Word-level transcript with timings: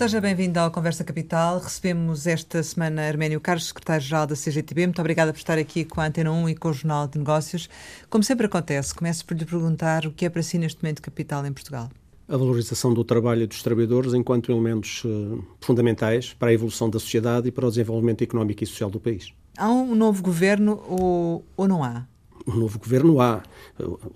Seja 0.00 0.18
bem-vindo 0.18 0.58
ao 0.58 0.70
Conversa 0.70 1.04
Capital. 1.04 1.58
Recebemos 1.58 2.26
esta 2.26 2.62
semana 2.62 3.02
Arménio 3.02 3.38
Carlos, 3.38 3.66
secretário-geral 3.66 4.26
da 4.26 4.34
CGTB. 4.34 4.86
Muito 4.86 4.98
obrigada 4.98 5.30
por 5.30 5.36
estar 5.36 5.58
aqui 5.58 5.84
com 5.84 6.00
a 6.00 6.06
Antena 6.06 6.32
1 6.32 6.48
e 6.48 6.54
com 6.54 6.70
o 6.70 6.72
Jornal 6.72 7.06
de 7.06 7.18
Negócios. 7.18 7.68
Como 8.08 8.24
sempre 8.24 8.46
acontece, 8.46 8.94
começo 8.94 9.26
por 9.26 9.36
lhe 9.36 9.44
perguntar 9.44 10.06
o 10.06 10.10
que 10.10 10.24
é 10.24 10.30
para 10.30 10.42
si 10.42 10.56
neste 10.56 10.82
momento 10.82 11.02
capital 11.02 11.44
em 11.44 11.52
Portugal. 11.52 11.90
A 12.26 12.34
valorização 12.34 12.94
do 12.94 13.04
trabalho 13.04 13.46
dos 13.46 13.62
trabalhadores 13.62 14.14
enquanto 14.14 14.50
elementos 14.50 15.04
uh, 15.04 15.44
fundamentais 15.60 16.32
para 16.32 16.48
a 16.48 16.54
evolução 16.54 16.88
da 16.88 16.98
sociedade 16.98 17.48
e 17.48 17.52
para 17.52 17.66
o 17.66 17.68
desenvolvimento 17.68 18.24
económico 18.24 18.64
e 18.64 18.66
social 18.66 18.88
do 18.88 18.98
país. 18.98 19.34
Há 19.58 19.68
um 19.68 19.94
novo 19.94 20.22
governo 20.22 20.82
ou, 20.88 21.44
ou 21.58 21.68
não 21.68 21.84
há? 21.84 22.06
Um 22.50 22.58
novo 22.58 22.78
governo 22.78 23.20
há. 23.20 23.42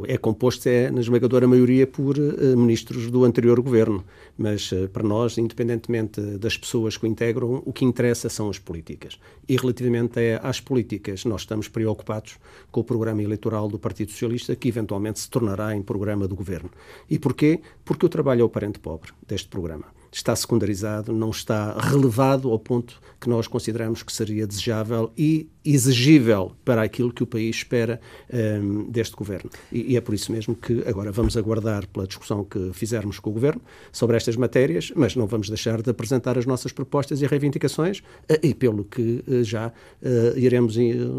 É 0.06 0.18
composto, 0.18 0.68
é, 0.68 0.90
na 0.90 1.00
esmagadora 1.00 1.46
maioria, 1.46 1.86
por 1.86 2.18
uh, 2.18 2.56
ministros 2.56 3.10
do 3.10 3.24
anterior 3.24 3.60
governo. 3.60 4.04
Mas, 4.36 4.70
uh, 4.72 4.88
para 4.88 5.02
nós, 5.02 5.38
independentemente 5.38 6.20
das 6.20 6.56
pessoas 6.56 6.96
que 6.96 7.04
o 7.04 7.06
integram, 7.06 7.62
o 7.64 7.72
que 7.72 7.84
interessa 7.84 8.28
são 8.28 8.50
as 8.50 8.58
políticas. 8.58 9.18
E, 9.48 9.56
relativamente 9.56 10.18
às 10.42 10.60
políticas, 10.60 11.24
nós 11.24 11.42
estamos 11.42 11.68
preocupados 11.68 12.36
com 12.70 12.80
o 12.80 12.84
programa 12.84 13.22
eleitoral 13.22 13.68
do 13.68 13.78
Partido 13.78 14.10
Socialista, 14.10 14.56
que 14.56 14.68
eventualmente 14.68 15.20
se 15.20 15.30
tornará 15.30 15.74
em 15.74 15.82
programa 15.82 16.26
do 16.26 16.34
governo. 16.34 16.70
E 17.08 17.18
porquê? 17.18 17.60
Porque 17.84 18.06
o 18.06 18.08
trabalho 18.08 18.42
é 18.42 18.44
o 18.44 18.48
parente 18.48 18.78
pobre 18.78 19.12
deste 19.26 19.48
programa 19.48 19.93
está 20.14 20.34
secundarizado, 20.36 21.12
não 21.12 21.30
está 21.30 21.76
relevado 21.78 22.50
ao 22.50 22.58
ponto 22.58 23.00
que 23.20 23.28
nós 23.28 23.48
consideramos 23.48 24.02
que 24.02 24.12
seria 24.12 24.46
desejável 24.46 25.10
e 25.16 25.48
exigível 25.64 26.52
para 26.62 26.82
aquilo 26.82 27.10
que 27.10 27.22
o 27.22 27.26
país 27.26 27.56
espera 27.56 27.98
um, 28.32 28.90
deste 28.90 29.16
governo. 29.16 29.50
E, 29.72 29.92
e, 29.92 29.96
é 29.96 30.00
por 30.00 30.14
isso 30.14 30.30
mesmo 30.30 30.54
que 30.54 30.84
agora 30.86 31.10
vamos 31.10 31.36
aguardar 31.36 31.86
pela 31.88 32.06
discussão 32.06 32.44
que 32.44 32.70
fizermos 32.74 33.18
com 33.18 33.30
o 33.30 33.32
governo 33.32 33.62
sobre 33.90 34.16
estas 34.16 34.36
matérias, 34.36 34.92
mas 34.94 35.16
não 35.16 35.26
vamos 35.26 35.48
deixar 35.48 35.80
de 35.80 35.88
apresentar 35.88 36.36
as 36.36 36.44
nossas 36.44 36.70
propostas 36.70 37.22
e 37.22 37.26
reivindicações 37.26 38.00
uh, 38.00 38.38
e 38.42 38.52
pelo 38.52 38.84
que 38.84 39.24
uh, 39.26 39.42
já 39.42 39.68
uh, 39.68 40.38
iremos 40.38 40.76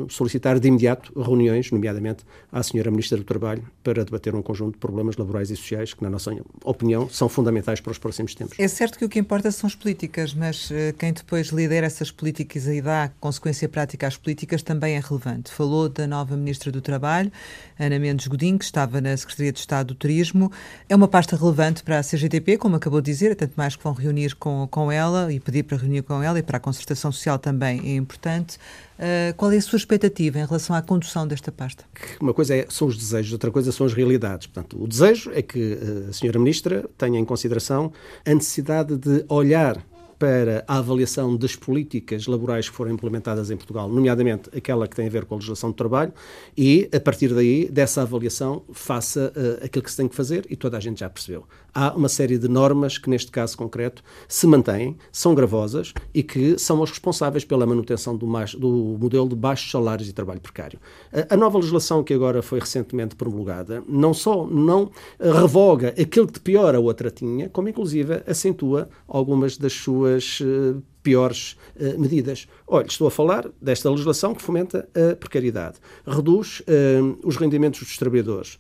solicitar 0.10 0.60
de 0.60 0.68
imediato 0.68 1.12
reuniões, 1.20 1.72
nomeadamente 1.72 2.24
à 2.52 2.62
senhora 2.62 2.92
Ministra 2.92 3.18
do 3.18 3.24
Trabalho, 3.24 3.64
para 3.84 4.06
debater 4.06 4.36
um 4.36 4.44
conjunto 4.44 4.74
de 4.74 4.80
problemas 4.80 5.18
laborais 5.18 5.50
e 5.50 5.56
sociais 5.56 5.94
que, 5.94 6.04
na 6.04 6.10
nossa 6.10 6.32
opinião, 6.64 7.10
são 7.10 7.28
fundamentais 7.28 7.80
para 7.82 7.92
os 7.92 7.98
próximos 7.98 8.36
tempos. 8.36 8.60
Certo 8.86 9.00
que 9.00 9.06
o 9.06 9.10
que 9.10 9.18
importa 9.18 9.50
são 9.50 9.68
as 9.68 9.74
políticas, 9.74 10.32
mas 10.36 10.70
quem 11.00 11.12
depois 11.12 11.48
lidera 11.48 11.88
essas 11.88 12.12
políticas 12.12 12.68
e 12.68 12.84
dá 12.84 13.10
consequência 13.20 13.68
prática 13.68 14.06
às 14.06 14.16
políticas 14.16 14.62
também 14.62 14.96
é 14.96 15.00
relevante. 15.00 15.52
Falou 15.52 15.90
da 15.90 16.06
nova 16.06 16.38
Ministra 16.38 16.72
do 16.72 16.82
Trabalho, 16.82 17.32
Ana 17.80 17.98
Mendes 17.98 18.28
Godinho, 18.28 18.60
que 18.60 18.66
estava 18.66 19.02
na 19.02 19.18
Secretaria 19.18 19.52
de 19.52 19.58
Estado 19.58 19.88
do 19.88 19.96
Turismo. 19.96 20.52
É 20.88 20.96
uma 20.96 21.08
pasta 21.08 21.36
relevante 21.36 21.82
para 21.82 21.98
a 21.98 22.04
CGTP, 22.04 22.58
como 22.58 22.76
acabou 22.76 23.02
de 23.02 23.12
dizer, 23.12 23.36
tanto 23.36 23.54
mais 23.56 23.76
que 23.76 23.84
vão 23.84 23.94
reunir 23.94 24.36
com, 24.36 24.68
com 24.70 24.92
ela 24.92 25.34
e 25.34 25.40
pedir 25.40 25.64
para 25.64 25.78
reunir 25.78 26.04
com 26.04 26.22
ela 26.22 26.38
e 26.38 26.44
para 26.44 26.58
a 26.58 26.60
concertação 26.60 27.12
social 27.12 27.40
também 27.40 27.82
é 27.92 27.96
importante. 27.96 28.60
Uh, 28.98 29.36
qual 29.36 29.52
é 29.52 29.58
a 29.58 29.62
sua 29.62 29.78
expectativa 29.78 30.40
em 30.40 30.46
relação 30.46 30.76
à 30.76 30.82
condução 30.82 31.28
desta 31.28 31.52
pasta? 31.52 31.84
Uma 32.22 32.34
coisa 32.34 32.56
é, 32.56 32.66
são 32.70 32.88
os 32.88 32.98
desejos, 32.98 33.34
outra 33.34 33.52
coisa 33.52 33.72
são 33.72 33.86
as 33.86 33.94
realidades. 33.94 34.48
Portanto, 34.48 34.82
o 34.82 34.88
desejo 34.88 35.32
é 35.34 35.42
que 35.42 35.74
eh, 35.74 36.10
a 36.10 36.14
senhora 36.14 36.40
Ministra 36.40 36.90
tenha 36.98 37.20
em 37.20 37.26
consideração 37.26 37.92
a 38.26 38.34
necessidade 38.34 38.96
de 38.98 39.26
olhar 39.28 39.86
para 40.18 40.64
a 40.68 40.78
avaliação 40.78 41.36
das 41.36 41.56
políticas 41.56 42.26
laborais 42.28 42.70
que 42.70 42.76
foram 42.76 42.92
implementadas 42.92 43.52
em 43.52 43.58
Portugal, 43.58 43.90
nomeadamente 43.90 44.50
aquela 44.56 44.88
que 44.88 44.96
tem 44.96 45.08
a 45.08 45.10
ver 45.10 45.26
com 45.26 45.36
a 45.36 45.38
legislação 45.38 45.72
do 45.72 45.76
trabalho, 45.76 46.14
e 46.58 46.90
a 46.94 47.00
partir 47.00 47.34
daí, 47.34 47.70
dessa 47.70 48.02
avaliação, 48.02 48.64
faça 48.72 49.34
uh, 49.36 49.66
aquilo 49.66 49.84
que 49.84 49.92
se 49.92 49.98
tem 49.98 50.08
que 50.08 50.16
fazer, 50.16 50.46
e 50.50 50.56
toda 50.56 50.78
a 50.78 50.80
gente 50.80 51.00
já 51.00 51.10
percebeu. 51.10 51.46
Há 51.76 51.94
uma 51.94 52.08
série 52.08 52.38
de 52.38 52.48
normas 52.48 52.98
que, 52.98 53.10
neste 53.10 53.32
caso 53.32 53.58
concreto, 53.58 54.02
se 54.28 54.48
mantêm, 54.48 54.96
são 55.12 55.36
gravosas 55.36 55.94
e 56.14 56.24
que 56.24 56.58
são 56.58 56.82
os 56.82 56.90
responsáveis 56.90 57.44
pela 57.44 57.66
manutenção 57.66 58.16
do, 58.16 58.26
mais, 58.26 58.56
do 58.56 58.98
modelo 59.00 59.28
de 59.28 59.36
baixos 59.36 59.70
salários 59.70 60.08
e 60.08 60.14
trabalho 60.14 60.40
precário. 60.40 60.80
A, 61.12 61.34
a 61.34 61.38
nova 61.38 61.58
legislação 61.58 62.04
que 62.04 62.14
agora 62.14 62.42
foi 62.42 62.60
recentemente 62.60 63.16
promulgada 63.16 63.84
não 63.88 64.14
só 64.14 64.48
não 64.48 64.90
revoga 65.20 65.90
aquilo 65.90 66.28
que 66.28 66.34
de 66.34 66.40
pior 66.40 66.74
a 66.74 66.80
outra 66.80 67.12
tinha, 67.12 67.50
como 67.50 67.68
inclusive 67.68 68.24
acentua 68.26 68.88
algumas 69.08 69.58
das 69.58 69.74
suas 69.74 70.06
suas 70.06 70.40
uh, 70.42 70.82
piores 71.02 71.58
uh, 71.76 72.00
medidas. 72.00 72.48
Olha, 72.68 72.86
estou 72.86 73.08
a 73.08 73.12
falar 73.12 73.50
desta 73.62 73.90
legislação 73.90 74.34
que 74.34 74.42
fomenta 74.42 74.88
a 74.94 75.16
precariedade, 75.16 75.78
reduz 76.06 76.62
uh, 76.62 77.18
os 77.24 77.38
rendimentos 77.38 77.80
dos 77.82 77.98
trabalhadores, 77.98 78.58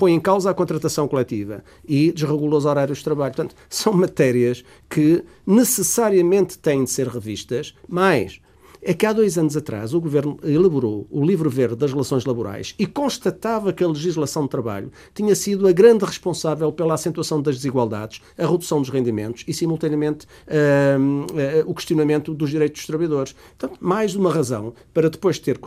põe 0.00 0.14
em 0.14 0.20
causa 0.20 0.48
a 0.48 0.54
contratação 0.54 1.06
coletiva 1.06 1.62
e 1.86 2.10
desregula 2.10 2.56
os 2.56 2.64
horários 2.64 2.98
de 2.98 3.04
trabalho. 3.04 3.34
Portanto, 3.34 3.54
são 3.68 3.92
matérias 3.92 4.64
que 4.88 5.22
necessariamente 5.46 6.58
têm 6.58 6.84
de 6.84 6.90
ser 6.90 7.06
revistas, 7.06 7.74
mas 7.86 8.40
é 8.80 8.94
que 8.94 9.04
há 9.04 9.12
dois 9.12 9.36
anos 9.36 9.58
atrás 9.58 9.92
o 9.92 10.00
Governo 10.00 10.38
elaborou 10.42 11.06
o 11.10 11.22
Livro 11.22 11.50
Verde 11.50 11.76
das 11.76 11.92
Relações 11.92 12.24
Laborais 12.24 12.74
e 12.78 12.86
constatava 12.86 13.74
que 13.74 13.84
a 13.84 13.88
legislação 13.88 14.44
de 14.44 14.48
trabalho 14.48 14.90
tinha 15.14 15.34
sido 15.34 15.68
a 15.68 15.72
grande 15.72 16.06
responsável 16.06 16.72
pela 16.72 16.94
acentuação 16.94 17.42
das 17.42 17.56
desigualdades, 17.56 18.22
a 18.38 18.46
redução 18.46 18.80
dos 18.80 18.88
rendimentos 18.88 19.44
e, 19.46 19.52
simultaneamente, 19.52 20.26
uh, 20.46 21.66
uh, 21.66 21.70
o 21.70 21.74
questionamento 21.74 22.32
dos 22.32 22.48
direitos 22.48 22.80
dos 22.80 22.86
trabalhadores. 22.86 23.34
Portanto, 23.58 23.78
mais 23.82 24.14
uma 24.14 24.32
razão 24.32 24.72
para 24.94 25.10
depois 25.10 25.38
ter, 25.38 25.60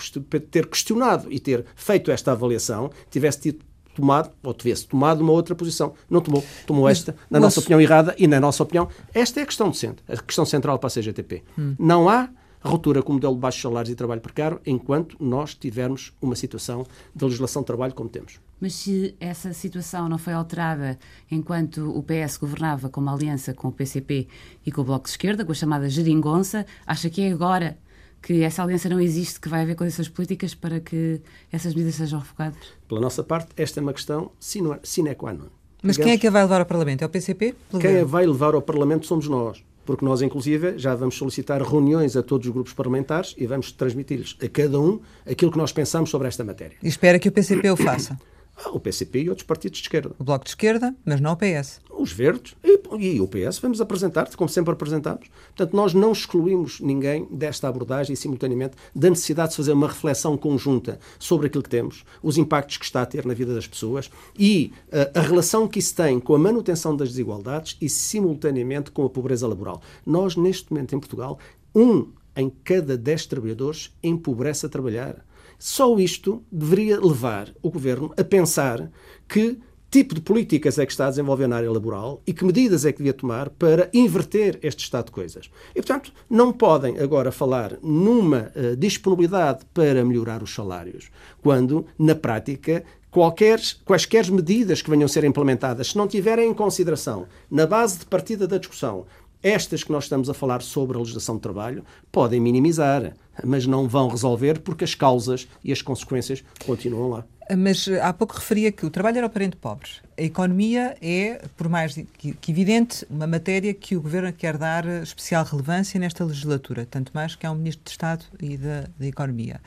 ter 0.50 0.66
questionado 0.66 1.32
e 1.32 1.40
ter 1.40 1.66
feito 1.76 2.10
esta 2.10 2.32
avaliação, 2.32 2.90
tivesse 3.12 3.42
tido 3.42 3.73
tomado, 3.94 4.32
ou 4.42 4.54
tivesse 4.54 4.88
tomado 4.88 5.22
uma 5.22 5.32
outra 5.32 5.56
posição. 5.56 5.94
Não 6.10 6.22
tomou. 6.22 6.44
Tomou 6.66 6.90
esta, 6.90 7.14
na 7.30 7.40
mas... 7.40 7.42
nossa 7.42 7.60
opinião, 7.60 7.82
errada 7.82 8.16
e, 8.18 8.28
na 8.28 8.40
nossa 8.40 8.64
opinião, 8.64 8.88
esta 9.14 9.40
é 9.40 9.44
a 9.44 9.46
questão 9.46 9.70
decente, 9.70 10.04
a 10.08 10.18
questão 10.18 10.46
central 10.46 10.80
para 10.80 10.88
a 10.88 10.92
CGTP. 10.92 11.44
Hum. 11.58 11.76
Não 11.78 12.10
há 12.10 12.30
ruptura 12.64 13.04
com 13.04 13.12
o 13.12 13.16
modelo 13.16 13.34
de 13.34 13.42
baixos 13.42 13.62
salários 13.62 13.92
e 13.92 13.96
trabalho 13.96 14.22
precário 14.22 14.60
enquanto 14.66 15.18
nós 15.20 15.54
tivermos 15.54 16.14
uma 16.22 16.36
situação 16.36 16.86
de 17.14 17.26
legislação 17.26 17.62
de 17.62 17.66
trabalho 17.66 17.94
como 17.94 18.10
temos. 18.10 18.40
Mas 18.60 18.76
se 18.76 19.14
essa 19.20 19.52
situação 19.52 20.08
não 20.08 20.18
foi 20.18 20.32
alterada 20.32 20.98
enquanto 21.30 21.90
o 21.90 22.02
PS 22.02 22.38
governava 22.38 22.88
com 22.88 23.02
uma 23.02 23.14
aliança 23.14 23.54
com 23.54 23.68
o 23.68 23.72
PCP 23.72 24.28
e 24.66 24.72
com 24.72 24.82
o 24.82 24.84
Bloco 24.86 25.04
de 25.04 25.12
Esquerda, 25.12 25.44
com 25.44 25.52
a 25.52 25.56
chamada 25.56 25.90
geringonça, 25.90 26.66
acha 26.88 27.10
que 27.10 27.22
é 27.22 27.32
agora 27.32 27.78
que 28.24 28.42
essa 28.42 28.64
aliança 28.64 28.88
não 28.90 29.00
existe, 29.00 29.40
que 29.40 29.50
vai 29.50 29.62
haver 29.62 29.76
condições 29.76 30.08
políticas 30.08 30.56
para 30.56 30.80
que 30.80 31.22
essas 31.52 31.76
medidas 31.76 31.96
sejam 31.96 32.20
refogadas? 32.20 32.58
Pela 32.88 33.02
nossa 33.02 33.22
parte, 33.22 33.50
esta 33.58 33.80
é 33.80 33.84
uma 33.84 33.94
questão 33.94 34.32
sine 34.40 35.14
qua 35.16 35.34
non. 35.34 35.50
Mas 35.84 35.98
Digamos, 35.98 35.98
quem 35.98 36.14
é 36.14 36.18
que 36.18 36.28
a 36.28 36.32
vai 36.32 36.44
levar 36.44 36.62
ao 36.62 36.66
Parlamento? 36.66 37.02
É 37.04 37.06
o 37.06 37.10
PCP? 37.10 37.54
Quem 37.80 38.00
a 38.00 38.06
vai 38.06 38.26
levar 38.26 38.56
ao 38.56 38.62
Parlamento 38.62 39.06
somos 39.06 39.28
nós 39.28 39.62
porque 39.86 40.06
nós, 40.06 40.22
inclusive, 40.22 40.78
já 40.78 40.96
vamos 40.96 41.16
solicitar 41.16 41.62
reuniões 41.62 42.16
a 42.16 42.24
todos 42.24 42.48
os 42.48 42.54
grupos 42.54 42.74
parlamentares 42.74 43.36
e 43.38 43.46
vamos 43.46 43.72
transmitir-lhes 43.72 44.38
a 44.42 44.48
cada 44.48 44.80
um 44.80 45.00
aquilo 45.30 45.52
que 45.52 45.58
nós 45.58 45.74
pensamos 45.74 46.10
sobre 46.10 46.28
esta 46.28 46.44
matéria. 46.44 46.78
E 46.82 46.88
espera 46.88 47.20
que 47.20 47.28
o 47.28 47.32
PCP 47.32 47.70
o 47.70 47.76
faça? 47.76 48.18
Ah, 48.56 48.70
o 48.70 48.80
PCP 48.80 49.24
e 49.24 49.30
outros 49.30 49.46
partidos 49.46 49.80
de 49.80 49.86
esquerda. 49.86 50.12
O 50.20 50.24
Bloco 50.24 50.46
de 50.46 50.52
Esquerda, 50.52 50.96
mas 51.04 51.20
não 51.20 51.34
o 51.34 51.38
PS. 51.38 51.82
Os 51.90 52.12
Verdes 52.12 52.56
e, 52.64 52.80
e 53.00 53.22
o 53.22 53.28
PS 53.28 53.60
vamos 53.60 53.82
apresentar, 53.82 54.30
como 54.36 54.50
sempre 54.50 54.74
apresentamos. 54.74 55.28
Portanto, 55.56 55.76
nós 55.76 55.94
não 55.94 56.12
excluímos 56.12 56.80
ninguém 56.80 57.28
desta 57.32 57.68
abordagem 57.68 58.14
e, 58.14 58.18
simultaneamente, 58.18 58.76
da 58.96 59.10
necessidade 59.10 59.52
de 59.52 59.58
fazer 59.58 59.74
uma 59.74 59.88
reflexão 59.88 60.38
conjunta 60.38 61.00
sobre 61.18 61.48
aquilo 61.48 61.64
que 61.64 61.70
temos, 61.70 62.04
os 62.22 62.38
impactos 62.38 62.78
que 62.78 62.86
está 62.86 63.02
a 63.02 63.06
ter 63.06 63.26
na 63.26 63.34
vida 63.34 63.54
das 63.54 63.68
pessoas 63.68 64.10
e 64.38 64.72
uh, 64.88 65.18
a 65.18 65.22
relação 65.22 65.68
que 65.68 65.80
isso 65.80 65.96
tem 65.96 66.20
com 66.20 66.36
a 66.36 66.40
manutenção 66.40 66.96
das 66.96 67.10
desigualdades 67.10 67.76
e, 67.82 67.90
simultaneamente, 67.90 68.92
com 68.92 69.06
a 69.06 69.10
pobreza 69.10 69.48
laboral. 69.48 69.82
Nós, 70.06 70.36
neste 70.36 70.72
momento, 70.72 70.96
em 70.96 71.00
Portugal, 71.00 71.40
um 71.74 72.08
em 72.36 72.52
cada 72.64 72.98
dez 72.98 73.26
trabalhadores 73.26 73.92
empobrece 74.02 74.66
a 74.66 74.70
trabalhar. 74.70 75.24
Só 75.66 75.98
isto 75.98 76.44
deveria 76.52 77.00
levar 77.00 77.50
o 77.62 77.72
governo 77.72 78.14
a 78.18 78.24
pensar 78.26 78.92
que 79.30 79.58
tipo 79.90 80.14
de 80.14 80.20
políticas 80.20 80.78
é 80.78 80.86
que 80.86 80.92
está 80.92 81.08
a 81.08 81.10
desenvolver 81.10 81.48
na 81.48 81.56
área 81.56 81.72
laboral 81.72 82.22
e 82.28 82.34
que 82.34 82.44
medidas 82.44 82.84
é 82.84 82.92
que 82.92 82.98
devia 82.98 83.14
tomar 83.14 83.50
para 83.50 83.90
inverter 83.94 84.60
este 84.62 84.84
estado 84.84 85.06
de 85.06 85.14
coisas. 85.14 85.50
E, 85.74 85.76
portanto, 85.76 86.12
não 86.30 86.52
podem 86.52 87.00
agora 87.00 87.32
falar 87.32 87.78
numa 87.82 88.52
uh, 88.54 88.76
disponibilidade 88.76 89.64
para 89.74 90.04
melhorar 90.04 90.44
os 90.44 90.54
salários, 90.54 91.10
quando, 91.42 91.86
na 91.98 92.14
prática, 92.14 92.84
qualquer, 93.10 93.62
quaisquer 93.86 94.30
medidas 94.30 94.82
que 94.82 94.90
venham 94.90 95.06
a 95.06 95.08
ser 95.08 95.24
implementadas, 95.24 95.92
se 95.92 95.98
não 95.98 96.10
tiverem 96.10 96.50
em 96.50 96.54
consideração, 96.54 97.26
na 97.50 97.66
base 97.66 98.00
de 98.00 98.06
partida 98.06 98.46
da 98.46 98.58
discussão, 98.58 99.06
estas 99.42 99.82
que 99.82 99.94
nós 99.94 100.06
estamos 100.06 100.30
a 100.30 100.34
falar 100.34 100.62
sobre 100.62 100.98
a 100.98 101.00
legislação 101.00 101.36
de 101.36 101.42
trabalho 101.42 101.86
podem 102.12 102.42
minimizar, 102.42 103.14
mas 103.44 103.66
não 103.66 103.88
vão 103.88 104.08
resolver 104.08 104.60
porque 104.60 104.84
as 104.84 104.94
causas 104.96 105.48
e 105.64 105.72
as 105.72 105.82
consequências 105.82 106.44
continuam 106.66 107.10
lá. 107.10 107.26
Mas 107.58 107.88
eh, 107.88 108.00
há 108.00 108.14
pouco 108.14 108.36
referia 108.36 108.72
que 108.72 108.86
o 108.86 108.90
trabalho 108.90 109.18
era 109.18 109.28
o 109.28 109.30
parente 109.30 109.58
pobre. 109.58 109.90
A 110.18 110.22
economia 110.22 110.96
é, 111.02 111.42
por 111.58 111.68
mais 111.68 111.94
que, 112.18 112.36
evidente, 112.48 113.06
uma 113.10 113.28
matéria 113.28 113.74
que 113.74 113.96
o 113.96 114.02
Governo 114.02 114.32
quer 114.32 114.58
dar 114.58 114.86
especial 115.04 115.44
relevância 115.44 116.00
nesta 116.00 116.24
legislatura, 116.24 116.88
tanto 116.90 117.12
mais 117.14 117.36
que 117.36 117.46
há 117.46 117.52
um 117.52 117.56
Ministro 117.56 117.84
de 117.84 117.92
Estado 117.92 118.26
e 118.42 118.58
da, 118.58 118.88
da 118.98 119.08
Economia. 119.08 119.60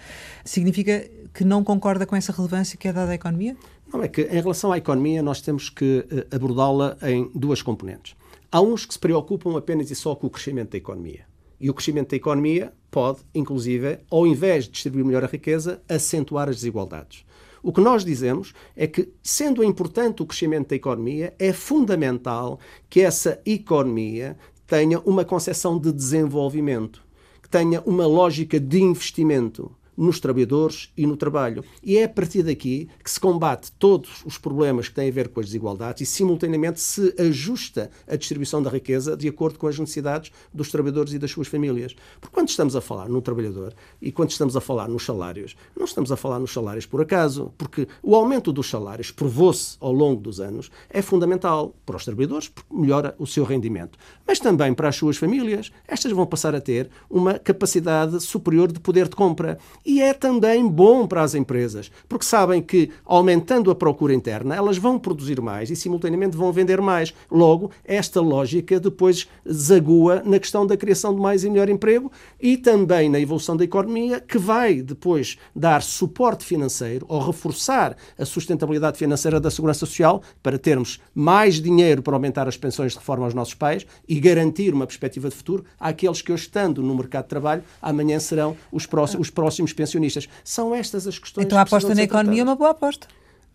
Significa 0.45 1.05
que 1.35 1.45
não 1.45 1.63
concorda 1.63 2.07
com 2.07 2.17
essa 2.17 2.33
relevância 2.33 2.79
que 2.79 2.89
é 2.89 2.93
dada 2.93 3.13
à 3.13 3.15
economia? 3.15 3.57
Não, 3.93 4.03
é 4.03 4.09
que 4.09 4.23
em 4.23 4.41
relação 4.41 4.73
à 4.73 4.79
economia 4.79 5.23
nós 5.23 5.41
temos 5.41 5.69
que 5.69 6.07
eh, 6.11 6.35
abordá-la 6.35 6.97
em 7.03 7.31
duas 7.35 7.61
componentes. 7.61 8.15
Há 8.51 8.61
uns 8.61 8.87
que 8.87 8.95
se 8.95 8.99
preocupam 8.99 9.57
apenas 9.57 9.91
e 9.91 9.95
só 9.95 10.15
com 10.15 10.29
o 10.29 10.31
crescimento 10.31 10.71
da 10.71 10.79
economia. 10.79 11.27
E 11.61 11.71
o 11.71 11.75
crescimento 11.75 12.11
da 12.11 12.17
economia 12.17 12.73
pode, 12.91 13.21
inclusive, 13.35 13.99
ao 14.11 14.27
invés 14.27 14.65
de 14.65 14.71
distribuir 14.71 15.05
melhor 15.05 15.25
a 15.25 15.29
riqueza, 15.29 15.83
acentuar 15.89 16.49
as 16.49 16.57
desigualdades. 16.57 17.25
O 17.63 17.73
que 17.73 17.81
nós 17.81 18.05
dizemos 18.05 18.55
é 18.77 18.87
que, 18.87 19.09
sendo 19.23 19.65
importante 19.65 20.23
o 20.23 20.27
crescimento 20.27 20.69
da 20.69 20.77
economia, 20.77 21.35
é 21.39 21.53
fundamental 21.53 22.61
que 22.89 23.01
essa 23.01 23.41
economia 23.45 24.37
tenha 24.67 25.01
uma 25.01 25.25
concepção 25.25 25.79
de 25.79 25.93
desenvolvimento, 25.93 27.03
que 27.43 27.49
tenha 27.49 27.81
uma 27.83 28.07
lógica 28.07 28.61
de 28.61 28.81
investimento 28.81 29.75
nos 29.97 30.21
trabalhadores 30.21 30.93
e 30.97 31.07
no 31.07 31.17
trabalho. 31.17 31.65
E 31.83 31.97
é 31.97 32.05
a 32.05 32.09
partir 32.09 32.43
daqui 32.43 32.89
que 33.03 33.11
se 33.11 33.19
combate 33.19 33.73
todos 33.73 34.23
os 34.25 34.39
problemas 34.39 34.89
que 34.89 34.95
têm 34.95 35.09
a 35.09 35.13
ver 35.13 35.29
com 35.29 35.41
as 35.41 35.47
desigualdades 35.47 36.03
e, 36.03 36.07
simultaneamente, 36.07 36.81
se 36.81 37.15
ajusta 37.19 37.91
a 38.07 38.17
distribuição 38.17 38.63
da 38.63 38.71
riqueza 38.71 39.17
de 39.17 39.29
acordo 39.29 39.59
com 39.59 39.67
as 39.67 39.79
necessidades 39.79 40.31
dos 40.53 40.71
trabalhadores 40.71 41.13
e 41.13 41.19
das 41.19 41.31
suas 41.31 41.49
famílias. 41.49 41.95
Porque 42.21 42.35
quando 42.35 42.49
estamos 42.49 42.77
a 42.77 42.81
falar 42.81 43.09
no 43.09 43.23
trabalhador 43.23 43.75
e 44.01 44.13
quando 44.13 44.31
estamos 44.31 44.57
a 44.57 44.61
falar 44.61 44.89
nos 44.89 45.05
salários, 45.05 45.57
não 45.77 45.85
estamos 45.85 46.13
a 46.13 46.17
falar 46.17 46.39
nos 46.39 46.53
salários 46.53 46.87
por 46.87 47.01
acaso, 47.01 47.53
porque 47.57 47.89
o 48.03 48.15
aumento 48.15 48.53
dos 48.53 48.69
salários 48.69 49.11
provou-se 49.11 49.77
ao 49.81 49.93
longo 49.93 50.21
dos 50.21 50.41
anos 50.41 50.71
é 50.91 51.03
fundamental 51.03 51.75
para 51.85 51.97
os 51.97 52.05
trabalhadores, 52.05 52.49
porque 52.49 52.75
melhora 52.75 53.15
o 53.19 53.27
seu 53.27 53.45
rendimento, 53.45 53.99
mas 54.27 54.39
também 54.39 54.75
para 54.75 54.89
as 54.89 54.97
suas 54.97 55.17
famílias. 55.17 55.71
Estas 55.87 56.13
vão 56.13 56.27
passar 56.27 56.55
a 56.55 56.61
ter 56.61 56.91
uma 57.09 57.39
capacidade 57.39 58.21
superior 58.21 58.71
de 58.71 58.81
poder 58.81 59.09
de 59.09 59.17
compra 59.17 59.59
e 59.87 60.03
é 60.03 60.13
também 60.13 60.67
bom 60.67 61.07
para 61.07 61.23
as 61.23 61.37
empresas, 61.37 61.93
porque 62.09 62.25
sabem 62.25 62.61
que, 62.61 62.91
aumentando 63.05 63.71
a 63.71 63.75
procura 63.75 64.13
interna, 64.13 64.57
elas 64.57 64.77
vão 64.77 64.99
produzir 64.99 65.41
mais 65.41 65.71
e, 65.71 65.77
simultaneamente, 65.77 66.37
vão 66.37 66.53
vender 66.53 66.81
mais. 66.81 67.15
Logo, 67.31 67.71
esta 67.85 68.21
lógica 68.21 68.81
depois 68.81 69.29
zagua 69.49 70.23
na 70.25 70.41
questão 70.41 70.67
da 70.67 70.77
criação 70.77 71.15
de 71.15 71.21
mais 71.21 71.45
e 71.45 71.51
melhor 71.51 71.69
emprego 71.69 72.11
e 72.41 72.57
também 72.57 73.09
na 73.09 73.21
evolução 73.21 73.57
da 73.57 73.63
economia, 73.63 74.19
que 74.19 74.39
vai 74.39 74.83
depois 74.83 75.39
dar 75.55 75.83
suporte 75.83 76.45
financeiro 76.45 77.07
ou 77.09 77.21
reforçar 77.21 77.97
a 78.19 78.25
sustentabilidade 78.25 78.99
financeira 78.99 79.39
da 79.39 79.51
segurança 79.51 79.81
social 79.81 80.21
para 80.43 80.59
termos 80.59 81.01
mais 81.15 81.61
dinheiro 81.61 82.03
para 82.03 82.15
aumentar 82.15 82.49
as 82.49 82.57
pensões 82.57 82.93
de 82.93 82.99
reforma 82.99 83.25
aos 83.25 83.35
nossos 83.35 83.55
pais 83.55 83.87
e 84.09 84.19
garantir 84.19 84.75
uma 84.75 84.87
perspectiva 84.87 85.29
de 85.29 85.37
futuro 85.37 85.65
àqueles 85.79 86.23
que 86.23 86.33
hoje, 86.33 86.43
estando 86.43 86.83
no 86.83 86.95
mercado 86.95 87.25
de 87.25 87.31
trabalho, 87.31 87.63
amanhã 87.81 88.19
serão 88.19 88.57
os 88.73 88.85
próximos, 88.85 89.29
os 89.29 89.31
próximos 89.31 89.76
pensionistas. 89.77 90.29
São 90.43 90.75
estas 90.75 91.07
as 91.07 91.19
questões 91.19 91.45
Então 91.45 91.59
a 91.59 91.63
aposta 91.63 91.95
na 91.95 92.03
economia 92.03 92.41
é 92.41 92.45
uma 92.45 92.57
boa 92.57 92.71
aposta. 92.71 93.07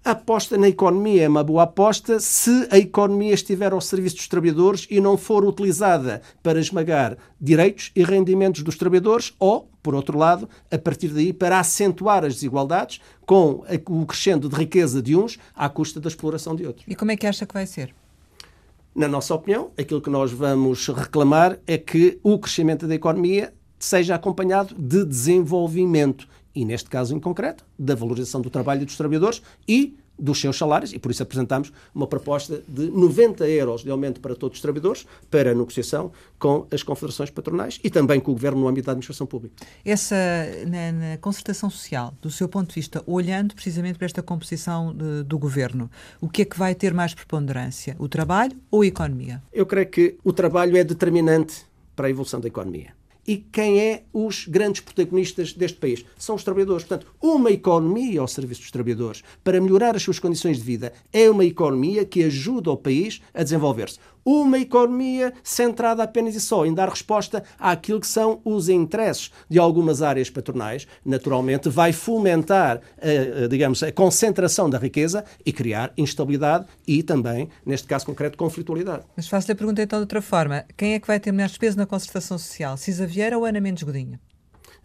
A 0.03 0.11
aposta 0.11 0.57
na 0.57 0.67
economia 0.67 1.25
é 1.25 1.27
uma 1.27 1.43
boa 1.43 1.61
aposta 1.61 2.19
se 2.19 2.67
a 2.71 2.77
economia 2.79 3.35
estiver 3.35 3.71
ao 3.71 3.79
serviço 3.79 4.15
dos 4.15 4.27
trabalhadores 4.27 4.87
e 4.89 4.99
não 4.99 5.15
for 5.15 5.45
utilizada 5.45 6.23
para 6.41 6.59
esmagar 6.59 7.17
direitos 7.39 7.91
e 7.95 8.03
rendimentos 8.03 8.63
dos 8.63 8.75
trabalhadores 8.75 9.31
ou, 9.37 9.69
por 9.83 9.93
outro 9.93 10.17
lado, 10.17 10.49
a 10.71 10.77
partir 10.79 11.09
daí 11.09 11.31
para 11.31 11.59
acentuar 11.59 12.25
as 12.25 12.33
desigualdades 12.33 12.99
com 13.27 13.63
o 13.87 14.05
crescendo 14.07 14.49
de 14.49 14.55
riqueza 14.55 15.03
de 15.03 15.15
uns 15.15 15.37
à 15.55 15.69
custa 15.69 15.99
da 15.99 16.07
exploração 16.07 16.55
de 16.55 16.65
outros. 16.65 16.83
E 16.87 16.95
como 16.95 17.11
é 17.11 17.15
que 17.15 17.27
acha 17.27 17.45
que 17.45 17.53
vai 17.53 17.67
ser? 17.67 17.93
Na 18.95 19.07
nossa 19.07 19.35
opinião, 19.35 19.69
aquilo 19.77 20.01
que 20.01 20.09
nós 20.09 20.31
vamos 20.31 20.87
reclamar 20.87 21.59
é 21.67 21.77
que 21.77 22.19
o 22.23 22.39
crescimento 22.39 22.87
da 22.87 22.95
economia 22.95 23.53
seja 23.85 24.15
acompanhado 24.15 24.75
de 24.75 25.05
desenvolvimento 25.05 26.27
e, 26.53 26.65
neste 26.65 26.89
caso 26.89 27.15
em 27.15 27.19
concreto, 27.19 27.65
da 27.77 27.95
valorização 27.95 28.41
do 28.41 28.49
trabalho 28.49 28.85
dos 28.85 28.97
trabalhadores 28.97 29.41
e 29.67 29.97
dos 30.21 30.39
seus 30.39 30.55
salários, 30.55 30.93
e 30.93 30.99
por 30.99 31.09
isso 31.09 31.23
apresentamos 31.23 31.73
uma 31.95 32.05
proposta 32.05 32.61
de 32.67 32.91
90 32.91 33.47
euros 33.49 33.81
de 33.81 33.89
aumento 33.89 34.21
para 34.21 34.35
todos 34.35 34.57
os 34.57 34.61
trabalhadores, 34.61 35.07
para 35.31 35.55
negociação 35.55 36.11
com 36.37 36.67
as 36.71 36.83
confederações 36.83 37.31
patronais 37.31 37.79
e 37.83 37.89
também 37.89 38.19
com 38.19 38.31
o 38.31 38.35
Governo 38.35 38.61
no 38.61 38.67
âmbito 38.67 38.85
da 38.85 38.91
administração 38.91 39.25
pública. 39.25 39.55
Essa, 39.83 40.15
na, 40.67 40.91
na 40.91 41.17
concertação 41.17 41.69
social, 41.71 42.13
do 42.21 42.29
seu 42.29 42.47
ponto 42.47 42.69
de 42.69 42.75
vista, 42.75 43.03
olhando 43.07 43.55
precisamente 43.55 43.97
para 43.97 44.05
esta 44.05 44.21
composição 44.21 44.93
de, 44.93 45.23
do 45.23 45.39
Governo, 45.39 45.89
o 46.19 46.29
que 46.29 46.43
é 46.43 46.45
que 46.45 46.57
vai 46.57 46.75
ter 46.75 46.93
mais 46.93 47.15
preponderância, 47.15 47.95
o 47.97 48.07
trabalho 48.07 48.55
ou 48.69 48.81
a 48.81 48.85
economia? 48.85 49.41
Eu 49.51 49.65
creio 49.65 49.89
que 49.89 50.17
o 50.23 50.31
trabalho 50.31 50.77
é 50.77 50.83
determinante 50.83 51.65
para 51.95 52.07
a 52.07 52.09
evolução 52.09 52.39
da 52.39 52.47
economia 52.47 53.00
e 53.27 53.37
quem 53.37 53.79
é 53.79 54.03
os 54.13 54.45
grandes 54.47 54.81
protagonistas 54.81 55.53
deste 55.53 55.77
país? 55.77 56.05
São 56.17 56.35
os 56.35 56.43
trabalhadores. 56.43 56.83
Portanto, 56.83 57.11
uma 57.21 57.51
economia 57.51 58.21
ao 58.21 58.27
serviço 58.27 58.61
dos 58.61 58.71
trabalhadores 58.71 59.23
para 59.43 59.61
melhorar 59.61 59.95
as 59.95 60.03
suas 60.03 60.19
condições 60.19 60.57
de 60.57 60.63
vida 60.63 60.93
é 61.13 61.29
uma 61.29 61.45
economia 61.45 62.05
que 62.05 62.23
ajuda 62.23 62.71
o 62.71 62.77
país 62.77 63.21
a 63.33 63.43
desenvolver-se 63.43 63.99
uma 64.25 64.59
economia 64.59 65.33
centrada 65.43 66.03
apenas 66.03 66.35
e 66.35 66.41
só 66.41 66.65
em 66.65 66.73
dar 66.73 66.89
resposta 66.89 67.43
àquilo 67.59 67.99
que 67.99 68.07
são 68.07 68.41
os 68.43 68.69
interesses 68.69 69.31
de 69.49 69.59
algumas 69.59 70.01
áreas 70.01 70.29
patronais, 70.29 70.87
naturalmente 71.05 71.69
vai 71.69 71.91
fomentar, 71.91 72.81
a, 72.97 73.47
digamos, 73.47 73.83
a 73.83 73.91
concentração 73.91 74.69
da 74.69 74.77
riqueza 74.77 75.23
e 75.45 75.51
criar 75.51 75.91
instabilidade 75.97 76.65
e 76.87 77.03
também, 77.03 77.49
neste 77.65 77.87
caso 77.87 78.05
concreto, 78.05 78.37
conflitualidade. 78.37 79.03
Mas 79.15 79.27
faço-lhe 79.27 79.53
a 79.53 79.55
pergunta 79.55 79.81
então 79.81 79.99
de 79.99 80.03
outra 80.03 80.21
forma. 80.21 80.65
Quem 80.77 80.93
é 80.93 80.99
que 80.99 81.07
vai 81.07 81.19
ter 81.19 81.31
melhores 81.31 81.57
peso 81.57 81.77
na 81.77 81.85
concertação 81.85 82.37
social? 82.37 82.77
Cisa 82.77 83.05
Vieira 83.05 83.37
ou 83.37 83.45
Ana 83.45 83.59
Mendes 83.59 83.83
Godinho? 83.83 84.19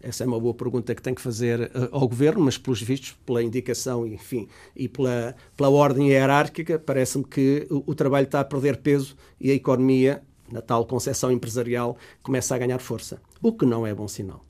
Essa 0.07 0.23
é 0.23 0.27
uma 0.27 0.39
boa 0.39 0.53
pergunta 0.53 0.95
que 0.95 1.01
tem 1.01 1.13
que 1.13 1.21
fazer 1.21 1.63
uh, 1.63 1.89
ao 1.91 2.07
Governo, 2.07 2.45
mas 2.45 2.57
pelos 2.57 2.81
vistos, 2.81 3.13
pela 3.25 3.43
indicação, 3.43 4.07
enfim, 4.07 4.47
e 4.73 4.87
pela, 4.87 5.35
pela 5.57 5.69
ordem 5.69 6.11
hierárquica, 6.11 6.79
parece-me 6.79 7.25
que 7.25 7.67
o, 7.69 7.83
o 7.87 7.93
trabalho 7.93 8.23
está 8.23 8.39
a 8.39 8.45
perder 8.45 8.77
peso 8.77 9.17
e 9.37 9.51
a 9.51 9.53
economia, 9.53 10.23
na 10.49 10.61
tal 10.61 10.85
concepção 10.85 11.29
empresarial, 11.29 11.97
começa 12.23 12.55
a 12.55 12.57
ganhar 12.57 12.79
força, 12.79 13.21
o 13.41 13.51
que 13.51 13.65
não 13.65 13.85
é 13.85 13.93
bom 13.93 14.07
sinal. 14.07 14.46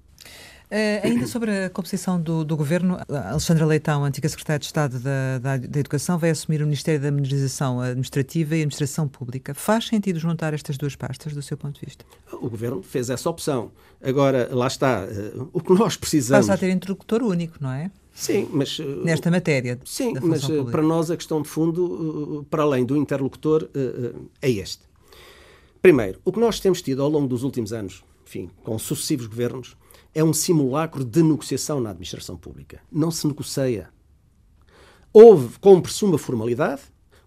Uh, 0.70 1.00
ainda 1.02 1.26
sobre 1.28 1.50
a 1.50 1.70
composição 1.70 2.20
do, 2.20 2.44
do, 2.44 2.58
governo, 2.58 2.98
Alexandra 3.08 3.66
Leitão, 3.66 4.04
antiga 4.04 4.28
secretária 4.28 4.60
de 4.60 4.66
Estado 4.66 5.00
da, 5.00 5.40
da, 5.40 5.58
da, 5.58 5.80
Educação, 5.80 6.18
vai 6.18 6.30
assumir 6.30 6.62
o 6.62 6.66
Ministério 6.66 7.00
da 7.00 7.08
Administração 7.08 7.80
Administrativa 7.80 8.54
e 8.54 8.60
Administração 8.60 9.08
Pública. 9.08 9.54
Faz 9.54 9.88
sentido 9.88 10.20
juntar 10.20 10.54
estas 10.54 10.78
duas 10.78 10.94
pastas, 10.94 11.34
do 11.34 11.42
seu 11.42 11.56
ponto 11.56 11.80
de 11.80 11.86
vista? 11.86 12.04
O 12.34 12.50
governo 12.50 12.84
fez 12.84 13.10
essa 13.10 13.30
opção. 13.30 13.72
Agora, 14.04 14.50
lá 14.52 14.68
está. 14.68 15.06
Uh, 15.06 15.50
o 15.54 15.62
que 15.62 15.72
nós 15.74 15.96
precisamos. 15.96 16.48
Passa 16.48 16.56
a 16.56 16.60
ter 16.60 16.70
interlocutor 16.70 17.24
único, 17.24 17.56
não 17.62 17.72
é? 17.72 17.90
Sim, 18.14 18.50
mas. 18.52 18.78
Uh, 18.78 19.06
Nesta 19.06 19.32
matéria. 19.32 19.80
Sim, 19.86 20.16
mas 20.22 20.42
pública. 20.42 20.70
para 20.70 20.82
nós 20.82 21.10
a 21.10 21.16
questão 21.16 21.42
de 21.42 21.48
fundo, 21.48 22.46
para 22.50 22.64
além 22.64 22.84
do 22.86 22.98
interlocutor, 22.98 23.70
é 24.42 24.52
este. 24.52 24.82
Primeiro, 25.82 26.20
o 26.26 26.34
que 26.34 26.40
nós 26.42 26.60
temos 26.60 26.82
tido 26.82 27.02
ao 27.02 27.10
longo 27.10 27.28
dos 27.28 27.44
últimos 27.44 27.72
anos, 27.72 28.04
enfim, 28.26 28.50
com 28.66 28.78
sucessivos 28.78 29.28
governos, 29.28 29.78
é 30.18 30.24
um 30.24 30.34
simulacro 30.34 31.06
de 31.06 31.22
negociação 31.22 31.80
na 31.80 31.92
administração 31.92 32.36
pública. 32.36 32.82
Não 32.92 33.12
se 33.12 33.28
negocia. 33.28 33.90
Houve, 35.14 35.60
como 35.60 35.80
presuma 35.80 36.18
formalidade, 36.18 36.82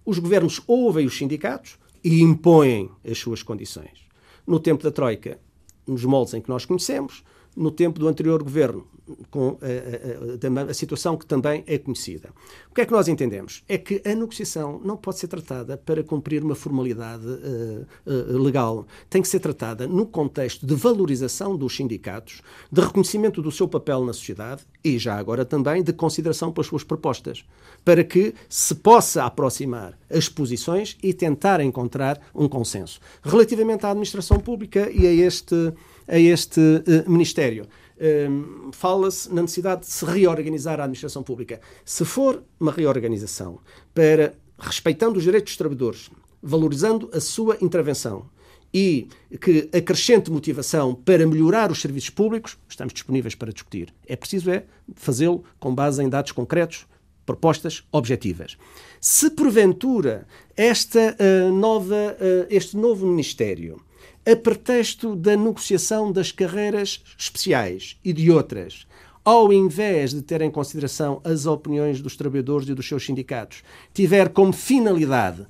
os 0.04 0.18
governos 0.18 0.61
ouvem 0.66 1.06
os 1.06 1.16
sindicatos 1.16 1.78
e 2.02 2.20
impõem 2.20 2.90
as 3.09 3.16
suas 3.16 3.44
condições. 3.44 4.09
No 4.44 4.59
tempo 4.59 4.82
da 4.82 4.90
Troika, 4.90 5.38
nos 5.87 6.04
moldes 6.04 6.35
em 6.35 6.40
que 6.40 6.49
nós 6.49 6.64
conhecemos, 6.64 7.23
no 7.57 7.71
tempo 7.71 7.99
do 7.99 8.09
anterior 8.09 8.42
governo, 8.42 8.87
com 9.30 9.59
a, 9.61 10.59
a, 10.59 10.62
a, 10.62 10.71
a, 10.71 10.75
situação 10.75 11.16
que 11.16 11.26
também 11.26 11.64
é 11.66 11.78
conhecida. 11.78 12.30
O 12.71 12.75
que 12.75 12.80
é 12.80 12.87
que 12.87 12.92
nós 12.92 13.09
entendemos? 13.09 13.62
É 13.69 13.76
que 13.76 14.00
a 14.04 14.14
negociação 14.14 14.80
não 14.85 14.97
pode 14.97 15.19
ser 15.19 15.28
tratada 15.28 15.76
para 15.76 16.02
cumprir 16.02 16.42
uma 16.42 16.54
formalidade 16.54 17.26
uh, 17.26 17.87
uh, 18.07 18.38
legal. 18.38 18.87
Tem 19.09 19.21
que 19.21 19.28
ser 19.28 19.40
tratada 19.40 19.87
no 19.87 20.07
contexto 20.07 20.64
de 20.64 20.75
valorização 20.75 21.57
dos 21.57 21.76
sindicatos, 21.76 22.40
de 22.71 22.80
reconhecimento 22.80 23.42
do 23.42 23.50
seu 23.50 23.66
papel 23.66 24.04
na 24.04 24.12
sociedade 24.12 24.62
e 24.83 24.99
já 24.99 25.16
agora 25.16 25.45
também 25.45 25.83
de 25.83 25.92
consideração 25.92 26.52
pelas 26.52 26.66
suas 26.66 26.85
propostas, 26.85 27.45
para 27.85 28.04
que 28.04 28.35
se 28.49 28.75
possa 28.75 29.25
aproximar 29.25 29.99
as 30.11 30.28
posições 30.28 30.97
e 31.02 31.12
tentar 31.12 31.61
encontrar 31.61 32.21
um 32.35 32.49
consenso. 32.49 33.00
Relativamente 33.23 33.85
à 33.85 33.90
administração 33.90 34.38
pública 34.38 34.90
e 34.90 35.07
a 35.07 35.12
este, 35.12 35.73
a 36.11 36.19
este 36.19 36.61
uh, 36.61 37.11
Ministério, 37.11 37.67
um, 38.29 38.73
fala-se 38.73 39.33
na 39.33 39.43
necessidade 39.43 39.83
de 39.83 39.87
se 39.87 40.05
reorganizar 40.05 40.81
a 40.81 40.85
administração 40.85 41.23
pública. 41.23 41.61
Se 41.85 42.05
for 42.05 42.43
uma 42.59 42.73
reorganização 42.73 43.61
para 43.95 44.35
respeitando 44.59 45.19
os 45.19 45.25
direitos 45.25 45.52
dos 45.52 45.57
trabalhadores, 45.57 46.11
valorizando 46.43 47.11
a 47.12 47.21
sua 47.21 47.57
intervenção 47.61 48.26
e 48.73 49.09
que 49.40 49.69
acrescente 49.73 50.31
motivação 50.31 50.95
para 50.95 51.26
melhorar 51.26 51.71
os 51.71 51.81
serviços 51.81 52.11
públicos, 52.11 52.57
estamos 52.69 52.93
disponíveis 52.93 53.35
para 53.35 53.52
discutir. 53.52 53.93
É 54.07 54.17
preciso 54.17 54.50
é 54.50 54.64
fazê-lo 54.95 55.45
com 55.59 55.75
base 55.75 56.02
em 56.02 56.09
dados 56.09 56.33
concretos, 56.33 56.87
propostas 57.26 57.85
objetivas. 57.93 58.57
Se 59.00 59.31
porventura 59.31 60.26
esta 60.57 61.17
uh, 61.19 61.52
nova, 61.52 61.95
uh, 61.95 62.47
este 62.49 62.76
novo 62.76 63.07
ministério 63.07 63.81
a 64.30 64.37
pretexto 64.37 65.16
da 65.16 65.37
negociação 65.37 66.12
das 66.12 66.30
carreiras 66.30 67.02
especiais 67.18 67.99
e 68.04 68.12
de 68.12 68.30
outras, 68.30 68.87
ao 69.25 69.52
invés 69.52 70.14
de 70.14 70.22
ter 70.22 70.40
em 70.40 70.50
consideração 70.50 71.20
as 71.25 71.46
opiniões 71.46 72.00
dos 72.00 72.16
trabalhadores 72.16 72.68
e 72.68 72.75
dos 72.75 72.87
seus 72.87 73.04
sindicatos, 73.04 73.64
tiver 73.92 74.28
como 74.28 74.52
finalidade 74.52 75.44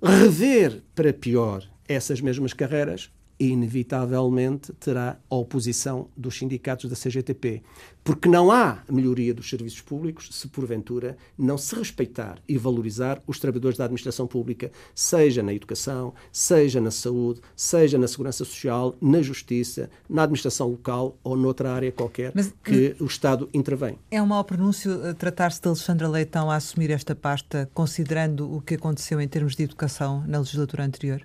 rever 0.00 0.82
para 0.94 1.12
pior 1.12 1.64
essas 1.88 2.20
mesmas 2.20 2.52
carreiras 2.52 3.10
inevitavelmente 3.38 4.72
terá 4.74 5.18
a 5.28 5.34
oposição 5.34 6.08
dos 6.16 6.38
sindicatos 6.38 6.88
da 6.88 6.96
CGTP. 6.96 7.62
Porque 8.04 8.28
não 8.28 8.50
há 8.50 8.82
melhoria 8.90 9.32
dos 9.32 9.48
serviços 9.48 9.80
públicos 9.80 10.28
se, 10.32 10.48
porventura, 10.48 11.16
não 11.38 11.56
se 11.56 11.74
respeitar 11.74 12.38
e 12.48 12.58
valorizar 12.58 13.22
os 13.26 13.38
trabalhadores 13.38 13.78
da 13.78 13.84
administração 13.84 14.26
pública, 14.26 14.72
seja 14.94 15.42
na 15.42 15.54
educação, 15.54 16.12
seja 16.32 16.80
na 16.80 16.90
saúde, 16.90 17.40
seja 17.54 17.98
na 17.98 18.08
segurança 18.08 18.44
social, 18.44 18.96
na 19.00 19.22
justiça, 19.22 19.88
na 20.08 20.22
administração 20.22 20.68
local 20.68 21.16
ou 21.22 21.36
noutra 21.36 21.72
área 21.72 21.92
qualquer 21.92 22.32
Mas, 22.34 22.52
que 22.64 22.96
o 22.98 23.06
Estado 23.06 23.48
intervém. 23.54 23.98
É 24.10 24.20
um 24.20 24.26
mau 24.26 24.42
pronúncio 24.42 25.04
eh, 25.04 25.14
tratar-se 25.14 25.60
de 25.60 25.68
Alexandra 25.68 26.08
Leitão 26.08 26.50
a 26.50 26.56
assumir 26.56 26.90
esta 26.90 27.14
pasta, 27.14 27.70
considerando 27.72 28.52
o 28.52 28.60
que 28.60 28.74
aconteceu 28.74 29.20
em 29.20 29.28
termos 29.28 29.54
de 29.54 29.62
educação 29.62 30.24
na 30.26 30.38
legislatura 30.38 30.84
anterior? 30.84 31.22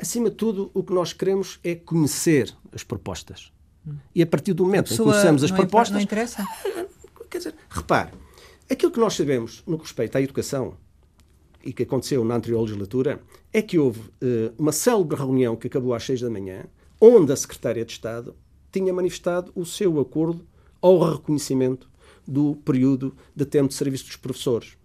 Acima 0.00 0.30
de 0.30 0.36
tudo, 0.36 0.70
o 0.72 0.82
que 0.82 0.94
nós 0.94 1.12
queremos 1.12 1.60
é 1.62 1.74
conhecer 1.74 2.56
as 2.72 2.82
propostas. 2.82 3.52
E 4.14 4.22
a 4.22 4.26
partir 4.26 4.54
do 4.54 4.64
momento 4.64 4.94
em 4.94 4.96
que 4.96 5.02
conhecemos 5.02 5.44
as 5.44 5.50
não 5.50 5.58
propostas. 5.58 5.94
Não 5.94 6.00
interessa? 6.00 6.42
Quer 7.28 7.38
dizer, 7.38 7.54
repare, 7.68 8.12
aquilo 8.68 8.90
que 8.90 8.98
nós 8.98 9.14
sabemos 9.14 9.62
no 9.66 9.76
que 9.76 9.84
respeita 9.84 10.16
à 10.16 10.22
educação 10.22 10.74
e 11.62 11.70
que 11.70 11.82
aconteceu 11.82 12.24
na 12.24 12.36
anterior 12.36 12.62
legislatura 12.62 13.20
é 13.52 13.60
que 13.60 13.78
houve 13.78 14.00
uh, 14.00 14.54
uma 14.58 14.72
célebre 14.72 15.18
reunião 15.18 15.54
que 15.54 15.66
acabou 15.66 15.92
às 15.92 16.02
seis 16.02 16.22
da 16.22 16.30
manhã, 16.30 16.64
onde 16.98 17.30
a 17.30 17.36
Secretária 17.36 17.84
de 17.84 17.92
Estado 17.92 18.34
tinha 18.72 18.94
manifestado 18.94 19.52
o 19.54 19.66
seu 19.66 20.00
acordo 20.00 20.46
ao 20.80 20.98
reconhecimento 20.98 21.90
do 22.26 22.56
período 22.56 23.14
de 23.36 23.44
tempo 23.44 23.68
de 23.68 23.74
serviço 23.74 24.06
dos 24.06 24.16
professores 24.16 24.78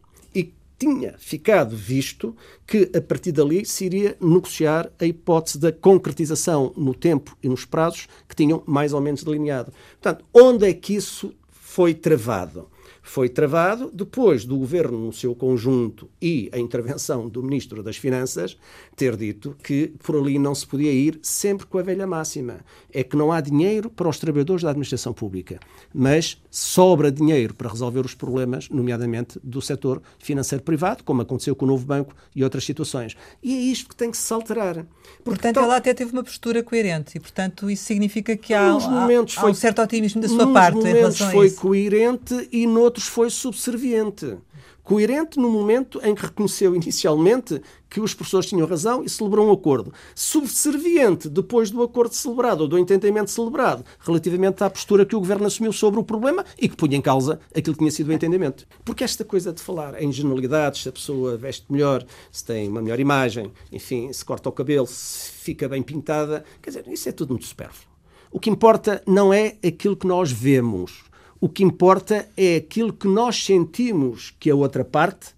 tinha 0.77 1.15
ficado 1.17 1.75
visto 1.75 2.35
que 2.67 2.91
a 2.95 3.01
partir 3.01 3.31
dali 3.31 3.65
se 3.65 3.85
iria 3.85 4.17
negociar 4.19 4.91
a 4.99 5.05
hipótese 5.05 5.57
da 5.57 5.71
concretização 5.71 6.73
no 6.75 6.93
tempo 6.93 7.37
e 7.41 7.47
nos 7.47 7.65
prazos 7.65 8.07
que 8.27 8.35
tinham 8.35 8.61
mais 8.65 8.93
ou 8.93 9.01
menos 9.01 9.23
delineado. 9.23 9.71
Portanto, 10.01 10.25
onde 10.33 10.67
é 10.67 10.73
que 10.73 10.95
isso 10.95 11.33
foi 11.49 11.93
travado? 11.93 12.67
Foi 13.07 13.29
travado 13.29 13.91
depois 13.93 14.45
do 14.45 14.57
governo, 14.57 14.97
no 14.97 15.13
seu 15.13 15.35
conjunto, 15.35 16.09
e 16.19 16.49
a 16.51 16.57
intervenção 16.57 17.29
do 17.29 17.43
Ministro 17.43 17.83
das 17.83 17.97
Finanças, 17.97 18.57
ter 18.95 19.15
dito 19.15 19.55
que 19.61 19.93
por 20.03 20.15
ali 20.15 20.39
não 20.39 20.55
se 20.55 20.65
podia 20.65 20.91
ir, 20.91 21.19
sempre 21.21 21.67
com 21.67 21.77
a 21.77 21.83
velha 21.83 22.07
máxima: 22.07 22.61
é 22.91 23.03
que 23.03 23.15
não 23.15 23.31
há 23.31 23.39
dinheiro 23.39 23.91
para 23.91 24.09
os 24.09 24.17
trabalhadores 24.17 24.63
da 24.63 24.71
administração 24.71 25.13
pública, 25.13 25.59
mas 25.93 26.41
sobra 26.49 27.11
dinheiro 27.11 27.53
para 27.53 27.69
resolver 27.69 28.03
os 28.03 28.15
problemas, 28.15 28.69
nomeadamente 28.69 29.39
do 29.43 29.61
setor 29.61 30.01
financeiro 30.17 30.63
privado, 30.63 31.03
como 31.03 31.21
aconteceu 31.21 31.55
com 31.55 31.65
o 31.65 31.67
Novo 31.67 31.85
Banco 31.85 32.15
e 32.35 32.43
outras 32.43 32.65
situações. 32.65 33.15
E 33.41 33.53
é 33.53 33.59
isto 33.59 33.87
que 33.87 33.95
tem 33.95 34.09
que 34.09 34.17
se 34.17 34.33
alterar. 34.33 34.83
Portanto, 35.23 35.59
ela 35.59 35.77
até 35.77 35.93
teve 35.93 36.11
uma 36.11 36.23
postura 36.23 36.63
coerente 36.63 37.17
e, 37.17 37.19
portanto, 37.19 37.69
isso 37.69 37.83
significa 37.83 38.35
que 38.35 38.53
há, 38.53 38.71
há, 38.71 39.05
há 39.05 39.27
foi, 39.27 39.51
um 39.51 39.53
certo 39.53 39.81
otimismo 39.81 40.21
da 40.21 40.27
sua 40.27 40.51
parte 40.51 40.79
em 40.79 40.93
relação 40.93 41.27
a 41.27 41.29
isso. 41.29 41.35
foi 41.35 41.51
coerente 41.51 42.49
e 42.51 42.65
noutros 42.65 42.94
foi 43.03 43.29
subserviente. 43.29 44.37
Coerente 44.83 45.39
no 45.39 45.49
momento 45.49 45.99
em 46.03 46.13
que 46.13 46.21
reconheceu 46.21 46.75
inicialmente 46.75 47.59
que 47.89 47.99
os 47.99 48.13
professores 48.13 48.47
tinham 48.47 48.67
razão 48.67 49.03
e 49.03 49.09
celebrou 49.09 49.47
um 49.47 49.51
acordo. 49.51 49.91
Subserviente 50.13 51.27
depois 51.27 51.71
do 51.71 51.81
acordo 51.81 52.13
celebrado 52.13 52.61
ou 52.61 52.67
do 52.67 52.77
entendimento 52.77 53.31
celebrado 53.31 53.83
relativamente 53.99 54.63
à 54.63 54.69
postura 54.69 55.03
que 55.03 55.15
o 55.15 55.19
governo 55.19 55.47
assumiu 55.47 55.73
sobre 55.73 55.99
o 55.99 56.03
problema 56.03 56.45
e 56.55 56.69
que 56.69 56.75
punha 56.75 56.97
em 56.97 57.01
causa 57.01 57.39
aquilo 57.49 57.73
que 57.73 57.79
tinha 57.79 57.89
sido 57.89 58.09
o 58.09 58.13
entendimento. 58.13 58.67
Porque 58.85 59.03
esta 59.03 59.25
coisa 59.25 59.51
de 59.51 59.59
falar 59.59 59.99
em 59.99 60.11
generalidades, 60.11 60.83
se 60.83 60.89
a 60.89 60.91
pessoa 60.91 61.35
veste 61.35 61.65
melhor, 61.71 62.05
se 62.31 62.45
tem 62.45 62.67
uma 62.67 62.81
melhor 62.81 62.99
imagem, 62.99 63.51
enfim, 63.71 64.13
se 64.13 64.23
corta 64.23 64.49
o 64.49 64.51
cabelo, 64.51 64.85
se 64.85 65.31
fica 65.31 65.67
bem 65.67 65.81
pintada, 65.81 66.45
quer 66.61 66.69
dizer, 66.69 66.87
isso 66.87 67.09
é 67.09 67.11
tudo 67.11 67.29
muito 67.29 67.47
supérfluo. 67.47 67.95
O 68.35 68.39
que 68.39 68.49
importa 68.49 69.01
não 69.07 69.33
é 69.33 69.55
aquilo 69.65 69.95
que 69.95 70.05
nós 70.05 70.29
vemos 70.29 71.04
o 71.45 71.47
que 71.47 71.63
importa 71.63 72.27
é 72.35 72.55
aquilo 72.55 72.91
que 72.91 73.07
nós 73.07 73.45
sentimos 73.45 74.33
que 74.39 74.49
a 74.49 74.55
outra 74.55 74.83
parte 74.83 75.35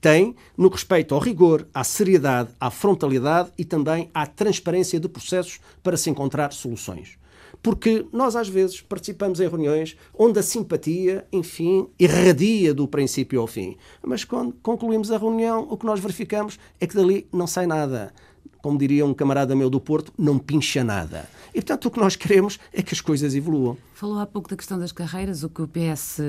tem 0.00 0.34
no 0.56 0.68
respeito 0.68 1.14
ao 1.14 1.20
rigor, 1.20 1.68
à 1.74 1.84
seriedade, 1.84 2.48
à 2.58 2.70
frontalidade 2.70 3.52
e 3.58 3.64
também 3.66 4.08
à 4.14 4.26
transparência 4.26 4.98
de 4.98 5.06
processos 5.06 5.60
para 5.82 5.98
se 5.98 6.08
encontrar 6.08 6.54
soluções. 6.54 7.18
Porque 7.62 8.06
nós, 8.10 8.36
às 8.36 8.48
vezes, 8.48 8.80
participamos 8.80 9.38
em 9.38 9.46
reuniões 9.46 9.98
onde 10.18 10.38
a 10.38 10.42
simpatia, 10.42 11.26
enfim, 11.30 11.86
irradia 11.98 12.72
do 12.72 12.88
princípio 12.88 13.38
ao 13.38 13.46
fim. 13.46 13.76
Mas 14.02 14.24
quando 14.24 14.54
concluímos 14.62 15.12
a 15.12 15.18
reunião, 15.18 15.66
o 15.70 15.76
que 15.76 15.84
nós 15.84 16.00
verificamos 16.00 16.58
é 16.80 16.86
que 16.86 16.94
dali 16.94 17.28
não 17.30 17.46
sai 17.46 17.66
nada 17.66 18.14
como 18.62 18.78
diria 18.78 19.04
um 19.04 19.14
camarada 19.14 19.54
meu 19.54 19.70
do 19.70 19.80
Porto, 19.80 20.12
não 20.18 20.38
pincha 20.38 20.84
nada. 20.84 21.28
E, 21.50 21.60
portanto, 21.60 21.86
o 21.86 21.90
que 21.90 21.98
nós 21.98 22.16
queremos 22.16 22.58
é 22.72 22.82
que 22.82 22.94
as 22.94 23.00
coisas 23.00 23.34
evoluam. 23.34 23.76
Falou 23.94 24.18
há 24.18 24.26
pouco 24.26 24.48
da 24.48 24.56
questão 24.56 24.78
das 24.78 24.92
carreiras, 24.92 25.42
o 25.42 25.48
que 25.48 25.62
o 25.62 25.68
PS 25.68 26.20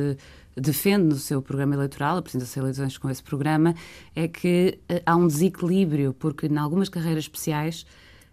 defende 0.56 1.06
no 1.06 1.16
seu 1.16 1.42
programa 1.42 1.76
eleitoral, 1.76 2.18
apresenta-se 2.18 2.60
eleições 2.60 2.98
com 2.98 3.10
esse 3.10 3.24
programa, 3.24 3.74
é 4.16 4.28
que 4.28 4.80
uh, 4.92 5.02
há 5.06 5.16
um 5.16 5.28
desequilíbrio, 5.28 6.14
porque 6.14 6.48
em 6.48 6.58
algumas 6.58 6.90
carreiras 6.90 7.24
especiais 7.24 7.86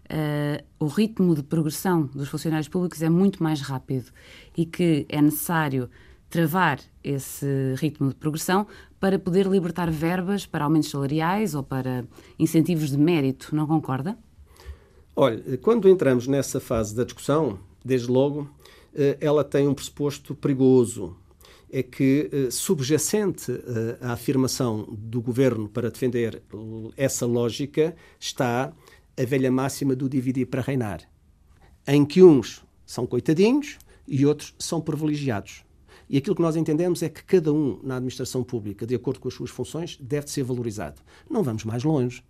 uh, 0.05 0.63
o 0.79 0.87
ritmo 0.87 1.35
de 1.35 1.43
progressão 1.43 2.09
dos 2.13 2.27
funcionários 2.27 2.67
públicos 2.67 3.01
é 3.01 3.09
muito 3.09 3.41
mais 3.41 3.61
rápido 3.61 4.11
e 4.57 4.65
que 4.65 5.05
é 5.09 5.21
necessário 5.21 5.89
travar 6.29 6.79
esse 7.03 7.73
ritmo 7.77 8.09
de 8.09 8.15
progressão 8.15 8.67
para 8.99 9.17
poder 9.17 9.47
libertar 9.47 9.89
verbas 9.89 10.45
para 10.45 10.65
aumentos 10.65 10.89
salariais 10.89 11.55
ou 11.55 11.63
para 11.63 12.05
incentivos 12.37 12.91
de 12.91 12.97
mérito, 12.97 13.55
não 13.55 13.65
concorda? 13.65 14.17
Olha, 15.15 15.57
quando 15.57 15.89
entramos 15.89 16.27
nessa 16.27 16.59
fase 16.59 16.95
da 16.95 17.03
discussão, 17.03 17.59
desde 17.83 18.09
logo, 18.09 18.49
eh, 18.93 19.17
ela 19.19 19.43
tem 19.43 19.67
um 19.67 19.73
pressuposto 19.73 20.35
perigoso. 20.35 21.15
É 21.71 21.83
que, 21.83 22.29
eh, 22.31 22.51
subjacente 22.51 23.51
eh, 23.51 23.97
à 24.01 24.13
afirmação 24.13 24.87
do 24.91 25.21
governo 25.21 25.69
para 25.69 25.91
defender 25.91 26.41
essa 26.97 27.25
lógica, 27.25 27.95
está 28.19 28.73
a 29.17 29.25
velha 29.25 29.51
máxima 29.51 29.95
do 29.95 30.09
dividir 30.09 30.47
para 30.47 30.61
reinar, 30.61 31.01
em 31.87 32.05
que 32.05 32.23
uns 32.23 32.63
são 32.85 33.05
coitadinhos 33.05 33.77
e 34.07 34.25
outros 34.25 34.55
são 34.57 34.81
privilegiados. 34.81 35.63
E 36.09 36.17
aquilo 36.17 36.35
que 36.35 36.41
nós 36.41 36.55
entendemos 36.55 37.03
é 37.03 37.09
que 37.09 37.23
cada 37.23 37.53
um 37.53 37.79
na 37.83 37.97
administração 37.97 38.43
pública, 38.43 38.85
de 38.85 38.95
acordo 38.95 39.19
com 39.19 39.27
as 39.27 39.33
suas 39.33 39.51
funções, 39.51 39.95
deve 40.01 40.29
ser 40.29 40.43
valorizado. 40.43 41.01
Não 41.29 41.43
vamos 41.43 41.63
mais 41.63 41.83
longe. 41.83 42.23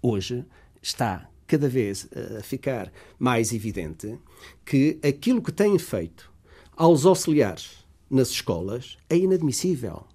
Hoje 0.00 0.44
está 0.80 1.28
cada 1.46 1.68
vez 1.68 2.08
eh, 2.10 2.38
a 2.38 2.42
ficar 2.42 2.90
mais 3.18 3.52
evidente 3.52 4.18
que 4.64 4.98
aquilo 5.02 5.42
que 5.42 5.52
têm 5.52 5.78
feito 5.78 6.32
aos 6.76 7.04
auxiliares 7.04 7.84
nas 8.10 8.30
escolas 8.30 8.96
é 9.10 9.16
inadmissível. 9.16 10.06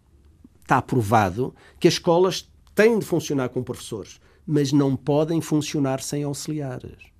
Está 0.62 0.82
provado 0.82 1.54
que 1.80 1.88
as 1.88 1.96
escolas 1.96 2.50
têm 2.74 2.98
de 2.98 3.06
funcionar 3.06 3.50
com 3.50 3.62
professores, 3.62 4.20
mas 4.46 4.72
não 4.72 4.96
podem 4.96 5.40
funcionar 5.40 6.02
sem 6.02 6.24
auxiliares. 6.24 7.13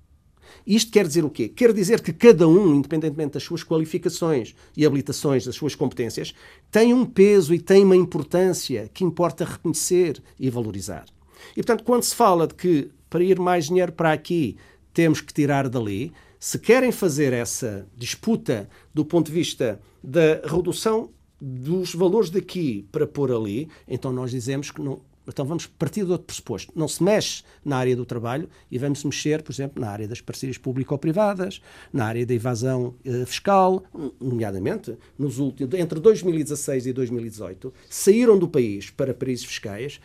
Isto 0.66 0.92
quer 0.92 1.06
dizer 1.06 1.24
o 1.24 1.30
quê? 1.30 1.48
Quer 1.48 1.72
dizer 1.72 2.00
que 2.00 2.12
cada 2.12 2.48
um, 2.48 2.74
independentemente 2.74 3.34
das 3.34 3.42
suas 3.42 3.62
qualificações 3.62 4.54
e 4.76 4.86
habilitações, 4.86 5.44
das 5.44 5.54
suas 5.54 5.74
competências, 5.74 6.34
tem 6.70 6.92
um 6.94 7.04
peso 7.04 7.54
e 7.54 7.58
tem 7.58 7.84
uma 7.84 7.96
importância 7.96 8.90
que 8.92 9.04
importa 9.04 9.44
reconhecer 9.44 10.22
e 10.38 10.48
valorizar. 10.50 11.04
E, 11.52 11.62
portanto, 11.62 11.84
quando 11.84 12.02
se 12.02 12.14
fala 12.14 12.46
de 12.46 12.54
que 12.54 12.90
para 13.10 13.22
ir 13.22 13.38
mais 13.38 13.66
dinheiro 13.66 13.92
para 13.92 14.12
aqui 14.12 14.56
temos 14.92 15.20
que 15.20 15.32
tirar 15.32 15.68
dali, 15.68 16.12
se 16.38 16.58
querem 16.58 16.92
fazer 16.92 17.32
essa 17.32 17.86
disputa 17.96 18.68
do 18.92 19.04
ponto 19.04 19.26
de 19.26 19.32
vista 19.32 19.80
da 20.02 20.42
redução 20.44 21.10
dos 21.40 21.94
valores 21.94 22.30
daqui 22.30 22.86
para 22.92 23.06
pôr 23.06 23.32
ali, 23.32 23.68
então 23.88 24.12
nós 24.12 24.30
dizemos 24.30 24.70
que 24.70 24.80
não, 24.80 25.00
então 25.26 25.44
vamos 25.44 25.66
partir 25.66 26.04
de 26.04 26.12
outro 26.12 26.26
pressuposto. 26.26 26.72
Não 26.74 26.88
se 26.88 27.02
mexe 27.02 27.42
na 27.64 27.76
área 27.76 27.96
do 27.96 28.04
trabalho 28.04 28.48
e 28.70 28.78
vamos 28.78 29.02
mexer, 29.04 29.42
por 29.42 29.52
exemplo, 29.52 29.80
na 29.80 29.90
área 29.90 30.06
das 30.06 30.20
parcerias 30.20 30.58
público-privadas, 30.58 31.60
na 31.92 32.04
área 32.04 32.24
da 32.26 32.34
evasão 32.34 32.94
eh, 33.04 33.24
fiscal, 33.24 33.82
nomeadamente 34.20 34.96
nos 35.18 35.38
últimos, 35.38 35.74
entre 35.74 36.00
2016 36.00 36.86
e 36.86 36.92
2018, 36.92 37.72
saíram 37.88 38.38
do 38.38 38.48
país 38.48 38.90
para 38.90 39.14
paraísos 39.14 39.46
fiscais 39.46 40.00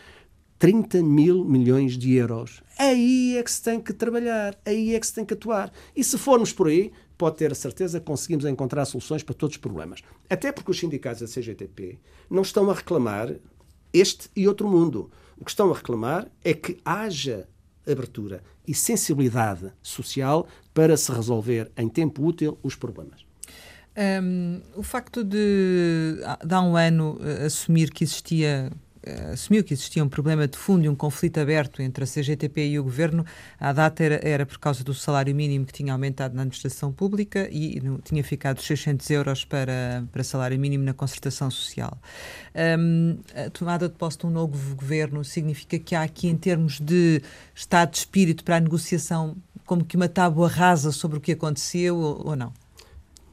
30 0.60 1.02
mil 1.02 1.46
milhões 1.46 1.98
de 1.98 2.16
euros. 2.16 2.62
Aí 2.78 3.38
é 3.38 3.44
que 3.44 3.50
se 3.50 3.64
tem 3.64 3.80
que 3.80 3.94
trabalhar, 3.94 4.60
aí 4.66 4.94
é 4.94 5.00
que 5.00 5.08
se 5.08 5.14
tem 5.14 5.24
que 5.24 5.34
atuar. 5.34 5.72
E 5.96 6.04
se 6.04 6.18
formos 6.18 6.52
por 6.52 6.68
aí, 6.68 6.92
pode 7.18 7.38
ter 7.38 7.52
a 7.52 7.56
certeza 7.56 8.00
que 8.00 8.06
conseguimos 8.06 8.44
encontrar 8.46 8.84
soluções 8.86 9.24
para 9.24 9.34
todos 9.34 9.56
os 9.56 9.62
problemas. 9.62 10.02
Até 10.30 10.52
porque 10.52 10.72
os 10.72 10.80
sindicatos 10.80 11.22
da 11.22 11.28
CGTP 11.28 11.98
não 12.30 12.42
estão 12.42 12.70
a 12.70 12.74
reclamar 12.74 13.34
este 13.94 14.30
e 14.36 14.48
outro 14.48 14.68
mundo. 14.68 15.10
O 15.38 15.46
que 15.46 15.52
estão 15.52 15.72
a 15.72 15.76
reclamar 15.76 16.28
é 16.44 16.54
que 16.54 16.78
haja 16.84 17.48
abertura 17.88 18.44
e 18.68 18.74
sensibilidade 18.74 19.72
social 19.82 20.48
para 20.74 20.96
se 20.96 21.12
resolver 21.12 21.72
em 21.76 21.88
tempo 21.90 22.24
útil 22.26 22.58
os 22.62 22.76
problemas. 22.76 23.26
Um, 24.24 24.62
o 24.76 24.84
facto 24.84 25.24
de, 25.24 26.16
de 26.46 26.54
há 26.54 26.62
um 26.62 26.78
ano, 26.78 27.20
assumir 27.46 27.92
que 27.92 28.04
existia 28.04 28.72
assumiu 29.32 29.64
que 29.64 29.74
existia 29.74 30.04
um 30.04 30.10
problema 30.10 30.48
de 30.48 30.58
fundo 30.58 30.86
e 30.86 30.90
um 30.90 30.96
conflito 30.96 31.40
aberto 31.40 31.82
entre 31.82 32.04
a 32.04 32.08
CGTP 32.08 32.68
e 32.68 32.80
o 32.80 32.84
governo, 32.84 33.26
a 33.60 33.72
data 33.72 34.04
era, 34.04 34.20
era 34.22 34.46
por 34.46 34.60
causa 34.60 34.84
do 34.84 34.94
salário 34.94 35.34
mínimo 35.34 35.66
que 35.66 35.74
tinha 35.74 35.94
aumentado 35.94 36.36
na 36.36 36.42
administração 36.42 36.92
pública 36.92 37.48
e 37.52 37.80
no, 37.80 38.00
tinha 38.00 38.24
ficado 38.24 38.62
600 38.62 39.10
euros 39.10 39.46
para, 39.46 40.06
para 40.12 40.24
salário 40.24 40.60
mínimo 40.60 40.84
na 40.84 40.94
concertação 40.94 41.50
social. 41.50 41.98
Um, 42.80 43.18
a 43.34 43.50
tomada 43.50 43.88
de 43.88 43.96
posse 43.96 44.18
de 44.18 44.26
um 44.26 44.30
novo 44.30 44.76
governo 44.76 45.24
significa 45.24 45.80
que 45.80 45.96
há 45.96 46.04
aqui, 46.04 46.28
em 46.28 46.36
termos 46.36 46.80
de 46.80 47.22
estado 47.56 47.92
de 47.92 47.98
espírito 47.98 48.44
para 48.44 48.58
a 48.58 48.60
negociação, 48.60 49.36
como 49.66 49.86
que 49.86 49.96
uma 49.96 50.10
tábua 50.10 50.48
rasa 50.48 50.92
sobre 50.92 51.18
o 51.18 51.22
que 51.22 51.32
aconteceu 51.32 51.96
ou, 51.96 52.28
ou 52.30 52.36
não? 52.36 52.52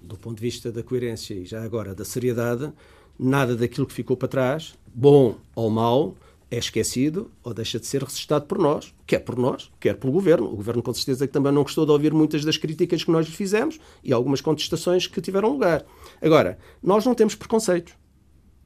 Do 0.02 0.16
ponto 0.16 0.36
de 0.36 0.42
vista 0.42 0.70
da 0.70 0.82
coerência 0.82 1.34
e 1.34 1.44
já 1.44 1.62
agora 1.64 1.94
da 1.94 2.04
seriedade, 2.04 2.72
nada 3.18 3.56
daquilo 3.56 3.86
que 3.86 3.92
ficou 3.92 4.16
para 4.16 4.28
trás, 4.28 4.74
bom 4.94 5.36
ou 5.54 5.70
mau, 5.70 6.16
é 6.50 6.58
esquecido 6.58 7.30
ou 7.42 7.52
deixa 7.52 7.78
de 7.80 7.86
ser 7.86 8.02
recistado 8.02 8.46
por 8.46 8.58
nós, 8.58 8.94
quer 9.06 9.20
por 9.20 9.36
nós, 9.36 9.70
quer 9.80 9.96
pelo 9.96 10.12
governo. 10.12 10.46
O 10.46 10.56
governo, 10.56 10.82
com 10.82 10.94
certeza, 10.94 11.26
que 11.26 11.32
também 11.32 11.52
não 11.52 11.62
gostou 11.62 11.84
de 11.84 11.92
ouvir 11.92 12.12
muitas 12.12 12.44
das 12.44 12.56
críticas 12.56 13.02
que 13.02 13.10
nós 13.10 13.26
lhe 13.26 13.32
fizemos 13.32 13.80
e 14.02 14.12
algumas 14.12 14.40
contestações 14.40 15.06
que 15.06 15.20
tiveram 15.20 15.50
lugar. 15.50 15.84
Agora, 16.22 16.58
nós 16.82 17.04
não 17.04 17.14
temos 17.14 17.34
preconceitos, 17.34 17.94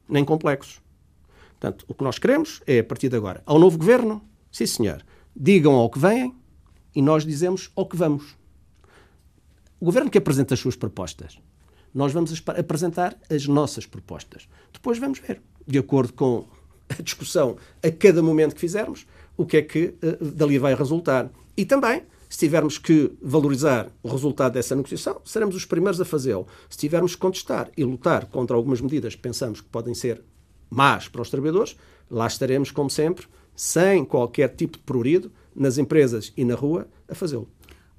nem 0.07 0.23
complexos. 0.23 0.79
Portanto, 1.59 1.85
o 1.87 1.93
que 1.93 2.03
nós 2.03 2.19
queremos 2.19 2.61
é, 2.65 2.79
a 2.79 2.83
partir 2.83 3.09
de 3.09 3.15
agora, 3.15 3.41
ao 3.45 3.59
novo 3.59 3.77
governo, 3.77 4.21
sim 4.51 4.65
senhor, 4.65 5.03
digam 5.35 5.73
ao 5.73 5.89
que 5.89 5.99
vêm 5.99 6.35
e 6.95 7.01
nós 7.01 7.25
dizemos 7.25 7.71
ao 7.75 7.87
que 7.87 7.95
vamos. 7.95 8.35
O 9.79 9.85
governo 9.85 10.09
que 10.09 10.17
apresenta 10.17 10.53
as 10.53 10.59
suas 10.59 10.75
propostas 10.75 11.39
nós 11.93 12.13
vamos 12.13 12.41
apresentar 12.47 13.17
as 13.29 13.47
nossas 13.47 13.85
propostas. 13.85 14.47
Depois 14.71 14.97
vamos 14.97 15.19
ver, 15.19 15.41
de 15.67 15.77
acordo 15.77 16.13
com 16.13 16.45
a 16.89 17.01
discussão 17.01 17.57
a 17.83 17.91
cada 17.91 18.21
momento 18.21 18.55
que 18.55 18.61
fizermos, 18.61 19.05
o 19.37 19.45
que 19.45 19.57
é 19.57 19.61
que 19.61 19.95
uh, 20.03 20.25
dali 20.25 20.57
vai 20.57 20.75
resultar. 20.75 21.29
E 21.55 21.65
também, 21.65 22.03
se 22.29 22.39
tivermos 22.39 22.77
que 22.77 23.11
valorizar 23.21 23.89
o 24.01 24.09
resultado 24.09 24.53
dessa 24.53 24.75
negociação, 24.75 25.21
seremos 25.25 25.55
os 25.55 25.65
primeiros 25.65 25.99
a 25.99 26.05
fazê-lo. 26.05 26.47
Se 26.69 26.77
tivermos 26.77 27.15
que 27.15 27.21
contestar 27.21 27.69
e 27.75 27.83
lutar 27.83 28.25
contra 28.27 28.55
algumas 28.55 28.81
medidas 28.81 29.15
que 29.15 29.21
pensamos 29.21 29.61
que 29.61 29.67
podem 29.67 29.93
ser 29.93 30.23
más 30.69 31.07
para 31.07 31.21
os 31.21 31.29
trabalhadores, 31.29 31.75
lá 32.09 32.27
estaremos, 32.27 32.71
como 32.71 32.89
sempre, 32.89 33.25
sem 33.55 34.05
qualquer 34.05 34.55
tipo 34.55 34.77
de 34.77 34.83
prurido, 34.83 35.31
nas 35.53 35.77
empresas 35.77 36.31
e 36.37 36.45
na 36.45 36.55
rua, 36.55 36.87
a 37.09 37.15
fazê-lo. 37.15 37.47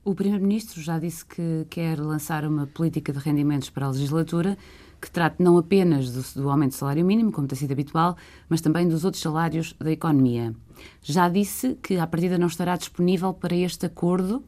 O 0.05 0.17
Primeiro-Ministro 0.17 0.83
já 0.83 0.99
disse 0.99 1.25
que 1.25 1.65
quer 1.71 2.01
lançar 2.01 2.45
uma 2.45 2.67
política 2.67 3.13
de 3.13 3.21
rendimentos 3.21 3.71
para 3.71 3.87
a 3.87 3.89
legislatura 3.89 4.59
que 5.01 5.09
trate 5.09 5.41
não 5.41 5.57
apenas 5.57 6.11
do, 6.11 6.43
do, 6.43 6.51
aumento 6.51 6.73
do 6.73 6.77
salário 6.77 7.05
mínimo, 7.05 7.31
como 7.31 7.47
tem 7.47 7.57
sido 7.57 7.71
habitual, 7.71 8.17
mas 8.49 8.61
também 8.61 8.89
dos 8.89 9.05
outros 9.05 9.23
salários 9.23 9.77
da 9.79 9.93
economia. 9.93 10.57
Já 11.03 11.29
disse 11.29 11.79
que, 11.81 11.99
à 11.99 12.07
partida, 12.07 12.37
não 12.37 12.49
estará 12.49 12.77
disponível 12.77 13.33
para 13.33 13.55
este 13.55 13.87
acordo 13.87 14.43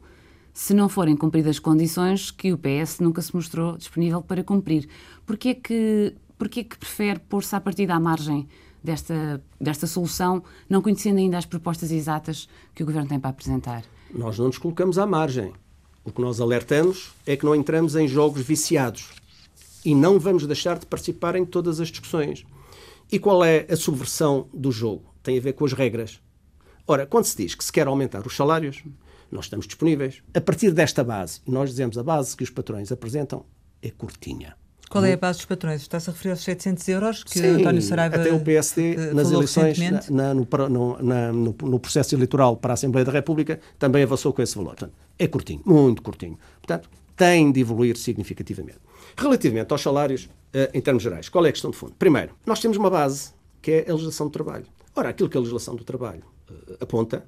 se 0.52 0.74
não 0.74 0.88
forem 0.88 1.16
cumpridas 1.16 1.50
as 1.50 1.58
condições 1.60 2.32
que 2.32 2.52
o 2.52 2.58
PS 2.58 2.98
nunca 2.98 3.22
se 3.22 3.32
mostrou 3.32 3.76
disponível 3.76 4.22
para 4.22 4.42
cumprir. 4.42 4.88
Porquê 5.24 5.50
é 5.50 5.54
que, 5.54 6.16
porquê 6.36 6.60
é 6.60 6.64
que 6.64 6.76
prefere 6.76 7.20
pôr-se 7.20 7.54
à 7.54 7.60
partida 7.60 7.94
à 7.94 8.00
margem 8.00 8.48
desta, 8.82 9.40
desta 9.60 9.86
solução, 9.86 10.42
não 10.68 10.82
conhecendo 10.82 11.18
ainda 11.18 11.38
as 11.38 11.46
propostas 11.46 11.92
exatas 11.92 12.48
que 12.74 12.82
o 12.82 12.86
Governo 12.86 13.08
tem 13.08 13.20
para 13.20 13.30
apresentar? 13.30 13.84
Nós 14.12 14.38
não 14.38 14.46
nos 14.46 14.58
colocamos 14.58 14.98
à 14.98 15.06
margem. 15.06 15.52
O 16.04 16.12
que 16.12 16.20
nós 16.20 16.40
alertamos 16.40 17.12
é 17.26 17.36
que 17.36 17.44
não 17.44 17.54
entramos 17.54 17.96
em 17.96 18.06
jogos 18.06 18.42
viciados 18.42 19.10
e 19.84 19.94
não 19.94 20.18
vamos 20.18 20.46
deixar 20.46 20.78
de 20.78 20.86
participar 20.86 21.36
em 21.36 21.44
todas 21.44 21.80
as 21.80 21.88
discussões. 21.88 22.44
E 23.10 23.18
qual 23.18 23.44
é 23.44 23.66
a 23.70 23.76
subversão 23.76 24.48
do 24.52 24.72
jogo? 24.72 25.14
Tem 25.22 25.38
a 25.38 25.40
ver 25.40 25.52
com 25.52 25.64
as 25.64 25.72
regras. 25.72 26.20
Ora, 26.86 27.06
quando 27.06 27.24
se 27.24 27.36
diz 27.36 27.54
que 27.54 27.64
se 27.64 27.72
quer 27.72 27.86
aumentar 27.86 28.26
os 28.26 28.36
salários, 28.36 28.82
nós 29.30 29.46
estamos 29.46 29.66
disponíveis. 29.66 30.22
A 30.34 30.40
partir 30.40 30.70
desta 30.72 31.02
base, 31.02 31.40
nós 31.46 31.70
dizemos 31.70 31.96
a 31.96 32.02
base 32.02 32.36
que 32.36 32.44
os 32.44 32.50
patrões 32.50 32.92
apresentam 32.92 33.44
é 33.82 33.90
curtinha. 33.90 34.56
Qual 34.88 35.04
é 35.04 35.12
a 35.12 35.16
base 35.16 35.38
dos 35.38 35.46
patrões? 35.46 35.82
Está-se 35.82 36.08
a 36.08 36.12
referir 36.12 36.30
aos 36.30 36.44
700 36.44 36.88
euros 36.88 37.24
que 37.24 37.38
Sim, 37.38 37.46
António 37.46 37.82
Saraiva 37.82 38.16
até 38.16 38.32
o 38.32 38.40
PSD, 38.40 38.96
uh, 38.96 39.14
nas 39.14 39.30
eleições, 39.30 39.78
na, 40.10 40.34
no, 40.34 40.46
na, 41.02 41.32
no, 41.32 41.54
no, 41.62 41.80
processo 41.80 42.14
eleitoral 42.14 42.56
para 42.56 42.72
a 42.72 42.74
Assembleia 42.74 43.04
da 43.04 43.12
República, 43.12 43.60
também 43.78 44.02
avançou 44.02 44.32
com 44.32 44.42
esse 44.42 44.54
valor. 44.54 44.76
Portanto, 44.76 44.92
é 45.18 45.26
curtinho, 45.26 45.62
muito 45.64 46.02
curtinho. 46.02 46.38
Portanto, 46.60 46.88
tem 47.16 47.50
de 47.50 47.60
evoluir 47.60 47.96
significativamente. 47.96 48.78
Relativamente 49.16 49.72
aos 49.72 49.82
salários, 49.82 50.24
uh, 50.24 50.70
em 50.72 50.80
termos 50.80 51.02
gerais, 51.02 51.28
qual 51.28 51.44
é 51.46 51.48
a 51.48 51.52
questão 51.52 51.70
de 51.70 51.76
fundo? 51.76 51.94
Primeiro, 51.98 52.34
nós 52.46 52.60
temos 52.60 52.76
uma 52.76 52.90
base, 52.90 53.32
que 53.62 53.70
é 53.70 53.84
a 53.88 53.92
legislação 53.92 54.26
do 54.26 54.32
trabalho. 54.32 54.66
Ora, 54.94 55.08
aquilo 55.08 55.28
que 55.28 55.36
a 55.36 55.40
legislação 55.40 55.74
do 55.74 55.84
trabalho 55.84 56.22
uh, 56.48 56.76
aponta 56.80 57.24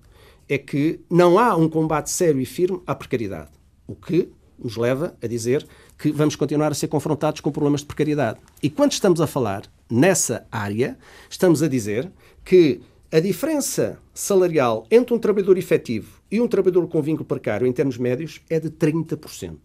é 0.48 0.58
que 0.58 1.00
não 1.10 1.38
há 1.38 1.56
um 1.56 1.68
combate 1.68 2.10
sério 2.10 2.40
e 2.40 2.46
firme 2.46 2.80
à 2.86 2.94
precariedade. 2.94 3.50
O 3.86 3.94
que 3.94 4.30
nos 4.58 4.76
leva 4.76 5.16
a 5.22 5.26
dizer 5.26 5.66
que 5.98 6.12
vamos 6.12 6.36
continuar 6.36 6.72
a 6.72 6.74
ser 6.74 6.88
confrontados 6.88 7.40
com 7.40 7.50
problemas 7.50 7.80
de 7.80 7.86
precariedade. 7.86 8.38
E 8.62 8.68
quando 8.68 8.92
estamos 8.92 9.20
a 9.20 9.26
falar 9.26 9.62
nessa 9.90 10.46
área, 10.50 10.98
estamos 11.30 11.62
a 11.62 11.68
dizer 11.68 12.10
que 12.44 12.80
a 13.10 13.20
diferença 13.20 13.98
salarial 14.12 14.86
entre 14.90 15.14
um 15.14 15.18
trabalhador 15.18 15.56
efetivo 15.56 16.20
e 16.30 16.40
um 16.40 16.48
trabalhador 16.48 16.86
com 16.88 17.00
vínculo 17.00 17.24
precário 17.24 17.66
em 17.66 17.72
termos 17.72 17.96
médios 17.96 18.40
é 18.50 18.58
de 18.58 18.68
30%. 18.68 19.56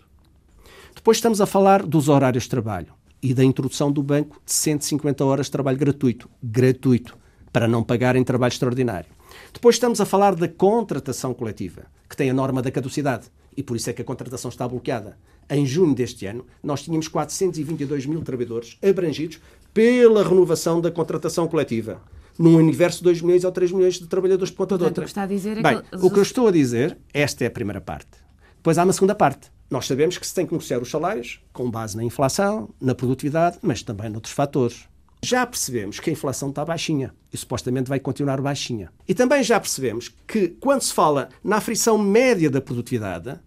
Depois 0.95 1.17
estamos 1.17 1.41
a 1.41 1.45
falar 1.45 1.83
dos 1.83 2.07
horários 2.07 2.43
de 2.43 2.49
trabalho 2.49 2.93
e 3.21 3.33
da 3.33 3.43
introdução 3.43 3.91
do 3.91 4.01
banco 4.01 4.41
de 4.45 4.51
150 4.51 5.23
horas 5.23 5.47
de 5.47 5.51
trabalho 5.51 5.77
gratuito. 5.77 6.29
Gratuito. 6.41 7.17
Para 7.51 7.67
não 7.67 7.83
pagarem 7.83 8.23
trabalho 8.23 8.51
extraordinário. 8.51 9.09
Depois 9.53 9.75
estamos 9.75 9.99
a 9.99 10.05
falar 10.05 10.35
da 10.35 10.47
contratação 10.47 11.33
coletiva, 11.33 11.83
que 12.09 12.15
tem 12.15 12.29
a 12.29 12.33
norma 12.33 12.61
da 12.61 12.71
caducidade 12.71 13.27
e 13.55 13.61
por 13.61 13.75
isso 13.75 13.89
é 13.89 13.93
que 13.93 14.01
a 14.01 14.05
contratação 14.05 14.49
está 14.49 14.67
bloqueada. 14.67 15.17
Em 15.49 15.65
junho 15.65 15.93
deste 15.93 16.25
ano, 16.25 16.45
nós 16.63 16.81
tínhamos 16.83 17.07
422 17.07 18.05
mil 18.05 18.21
trabalhadores 18.21 18.77
abrangidos 18.81 19.39
pela 19.73 20.23
renovação 20.23 20.79
da 20.79 20.91
contratação 20.91 21.47
coletiva. 21.47 22.01
Num 22.37 22.55
universo 22.55 22.99
de 22.99 23.03
2 23.05 23.21
milhões 23.21 23.43
ou 23.43 23.51
3 23.51 23.71
milhões 23.71 23.95
de 23.95 24.07
trabalhadores 24.07 24.49
de 24.49 24.55
ponta 24.55 24.77
de 24.77 24.83
outra. 24.83 25.03
O 25.03 25.05
que 25.05 25.11
está 25.11 25.23
a 25.23 25.27
dizer 25.27 25.57
é 25.57 25.61
Bem, 25.61 25.81
que... 25.81 25.95
o 25.97 26.09
que 26.09 26.17
eu 26.17 26.23
estou 26.23 26.47
a 26.47 26.51
dizer, 26.51 26.97
esta 27.13 27.43
é 27.43 27.47
a 27.47 27.51
primeira 27.51 27.81
parte. 27.81 28.09
Depois 28.55 28.77
há 28.77 28.83
uma 28.83 28.93
segunda 28.93 29.15
parte. 29.15 29.51
Nós 29.69 29.87
sabemos 29.87 30.17
que 30.17 30.27
se 30.27 30.33
tem 30.33 30.45
que 30.45 30.51
negociar 30.51 30.79
os 30.79 30.89
salários 30.89 31.39
com 31.53 31.69
base 31.69 31.95
na 31.95 32.03
inflação, 32.03 32.69
na 32.79 32.93
produtividade, 32.93 33.57
mas 33.61 33.81
também 33.81 34.09
noutros 34.09 34.33
fatores. 34.33 34.85
Já 35.23 35.45
percebemos 35.45 35.99
que 35.99 36.09
a 36.09 36.13
inflação 36.13 36.49
está 36.49 36.65
baixinha 36.65 37.13
e 37.31 37.37
supostamente 37.37 37.87
vai 37.87 37.99
continuar 37.99 38.41
baixinha. 38.41 38.91
E 39.07 39.13
também 39.13 39.43
já 39.43 39.59
percebemos 39.59 40.11
que 40.27 40.49
quando 40.59 40.81
se 40.81 40.93
fala 40.93 41.29
na 41.43 41.57
aflição 41.57 41.97
média 41.97 42.49
da 42.49 42.59
produtividade, 42.59 43.39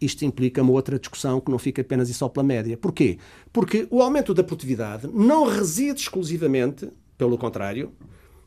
isto 0.00 0.24
implica 0.24 0.62
uma 0.62 0.72
outra 0.72 0.98
discussão 0.98 1.40
que 1.40 1.50
não 1.50 1.58
fica 1.58 1.82
apenas 1.82 2.08
e 2.08 2.14
só 2.14 2.28
pela 2.28 2.44
média. 2.44 2.76
Porquê? 2.76 3.18
Porque 3.52 3.86
o 3.90 4.02
aumento 4.02 4.32
da 4.32 4.42
produtividade 4.42 5.08
não 5.12 5.44
reside 5.44 6.00
exclusivamente, 6.00 6.88
pelo 7.18 7.36
contrário, 7.36 7.92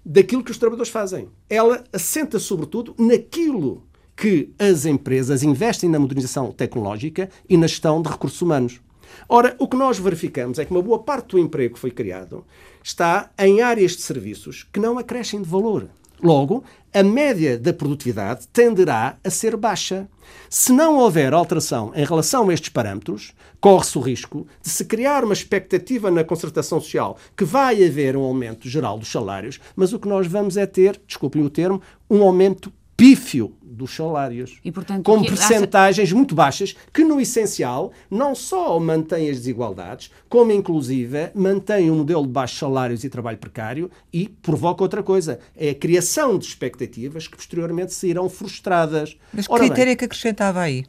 daquilo 0.06 0.44
que 0.44 0.52
os 0.52 0.58
trabalhadores 0.58 0.92
fazem. 0.92 1.30
Ela 1.50 1.84
assenta 1.94 2.40
sobretudo 2.40 2.96
naquilo 2.98 3.84
que 4.16 4.54
as 4.60 4.86
empresas 4.86 5.44
investem 5.44 5.90
na 5.90 6.00
modernização 6.00 6.52
tecnológica 6.52 7.30
e 7.50 7.58
na 7.58 7.68
gestão 7.68 8.02
de 8.02 8.10
recursos 8.10 8.42
humanos. 8.42 8.80
Ora, 9.28 9.56
o 9.60 9.68
que 9.68 9.78
nós 9.78 10.00
verificamos 10.00 10.60
é 10.60 10.66
que 10.66 10.72
uma 10.72 10.82
boa 10.82 11.00
parte 11.00 11.32
do 11.32 11.40
emprego 11.40 11.76
que 11.76 11.80
foi 11.80 11.92
criado 11.92 12.46
está 12.84 13.32
em 13.38 13.62
áreas 13.62 13.92
de 13.92 14.02
serviços 14.02 14.68
que 14.72 14.80
não 14.80 14.98
acrescem 14.98 15.42
de 15.42 15.50
valor. 15.50 15.90
Logo, 16.22 16.64
a 16.94 17.04
média 17.04 17.58
da 17.58 17.74
produtividade 17.74 18.48
tenderá 18.48 19.18
a 19.24 19.30
ser 19.30 19.58
baixa. 19.58 20.08
Se 20.50 20.72
não 20.72 20.98
houver 20.98 21.34
alteração 21.34 21.92
em 21.96 22.06
relação 22.06 22.50
a 22.50 22.54
estes 22.54 22.70
parâmetros, 22.70 23.34
corre-se 23.60 23.98
o 23.98 24.02
risco 24.02 24.46
de 24.62 24.70
se 24.70 24.86
criar 24.86 25.24
uma 25.24 25.34
expectativa 25.34 26.12
na 26.12 26.24
concertação 26.24 26.80
social 26.80 27.18
que 27.36 27.46
vai 27.46 27.84
haver 27.84 28.16
um 28.16 28.24
aumento 28.24 28.68
geral 28.70 28.98
dos 28.98 29.12
salários, 29.12 29.60
mas 29.76 29.94
o 29.94 30.00
que 30.00 30.08
nós 30.08 30.28
vamos 30.28 30.58
é 30.58 30.66
ter, 30.66 31.00
desculpem 31.08 31.44
o 31.44 31.50
termo, 31.50 31.82
um 32.10 32.22
aumento 32.22 32.72
pífio 32.96 33.54
dos 33.74 33.96
salários, 33.96 34.60
e, 34.64 34.72
portanto, 34.72 35.04
com 35.04 35.24
percentagens 35.24 36.10
acha... 36.10 36.16
muito 36.16 36.36
baixas, 36.36 36.76
que 36.94 37.04
no 37.04 37.20
essencial 37.20 37.92
não 38.10 38.36
só 38.36 38.80
mantém 38.80 39.30
as 39.30 39.38
desigualdades, 39.38 40.12
como 40.30 40.52
inclusive 40.52 41.32
mantém 41.34 41.90
um 41.90 41.98
modelo 41.98 42.24
de 42.24 42.30
baixos 42.30 42.60
salários 42.60 43.04
e 43.04 43.10
trabalho 43.10 43.38
precário 43.38 43.90
e 44.12 44.28
provoca 44.28 44.84
outra 44.84 45.04
coisa, 45.04 45.40
é 45.56 45.72
a 45.72 45.76
criação 45.76 46.38
de 46.38 46.46
expectativas 46.46 47.28
que 47.28 47.36
posteriormente 47.36 47.94
serão 47.94 48.30
frustradas. 48.30 49.18
Mas 49.34 49.48
que 49.48 49.54
Ora 49.54 49.64
critério 49.64 49.86
bem, 49.86 49.94
é 49.94 49.96
que 49.96 50.06
acrescentava 50.06 50.62
aí? 50.62 50.86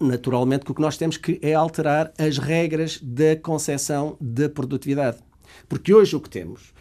Naturalmente 0.00 0.64
que 0.64 0.72
o 0.72 0.74
que 0.74 0.80
nós 0.80 0.96
temos 0.96 1.16
que 1.16 1.38
é 1.40 1.54
alterar 1.54 2.12
as 2.18 2.38
regras 2.38 2.98
da 3.00 3.36
concepção 3.36 4.16
da 4.20 4.48
produtividade. 4.48 5.18
Porque 5.68 5.94
hoje 5.94 6.16
o 6.16 6.20
que 6.20 6.28
temos 6.28 6.72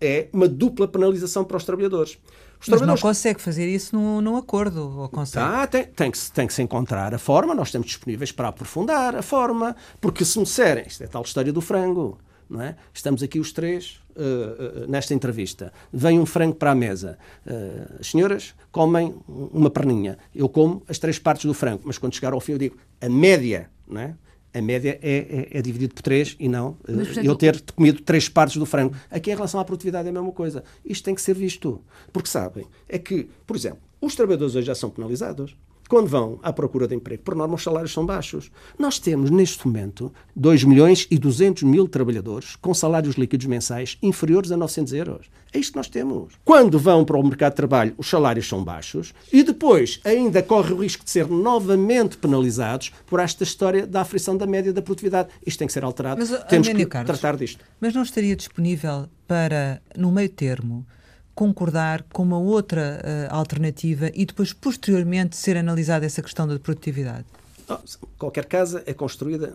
é 0.00 0.28
uma 0.32 0.48
dupla 0.48 0.88
penalização 0.88 1.44
para 1.44 1.56
os 1.56 1.64
trabalhadores. 1.64 2.18
Os 2.62 2.68
Mas 2.68 2.80
não 2.82 2.96
consegue 2.96 3.40
fazer 3.40 3.68
isso 3.68 3.96
num, 3.96 4.20
num 4.20 4.36
acordo, 4.36 5.00
ou 5.00 5.08
consegue? 5.08 5.44
Ah, 5.44 5.66
tem, 5.66 5.84
tem, 5.84 6.10
que, 6.10 6.30
tem 6.30 6.46
que 6.46 6.54
se 6.54 6.62
encontrar 6.62 7.12
a 7.12 7.18
forma, 7.18 7.54
nós 7.54 7.68
estamos 7.68 7.88
disponíveis 7.88 8.30
para 8.30 8.48
aprofundar 8.48 9.16
a 9.16 9.22
forma, 9.22 9.74
porque 10.00 10.24
se 10.24 10.38
me 10.38 10.44
disserem, 10.44 10.84
isto 10.86 11.02
é 11.02 11.08
tal 11.08 11.22
história 11.22 11.52
do 11.52 11.60
frango, 11.60 12.18
não 12.48 12.62
é? 12.62 12.76
Estamos 12.94 13.20
aqui 13.22 13.40
os 13.40 13.50
três 13.50 14.00
uh, 14.14 14.84
uh, 14.84 14.86
nesta 14.86 15.12
entrevista. 15.12 15.72
Vem 15.92 16.20
um 16.20 16.26
frango 16.26 16.54
para 16.54 16.70
a 16.70 16.74
mesa. 16.74 17.18
Uh, 17.46 17.96
as 17.98 18.08
senhoras 18.08 18.54
comem 18.70 19.14
uma 19.26 19.70
perninha. 19.70 20.18
Eu 20.34 20.48
como 20.48 20.82
as 20.86 20.98
três 20.98 21.18
partes 21.18 21.46
do 21.46 21.54
frango. 21.54 21.82
Mas 21.84 21.98
quando 21.98 22.14
chegar 22.14 22.32
ao 22.32 22.40
fim 22.40 22.52
eu 22.52 22.58
digo, 22.58 22.76
a 23.00 23.08
média, 23.08 23.70
não 23.88 24.00
é? 24.00 24.14
A 24.54 24.60
média 24.60 24.98
é, 25.02 25.48
é, 25.52 25.58
é 25.58 25.62
dividido 25.62 25.94
por 25.94 26.02
três 26.02 26.36
e 26.38 26.48
não 26.48 26.76
Mas, 26.86 27.08
portanto, 27.08 27.24
eu 27.24 27.34
ter 27.34 27.60
comido 27.74 28.02
três 28.02 28.28
partes 28.28 28.56
do 28.56 28.66
frango. 28.66 28.94
Aqui, 29.10 29.30
em 29.30 29.34
relação 29.34 29.58
à 29.58 29.64
produtividade, 29.64 30.06
é 30.06 30.10
a 30.10 30.12
mesma 30.12 30.32
coisa. 30.32 30.62
Isto 30.84 31.04
tem 31.04 31.14
que 31.14 31.22
ser 31.22 31.34
visto. 31.34 31.80
Porque 32.12 32.28
sabem, 32.28 32.66
é 32.88 32.98
que, 32.98 33.28
por 33.46 33.56
exemplo, 33.56 33.80
os 34.00 34.14
trabalhadores 34.14 34.54
hoje 34.54 34.66
já 34.66 34.74
são 34.74 34.90
penalizados 34.90 35.56
quando 35.92 36.08
vão 36.08 36.40
à 36.42 36.50
procura 36.50 36.88
de 36.88 36.94
emprego, 36.94 37.22
por 37.22 37.34
norma 37.34 37.54
os 37.54 37.62
salários 37.62 37.92
são 37.92 38.06
baixos. 38.06 38.50
Nós 38.78 38.98
temos, 38.98 39.28
neste 39.28 39.66
momento, 39.66 40.10
2 40.34 40.64
milhões 40.64 41.06
e 41.10 41.18
200 41.18 41.64
mil 41.64 41.86
trabalhadores 41.86 42.56
com 42.56 42.72
salários 42.72 43.16
líquidos 43.16 43.44
mensais 43.44 43.98
inferiores 44.02 44.50
a 44.50 44.56
900 44.56 44.94
euros. 44.94 45.26
É 45.52 45.58
isto 45.58 45.72
que 45.72 45.76
nós 45.76 45.90
temos. 45.90 46.32
Quando 46.46 46.78
vão 46.78 47.04
para 47.04 47.18
o 47.18 47.22
mercado 47.22 47.52
de 47.52 47.56
trabalho, 47.56 47.94
os 47.98 48.08
salários 48.08 48.48
são 48.48 48.64
baixos 48.64 49.12
e 49.30 49.42
depois 49.42 50.00
ainda 50.02 50.42
corre 50.42 50.72
o 50.72 50.80
risco 50.80 51.04
de 51.04 51.10
ser 51.10 51.28
novamente 51.28 52.16
penalizados 52.16 52.90
por 53.06 53.20
esta 53.20 53.44
história 53.44 53.86
da 53.86 54.00
aflição 54.00 54.34
da 54.34 54.46
média 54.46 54.72
da 54.72 54.80
produtividade. 54.80 55.28
Isto 55.46 55.58
tem 55.58 55.66
que 55.66 55.74
ser 55.74 55.84
alterado. 55.84 56.18
Mas, 56.18 56.30
Temos 56.44 56.68
que 56.68 56.86
Carlos, 56.86 57.20
tratar 57.20 57.36
disto. 57.36 57.62
Mas 57.78 57.92
não 57.92 58.02
estaria 58.02 58.34
disponível 58.34 59.10
para, 59.28 59.82
no 59.94 60.10
meio 60.10 60.30
termo, 60.30 60.86
concordar 61.34 62.04
com 62.12 62.22
uma 62.22 62.38
outra 62.38 63.00
uh, 63.02 63.34
alternativa 63.34 64.10
e 64.14 64.24
depois, 64.26 64.52
posteriormente, 64.52 65.36
ser 65.36 65.56
analisada 65.56 66.06
essa 66.06 66.22
questão 66.22 66.46
da 66.46 66.58
produtividade? 66.58 67.24
Oh, 67.68 67.78
qualquer 68.18 68.44
casa 68.46 68.82
é 68.86 68.92
construída 68.92 69.54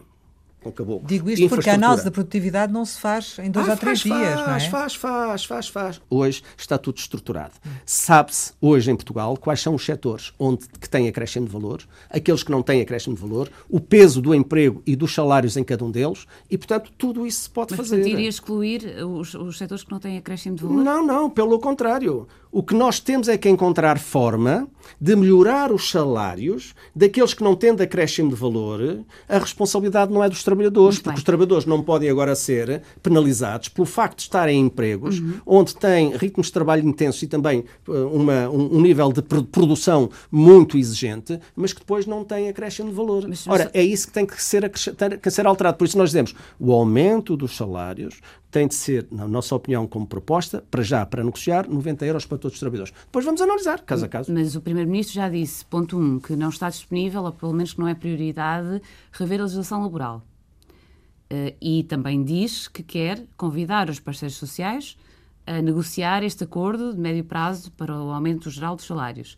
acabou. 0.69 1.01
Digo 1.05 1.29
isto 1.29 1.49
porque 1.49 1.69
a 1.69 1.75
análise 1.75 2.03
da 2.03 2.11
produtividade 2.11 2.71
não 2.71 2.85
se 2.85 2.99
faz 2.99 3.37
em 3.39 3.51
dois 3.51 3.67
ah, 3.67 3.71
ou 3.71 3.77
três 3.77 4.01
faz, 4.01 4.21
dias, 4.21 4.33
faz, 4.33 4.47
não 4.47 4.53
é? 4.53 4.59
Faz, 4.69 4.95
faz, 4.95 5.45
faz, 5.45 5.67
faz. 5.67 6.01
Hoje 6.09 6.43
está 6.57 6.77
tudo 6.77 6.97
estruturado. 6.97 7.53
Sabe-se 7.85 8.53
hoje 8.61 8.91
em 8.91 8.95
Portugal 8.95 9.37
quais 9.37 9.61
são 9.61 9.75
os 9.75 9.85
setores 9.85 10.33
onde 10.39 10.67
que 10.79 10.89
têm 10.89 11.07
acréscimo 11.07 11.45
de 11.45 11.51
valor, 11.51 11.81
aqueles 12.09 12.43
que 12.43 12.51
não 12.51 12.61
têm 12.61 12.81
acréscimo 12.81 13.15
de 13.15 13.21
valor, 13.21 13.49
o 13.69 13.79
peso 13.79 14.21
do 14.21 14.33
emprego 14.33 14.81
e 14.85 14.95
dos 14.95 15.13
salários 15.13 15.57
em 15.57 15.63
cada 15.63 15.83
um 15.83 15.91
deles 15.91 16.25
e, 16.49 16.57
portanto, 16.57 16.91
tudo 16.97 17.25
isso 17.25 17.41
se 17.41 17.49
pode 17.49 17.71
Mas, 17.71 17.79
fazer. 17.79 17.97
Mas 17.97 18.07
iria 18.07 18.29
excluir 18.29 19.03
os, 19.03 19.33
os 19.33 19.57
setores 19.57 19.83
que 19.83 19.91
não 19.91 19.99
têm 19.99 20.17
acréscimo 20.17 20.55
de 20.55 20.63
valor? 20.63 20.83
Não, 20.83 21.05
não, 21.05 21.29
pelo 21.29 21.59
contrário. 21.59 22.27
O 22.51 22.63
que 22.63 22.73
nós 22.73 22.99
temos 22.99 23.27
é 23.27 23.37
que 23.37 23.49
encontrar 23.49 23.99
forma 23.99 24.67
de 24.99 25.15
melhorar 25.15 25.71
os 25.71 25.89
salários 25.89 26.73
daqueles 26.95 27.33
que 27.33 27.43
não 27.43 27.55
têm 27.55 27.75
de 27.75 27.83
acréscimo 27.83 28.29
de 28.29 28.35
valor. 28.35 29.05
A 29.27 29.37
responsabilidade 29.37 30.11
não 30.11 30.23
é 30.23 30.29
dos 30.29 30.43
trabalhadores, 30.43 30.99
porque 30.99 31.17
os 31.17 31.23
trabalhadores 31.23 31.65
não 31.65 31.81
podem 31.83 32.09
agora 32.09 32.35
ser 32.35 32.81
penalizados 33.03 33.69
pelo 33.69 33.85
facto 33.85 34.17
de 34.17 34.23
estarem 34.23 34.59
em 34.59 34.65
empregos 34.65 35.19
uhum. 35.19 35.33
onde 35.45 35.75
têm 35.75 36.15
ritmos 36.15 36.47
de 36.47 36.53
trabalho 36.53 36.87
intensos 36.87 37.21
e 37.21 37.27
também 37.27 37.63
uh, 37.87 38.07
uma, 38.07 38.49
um, 38.49 38.77
um, 38.77 38.81
nível 38.81 39.11
de 39.11 39.21
produção 39.21 40.09
muito 40.31 40.77
exigente, 40.77 41.39
mas 41.55 41.73
que 41.73 41.79
depois 41.79 42.05
não 42.05 42.23
têm 42.23 42.49
acréscimo 42.49 42.89
de 42.89 42.95
valor. 42.95 43.25
Mas, 43.27 43.45
Ora, 43.47 43.69
é 43.73 43.83
isso 43.83 44.07
que 44.07 44.13
tem 44.13 44.25
que 44.25 44.41
ser, 44.41 44.69
que 45.21 45.29
ser 45.29 45.45
alterado. 45.45 45.77
Por 45.77 45.85
isso 45.85 45.97
nós 45.97 46.09
dizemos 46.09 46.33
o 46.59 46.71
aumento 46.71 47.35
dos 47.35 47.55
salários 47.55 48.19
tem 48.49 48.67
de 48.67 48.75
ser, 48.75 49.07
na 49.11 49.27
nossa 49.27 49.53
opinião, 49.55 49.85
como 49.85 50.07
proposta, 50.07 50.63
para 50.71 50.81
já, 50.81 51.05
para 51.05 51.23
negociar, 51.23 51.67
90 51.67 52.05
euros 52.05 52.25
para 52.25 52.37
todos 52.47 52.55
os 52.55 52.59
trabalhadores. 52.59 52.93
Depois 53.05 53.25
vamos 53.25 53.41
analisar, 53.41 53.81
caso 53.81 54.05
a 54.05 54.09
caso. 54.09 54.33
Mas 54.33 54.55
o 54.55 54.61
Primeiro-Ministro 54.61 55.15
já 55.15 55.29
disse, 55.29 55.65
ponto 55.65 55.97
1, 55.97 56.01
um, 56.01 56.19
que 56.19 56.35
não 56.35 56.49
está 56.49 56.69
disponível, 56.69 57.23
ou 57.23 57.31
pelo 57.31 57.53
menos 57.53 57.73
que 57.73 57.79
não 57.79 57.87
é 57.87 57.93
prioridade, 57.93 58.81
rever 59.11 59.39
a 59.39 59.43
legislação 59.43 59.81
laboral. 59.81 60.23
Uh, 61.31 61.55
e 61.61 61.83
também 61.83 62.23
diz 62.23 62.67
que 62.67 62.81
quer 62.81 63.25
convidar 63.35 63.89
os 63.89 63.99
parceiros 63.99 64.37
sociais 64.37 64.97
a 65.45 65.61
negociar 65.61 66.23
este 66.23 66.43
acordo 66.43 66.93
de 66.93 66.99
médio 66.99 67.23
prazo 67.23 67.71
para 67.71 67.93
o 67.93 68.11
aumento 68.11 68.49
geral 68.49 68.75
dos 68.75 68.85
salários. 68.85 69.37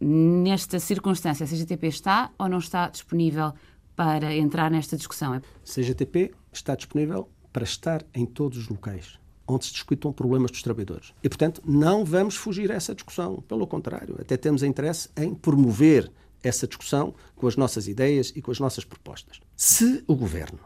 Nesta 0.00 0.78
circunstância, 0.78 1.44
a 1.44 1.48
CGTP 1.48 1.88
está 1.88 2.30
ou 2.38 2.48
não 2.48 2.58
está 2.58 2.88
disponível 2.88 3.52
para 3.96 4.32
entrar 4.34 4.70
nesta 4.70 4.96
discussão? 4.96 5.34
A 5.34 5.40
CGTP 5.64 6.32
está 6.52 6.76
disponível 6.76 7.28
para 7.52 7.64
estar 7.64 8.04
em 8.14 8.24
todos 8.24 8.58
os 8.58 8.68
locais 8.68 9.18
onde 9.48 9.64
se 9.64 9.72
discutam 9.72 10.12
problemas 10.12 10.50
dos 10.50 10.62
trabalhadores. 10.62 11.14
E, 11.22 11.28
portanto, 11.28 11.62
não 11.64 12.04
vamos 12.04 12.36
fugir 12.36 12.70
a 12.70 12.74
essa 12.74 12.94
discussão. 12.94 13.42
Pelo 13.48 13.66
contrário, 13.66 14.16
até 14.20 14.36
temos 14.36 14.62
interesse 14.62 15.08
em 15.16 15.34
promover 15.34 16.10
essa 16.42 16.66
discussão 16.66 17.14
com 17.34 17.46
as 17.48 17.56
nossas 17.56 17.88
ideias 17.88 18.32
e 18.36 18.42
com 18.42 18.50
as 18.50 18.60
nossas 18.60 18.84
propostas. 18.84 19.40
Se 19.56 20.04
o 20.06 20.14
governo, 20.14 20.60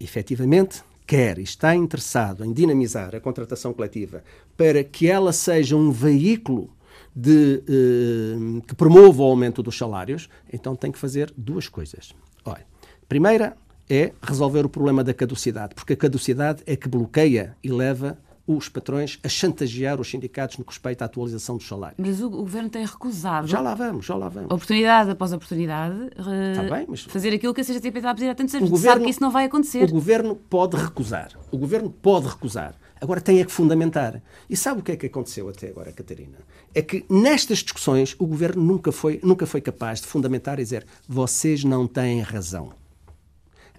efetivamente, 0.00 0.82
quer 1.06 1.38
e 1.38 1.42
está 1.42 1.74
interessado 1.74 2.44
em 2.44 2.52
dinamizar 2.52 3.14
a 3.14 3.20
contratação 3.20 3.72
coletiva 3.72 4.22
para 4.56 4.84
que 4.84 5.08
ela 5.08 5.32
seja 5.32 5.76
um 5.76 5.90
veículo 5.90 6.70
de, 7.14 7.62
eh, 7.66 8.62
que 8.66 8.74
promova 8.74 9.22
o 9.22 9.26
aumento 9.26 9.62
dos 9.62 9.76
salários, 9.76 10.28
então 10.52 10.76
tem 10.76 10.92
que 10.92 10.98
fazer 10.98 11.32
duas 11.36 11.68
coisas. 11.68 12.14
Olha, 12.44 12.64
primeira, 13.08 13.56
é 13.88 14.12
resolver 14.22 14.66
o 14.66 14.68
problema 14.68 15.02
da 15.02 15.14
caducidade, 15.14 15.74
porque 15.74 15.94
a 15.94 15.96
caducidade 15.96 16.62
é 16.66 16.76
que 16.76 16.88
bloqueia 16.88 17.56
e 17.62 17.70
leva 17.70 18.18
os 18.48 18.68
patrões 18.68 19.18
a 19.22 19.28
chantagear 19.28 20.00
os 20.00 20.10
sindicatos 20.10 20.56
no 20.56 20.64
que 20.64 20.70
respeita 20.70 21.04
à 21.04 21.06
atualização 21.06 21.58
dos 21.58 21.68
salários. 21.68 21.98
Mas 21.98 22.22
o, 22.22 22.30
governo 22.30 22.70
tem 22.70 22.84
recusado. 22.84 23.46
Já 23.46 23.60
lá 23.60 23.74
vamos, 23.74 24.06
já 24.06 24.14
lá 24.14 24.30
vamos. 24.30 24.50
Oportunidade 24.50 25.10
após 25.10 25.32
oportunidade, 25.34 25.94
re... 26.16 26.70
bem, 26.70 26.86
mas... 26.88 27.02
fazer 27.02 27.34
aquilo 27.34 27.52
que 27.52 27.60
a 27.60 27.64
CGTP 27.64 27.98
está 27.98 28.10
a 28.10 28.14
pedir 28.14 28.30
há 28.30 28.34
tantos 28.34 28.54
anos. 28.54 28.70
Governo, 28.70 28.92
sabe 28.92 29.04
que 29.04 29.10
isso 29.10 29.20
não 29.20 29.30
vai 29.30 29.44
acontecer. 29.44 29.84
O 29.84 29.92
governo 29.92 30.34
pode 30.34 30.76
recusar. 30.76 31.30
O 31.52 31.58
governo 31.58 31.90
pode 31.90 32.26
recusar. 32.26 32.74
Agora 33.00 33.20
tem 33.20 33.40
é 33.40 33.44
que 33.44 33.52
fundamentar. 33.52 34.20
E 34.48 34.56
sabe 34.56 34.80
o 34.80 34.82
que 34.82 34.92
é 34.92 34.96
que 34.96 35.06
aconteceu 35.06 35.48
até 35.48 35.68
agora, 35.68 35.92
Catarina? 35.92 36.38
É 36.74 36.82
que 36.82 37.04
nestas 37.08 37.58
discussões 37.58 38.16
o 38.18 38.26
governo 38.26 38.62
nunca 38.62 38.90
foi, 38.90 39.20
nunca 39.22 39.46
foi 39.46 39.60
capaz 39.60 40.00
de 40.00 40.06
fundamentar 40.06 40.58
e 40.58 40.62
dizer 40.62 40.86
vocês 41.06 41.64
não 41.64 41.86
têm 41.86 42.20
razão 42.20 42.72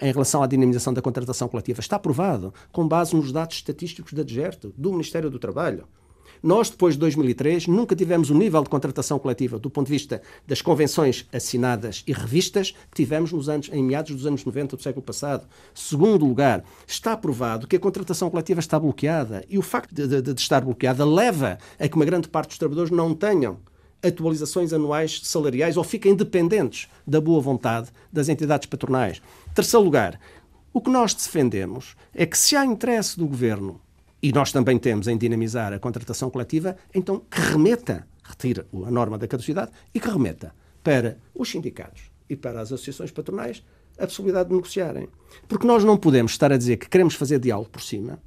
em 0.02 0.12
relação 0.12 0.42
à 0.42 0.48
dinamização 0.48 0.94
da 0.94 1.02
contratação 1.02 1.48
coletiva. 1.48 1.80
Está 1.80 2.00
provado, 2.00 2.54
com 2.72 2.88
base 2.88 3.16
nos 3.16 3.32
dados 3.32 3.56
estatísticos 3.56 4.14
da 4.14 4.24
DGERTO, 4.24 4.74
do 4.78 4.92
Ministério 4.92 5.30
do 5.30 5.40
Trabalho. 5.40 5.86
Nós, 6.42 6.70
depois 6.70 6.94
de 6.94 7.02
2003, 7.02 7.68
nunca 7.68 7.96
tivemos 7.96 8.30
o 8.30 8.34
nível 8.34 8.64
de 8.64 8.70
contratação 8.70 9.20
coletiva 9.20 9.60
do 9.60 9.70
ponto 9.70 9.88
de 9.88 9.92
vista 9.92 10.22
das 10.48 10.62
convenções 10.62 11.28
assinadas 11.34 12.02
e 12.08 12.14
revistas 12.14 12.72
que 12.72 12.96
tivemos 12.96 13.34
nos 13.34 13.50
anos, 13.50 13.70
em 13.74 13.84
meados 13.84 14.16
dos 14.16 14.26
anos 14.26 14.46
90 14.46 14.78
do 14.78 14.82
século 14.82 15.04
passado. 15.04 15.46
Segundo 15.74 16.26
lugar, 16.26 16.64
está 16.88 17.18
provado 17.18 17.68
que 17.68 17.76
a 17.76 17.80
contratação 17.80 18.30
coletiva 18.30 18.62
está 18.62 18.80
bloqueada 18.80 19.44
e 19.50 19.58
o 19.58 19.62
facto 19.62 19.94
de, 19.94 20.08
de, 20.08 20.34
de 20.34 20.42
estar 20.42 20.62
bloqueada 20.62 21.04
leva 21.04 21.58
a 21.78 21.88
que 21.88 21.96
uma 21.96 22.06
grande 22.06 22.30
parte 22.30 22.50
dos 22.50 22.58
trabalhadores 22.58 22.92
não 22.92 23.14
tenham 23.14 23.58
atualizações 24.04 24.74
anuais 24.74 25.22
salariais 25.24 25.78
ou 25.78 25.84
fiquem 25.84 26.16
dependentes 26.16 26.88
da 27.06 27.20
boa 27.20 27.42
vontade 27.42 27.90
das 28.12 28.30
entidades 28.30 28.68
patronais. 28.68 29.22
Terceiro 29.54 29.84
lugar, 29.84 30.20
o 30.74 30.82
que 30.82 30.90
nós 30.90 31.14
defendemos 31.14 31.96
é 32.14 32.26
que 32.26 32.38
se 32.38 32.56
há 32.56 32.66
interesse 32.66 33.18
do 33.18 33.28
governo, 33.28 33.82
e 34.22 34.32
nós 34.32 34.52
também 34.52 34.78
temos 34.78 35.08
em 35.08 35.18
dinamizar 35.18 35.74
a 35.74 35.80
contratação 35.80 36.30
coletiva, 36.30 36.76
então 36.94 37.22
que 37.30 37.40
remeta, 37.40 38.06
retire 38.24 38.66
a 38.86 38.92
norma 38.92 39.18
da 39.18 39.28
caducidade 39.28 39.72
e 39.94 40.00
que 40.00 40.10
remeta 40.10 40.54
para 40.84 41.18
os 41.34 41.50
sindicatos 41.50 42.04
e 42.30 42.36
para 42.36 42.62
as 42.62 42.72
associações 42.72 43.12
patronais 43.12 43.64
a 43.98 44.06
possibilidade 44.06 44.50
de 44.50 44.56
negociarem. 44.56 45.10
Porque 45.48 45.68
nós 45.68 45.84
não 45.84 45.98
podemos 45.98 46.32
estar 46.32 46.52
a 46.52 46.58
dizer 46.58 46.78
que 46.78 46.90
queremos 46.90 47.16
fazer 47.16 47.40
diálogo 47.40 47.70
por 47.70 47.82
cima 47.82 48.20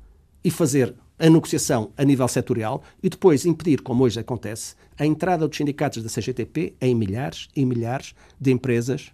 e 0.44 0.50
fazer 0.50 0.94
a 1.18 1.31
negociação 1.31 1.92
a 1.96 2.05
nível 2.05 2.26
setorial 2.26 2.83
e 3.02 3.09
depois 3.09 3.46
impedir, 3.46 3.81
como 3.81 4.05
hoje 4.05 4.18
acontece, 4.18 4.74
a 4.98 5.07
entrada 5.07 5.46
dos 5.46 5.57
sindicatos 5.57 6.02
da 6.02 6.09
CGTP 6.09 6.74
em 6.81 6.94
milhares 6.94 7.48
e 7.55 7.64
milhares 7.64 8.14
de 8.40 8.50
empresas 8.50 9.12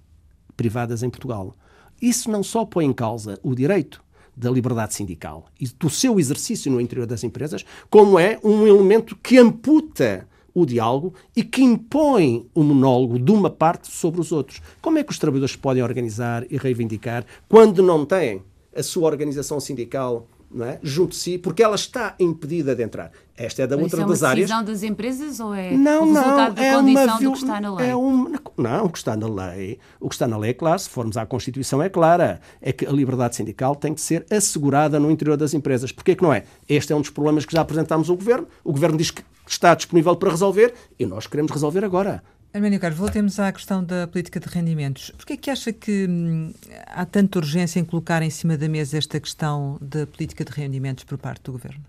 privadas 0.57 1.03
em 1.03 1.11
Portugal. 1.11 1.55
Isso 2.01 2.31
não 2.31 2.43
só 2.43 2.64
põe 2.64 2.87
em 2.87 2.93
causa 2.93 3.38
o 3.43 3.55
direito 3.55 4.03
da 4.37 4.51
liberdade 4.51 4.95
sindical 4.95 5.47
e 5.61 5.67
do 5.67 5.91
seu 5.91 6.19
exercício 6.19 6.71
no 6.71 6.81
interior 6.81 7.07
das 7.07 7.25
empresas, 7.25 7.64
como 7.91 8.19
é 8.19 8.38
um 8.43 8.67
elemento 8.67 9.17
que 9.17 9.37
amputa 9.37 10.27
o 10.55 10.64
diálogo 10.64 11.14
e 11.37 11.45
que 11.45 11.62
impõe 11.62 12.49
o 12.55 12.62
monólogo 12.62 13.19
de 13.19 13.31
uma 13.31 13.51
parte 13.51 13.88
sobre 13.91 14.21
os 14.21 14.33
outros. 14.33 14.62
Como 14.81 14.99
é 14.99 15.05
que 15.05 15.11
os 15.11 15.19
trabalhadores 15.19 15.57
podem 15.57 15.83
organizar 15.83 16.47
e 16.51 16.57
reivindicar 16.57 17.25
quando 17.49 17.83
não 17.83 18.07
têm 18.07 18.43
a 18.75 18.83
sua 18.83 19.07
organização 19.07 19.61
sindical 19.61 20.27
não 20.51 20.65
é? 20.65 20.79
junto 20.83 21.11
de 21.11 21.17
si, 21.17 21.39
porque 21.39 21.63
ela 21.63 21.75
está 21.75 22.15
impedida 22.19 22.75
de 22.75 22.83
entrar. 22.83 23.11
Esta 23.37 23.63
é 23.63 23.67
da 23.67 23.77
outra 23.77 24.05
das 24.05 24.23
áreas. 24.23 24.51
É 24.51 24.55
uma 24.55 24.63
decisão 24.63 24.65
das 24.65 24.83
empresas 24.83 25.41
ou 25.41 25.55
é 25.55 25.73
não, 25.73 26.03
o 26.03 26.13
resultado 26.13 26.49
não, 26.49 26.55
da 26.55 26.65
é 26.65 26.75
condição 26.75 27.05
uma, 27.05 27.21
do 27.21 27.33
que 27.33 27.39
está 27.39 27.61
na 27.61 27.75
lei? 27.75 27.89
É 27.89 27.97
um, 27.97 28.35
não, 28.57 28.85
o 28.85 28.91
que 28.91 28.99
está 28.99 29.17
na 29.17 29.29
lei, 29.29 29.79
o 30.01 30.09
que 30.09 30.15
está 30.15 30.27
na 30.27 30.39
lei 30.39 30.51
é 30.51 30.55
claro, 30.55 30.79
se 30.79 30.89
formos 30.89 31.17
à 31.17 31.25
Constituição 31.25 31.83
é 31.83 31.89
clara, 31.89 32.41
é 32.61 32.73
que 32.73 32.87
a 32.87 32.91
liberdade 32.91 33.37
sindical 33.37 33.77
tem 33.77 33.95
que 33.95 34.01
ser 34.01 34.27
assegurada 34.31 34.99
no 34.99 35.11
interior 35.11 35.37
das 35.37 35.55
empresas. 35.55 35.93
Porquê 35.93 36.17
que 36.17 36.23
não 36.23 36.33
é? 36.33 36.45
Este 36.69 36.93
é 36.93 36.97
um 36.97 37.01
dos 37.01 37.11
problemas 37.11 37.45
que 37.45 37.53
já 37.53 37.61
apresentámos 37.61 38.11
ao 38.11 38.17
Governo. 38.17 38.49
O 38.65 38.73
Governo 38.73 38.97
diz 38.97 39.11
que 39.11 39.23
está 39.47 39.75
disponível 39.75 40.17
para 40.17 40.31
resolver 40.31 40.75
e 40.99 41.07
nós 41.07 41.27
queremos 41.27 41.53
resolver 41.53 41.85
agora 41.85 42.23
Arménio 42.53 42.81
Carlos, 42.81 42.99
voltemos 42.99 43.39
à 43.39 43.53
questão 43.53 43.85
da 43.85 44.07
política 44.07 44.41
de 44.41 44.49
rendimentos. 44.49 45.11
Por 45.11 45.27
que 45.27 45.35
é 45.35 45.37
que 45.37 45.51
acha 45.51 45.71
que 45.71 46.07
hum, 46.09 46.53
há 46.87 47.05
tanta 47.05 47.39
urgência 47.39 47.79
em 47.79 47.85
colocar 47.85 48.23
em 48.23 48.31
cima 48.31 48.57
da 48.57 48.67
mesa 48.69 48.97
esta 48.97 49.21
questão 49.21 49.77
da 49.83 50.07
política 50.07 50.45
de 50.45 50.51
rendimentos 50.53 51.05
por 51.05 51.19
parte 51.19 51.43
do 51.43 51.53
Governo? 51.53 51.85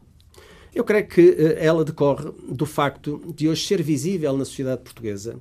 Eu 0.76 0.84
creio 0.84 1.08
que 1.08 1.22
uh, 1.22 1.56
ela 1.58 1.86
decorre 1.86 2.30
do 2.50 2.66
facto 2.66 3.34
de 3.36 3.48
hoje 3.48 3.66
ser 3.66 3.82
visível 3.82 4.36
na 4.38 4.44
sociedade 4.44 4.82
portuguesa 4.82 5.40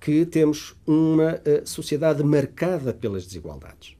que 0.00 0.24
temos 0.24 0.74
uma 0.86 1.34
uh, 1.34 1.68
sociedade 1.68 2.22
marcada 2.22 2.94
pelas 2.94 3.26
desigualdades. 3.26 3.96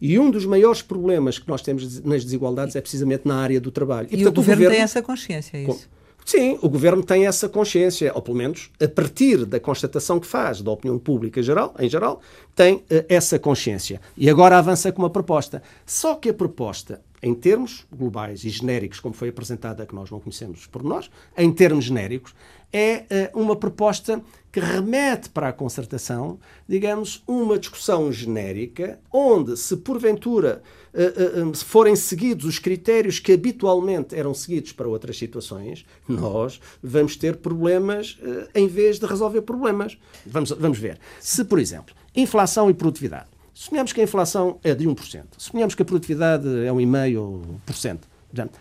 E 0.00 0.16
um 0.16 0.30
dos 0.30 0.46
maiores 0.46 0.80
problemas 0.80 1.40
que 1.40 1.48
nós 1.48 1.60
temos 1.60 2.00
nas 2.02 2.22
desigualdades 2.22 2.76
é 2.76 2.80
precisamente 2.80 3.26
na 3.26 3.36
área 3.36 3.60
do 3.60 3.72
trabalho. 3.72 4.06
E, 4.10 4.14
e 4.14 4.16
portanto, 4.18 4.38
o, 4.38 4.40
governo 4.40 4.62
o, 4.62 4.64
governo 4.64 4.76
tem 4.76 4.84
essa 4.84 5.02
consciência, 5.02 5.56
é 5.56 5.62
isso? 5.64 5.88
Sim, 6.28 6.58
o 6.60 6.68
governo 6.68 7.02
tem 7.02 7.26
essa 7.26 7.48
consciência, 7.48 8.12
ou 8.14 8.20
pelo 8.20 8.36
menos 8.36 8.68
a 8.78 8.86
partir 8.86 9.46
da 9.46 9.58
constatação 9.58 10.20
que 10.20 10.26
faz 10.26 10.60
da 10.60 10.70
opinião 10.70 10.98
pública 10.98 11.42
geral, 11.42 11.74
em 11.78 11.88
geral, 11.88 12.20
tem 12.54 12.74
uh, 12.74 12.84
essa 13.08 13.38
consciência. 13.38 13.98
E 14.14 14.28
agora 14.28 14.58
avança 14.58 14.92
com 14.92 15.00
uma 15.00 15.08
proposta. 15.08 15.62
Só 15.86 16.14
que 16.16 16.28
a 16.28 16.34
proposta, 16.34 17.00
em 17.22 17.34
termos 17.34 17.86
globais 17.90 18.44
e 18.44 18.50
genéricos, 18.50 19.00
como 19.00 19.14
foi 19.14 19.30
apresentada, 19.30 19.86
que 19.86 19.94
nós 19.94 20.10
não 20.10 20.20
conhecemos 20.20 20.66
por 20.66 20.82
nós, 20.82 21.10
em 21.34 21.50
termos 21.50 21.86
genéricos, 21.86 22.34
é 22.70 23.30
uh, 23.34 23.40
uma 23.40 23.56
proposta 23.56 24.20
que 24.52 24.60
remete 24.60 25.30
para 25.30 25.48
a 25.48 25.52
concertação, 25.54 26.38
digamos, 26.68 27.22
uma 27.26 27.58
discussão 27.58 28.12
genérica, 28.12 29.00
onde, 29.10 29.56
se 29.56 29.78
porventura 29.78 30.62
uh, 30.94 31.48
uh, 31.48 31.56
forem 31.56 31.96
seguidos 31.96 32.44
os 32.44 32.58
critérios 32.58 33.18
que 33.18 33.32
habitualmente 33.32 34.14
eram 34.14 34.34
seguidos 34.34 34.72
para 34.72 34.88
outras 34.88 35.18
situações, 35.18 35.84
nós 36.08 36.60
vamos 36.82 37.16
ter 37.16 37.36
problemas 37.36 38.18
em 38.54 38.66
vez 38.66 38.98
de 38.98 39.06
resolver 39.06 39.42
problemas. 39.42 39.98
Vamos, 40.26 40.50
vamos 40.50 40.78
ver. 40.78 40.98
Se, 41.20 41.44
por 41.44 41.58
exemplo, 41.58 41.94
inflação 42.14 42.70
e 42.70 42.74
produtividade. 42.74 43.26
Suponhamos 43.54 43.92
que 43.92 44.00
a 44.00 44.04
inflação 44.04 44.60
é 44.62 44.72
de 44.72 44.86
1%. 44.86 45.24
Suponhamos 45.36 45.74
que 45.74 45.82
a 45.82 45.84
produtividade 45.84 46.46
é 46.46 46.70
1,5%. 46.70 47.98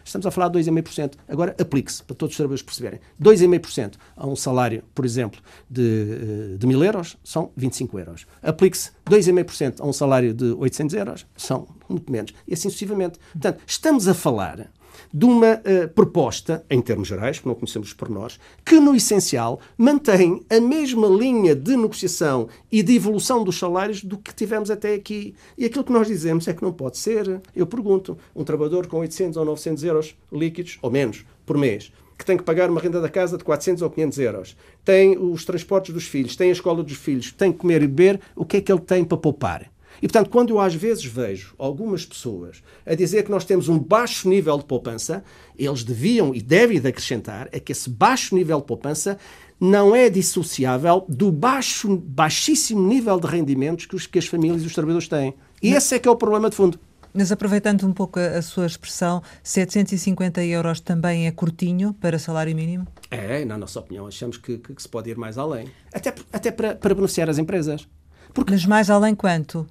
Estamos 0.04 0.26
a 0.26 0.32
falar 0.32 0.50
de 0.50 0.60
2,5%. 0.60 1.14
Agora 1.28 1.56
aplique-se, 1.60 2.04
para 2.04 2.16
todos 2.16 2.34
os 2.34 2.38
trabalhadores 2.38 2.62
perceberem. 2.62 3.00
2,5% 3.22 3.94
a 4.16 4.28
um 4.28 4.36
salário, 4.36 4.84
por 4.96 5.06
exemplo, 5.06 5.42
de, 5.70 6.54
eh, 6.54 6.58
de 6.58 6.68
1.000 6.68 6.86
euros, 6.86 7.18
são 7.24 7.52
25 7.56 8.00
euros. 8.00 8.28
Aplique-se 8.42 8.92
2,5% 9.10 9.82
a 9.82 9.86
um 9.86 9.94
salário 9.94 10.34
de 10.34 10.46
800 10.46 10.96
euros, 10.96 11.26
são 11.36 11.68
muito 11.90 12.12
menos. 12.12 12.34
E 12.48 12.54
assim 12.54 12.70
sucessivamente. 12.70 13.20
Portanto, 13.34 13.62
estamos 13.66 14.08
a 14.08 14.14
falar 14.14 14.72
de 15.14 15.26
uma 15.26 15.56
uh, 15.56 15.88
proposta, 15.90 16.64
em 16.70 16.82
termos 16.82 17.08
gerais, 17.08 17.40
que 17.40 17.48
não 17.48 17.56
conhecemos 17.56 17.94
por 17.94 18.10
nós, 18.10 18.40
que 18.66 18.80
no 18.80 18.96
essencial 18.96 19.60
mantém 19.78 20.44
a 20.50 20.60
mesma 20.60 21.08
linha 21.08 21.56
de 21.56 21.76
negociação 21.76 22.48
e 22.72 22.82
de 22.84 22.96
evolução 22.96 23.44
dos 23.44 23.58
salários 23.58 24.04
do 24.04 24.18
que 24.18 24.34
tivemos 24.34 24.70
até 24.70 24.94
aqui. 24.94 25.36
E 25.58 25.66
aquilo 25.66 25.84
que 25.84 25.92
nós 25.92 26.08
dizemos 26.08 26.48
é 26.48 26.54
que 26.54 26.64
não 26.64 26.72
pode 26.72 26.98
ser. 26.98 27.42
Eu 27.56 27.68
pergunto, 27.68 28.18
um 28.36 28.44
trabalhador 28.44 28.88
com 28.88 28.98
800 28.98 29.38
ou 29.38 29.46
900 29.46 29.84
euros 29.84 30.16
líquidos, 30.32 30.78
ou 30.82 30.92
menos, 30.92 31.26
por 31.46 31.58
mês, 31.58 31.92
que 32.18 32.26
tem 32.26 32.36
que 32.36 32.44
pagar 32.44 32.70
uma 32.70 32.82
renda 32.82 33.00
da 33.00 33.10
casa 33.10 33.38
de 33.38 33.44
400 33.44 33.84
ou 33.84 33.90
500 33.90 34.20
euros, 34.20 34.58
tem 34.84 35.18
os 35.18 35.46
transportes 35.46 35.94
dos 35.94 36.06
filhos, 36.06 36.36
tem 36.36 36.50
a 36.50 36.54
escola 36.54 36.84
dos 36.84 36.98
filhos, 36.98 37.32
tem 37.32 37.52
que 37.52 37.60
comer 37.60 37.84
e 37.84 37.88
beber, 37.88 38.20
o 38.36 38.44
que 38.44 38.58
é 38.58 38.62
que 38.62 38.72
ele 38.72 38.82
tem 38.82 39.04
para 39.04 39.18
poupar? 39.18 39.72
E, 40.02 40.08
portanto, 40.08 40.30
quando 40.30 40.50
eu 40.52 40.60
às 40.60 40.76
vezes 40.76 41.04
vejo 41.06 41.56
algumas 41.58 42.06
pessoas 42.06 42.62
a 42.86 42.96
dizer 42.96 43.24
que 43.24 43.32
nós 43.32 43.46
temos 43.46 43.68
um 43.68 43.80
baixo 43.80 44.30
nível 44.30 44.58
de 44.58 44.66
poupança, 44.66 45.24
eles 45.58 45.84
deviam 45.84 46.34
e 46.34 46.42
devem 46.42 46.80
de 46.80 46.88
acrescentar 46.88 47.50
é 47.52 47.60
que 47.60 47.72
esse 47.72 47.90
baixo 47.90 48.36
nível 48.36 48.60
de 48.60 48.66
poupança 48.66 49.18
não 49.60 49.96
é 49.96 50.10
dissociável 50.10 51.06
do 51.10 51.32
baixo, 51.32 51.98
baixíssimo 51.98 52.88
nível 52.88 53.20
de 53.20 53.28
rendimentos 53.28 53.86
que, 53.86 53.96
os, 53.96 54.06
que 54.06 54.20
as 54.20 54.28
famílias 54.28 54.64
e 54.64 54.68
os 54.68 54.74
trabalhadores 54.74 55.08
têm. 55.08 55.34
E 55.62 55.74
esse 55.74 55.96
é 55.96 56.00
que 56.00 56.08
é 56.08 56.12
o 56.12 56.16
problema 56.16 56.50
de 56.50 56.56
fundo. 56.56 56.80
Mas 57.14 57.32
aproveitando 57.32 57.84
um 57.88 57.94
pouco 57.94 58.20
a, 58.20 58.38
a, 58.38 58.42
sua 58.44 58.68
expressão, 58.68 59.24
750 59.42 60.44
euros 60.44 60.80
também 60.80 61.26
é 61.26 61.32
curtinho 61.32 61.94
para 61.94 62.20
salário 62.20 62.56
mínimo? 62.56 62.88
É, 63.10 63.44
na 63.44 63.58
nossa 63.58 63.80
opinião, 63.80 64.06
achamos 64.06 64.38
que, 64.38 64.60
que, 64.60 64.76
que 64.76 64.82
se 64.82 64.88
pode 64.88 65.10
ir 65.10 65.18
mais 65.18 65.38
além. 65.38 65.68
Até, 65.92 66.14
até 66.32 66.52
para, 66.52 66.76
para 66.76 66.94
beneficiar 66.94 67.28
as 67.28 67.40
empresas. 67.40 67.88
Porque... 68.34 68.52
Mas 68.52 68.66
mais 68.68 68.92
além 68.92 69.16
quanto? 69.16 69.66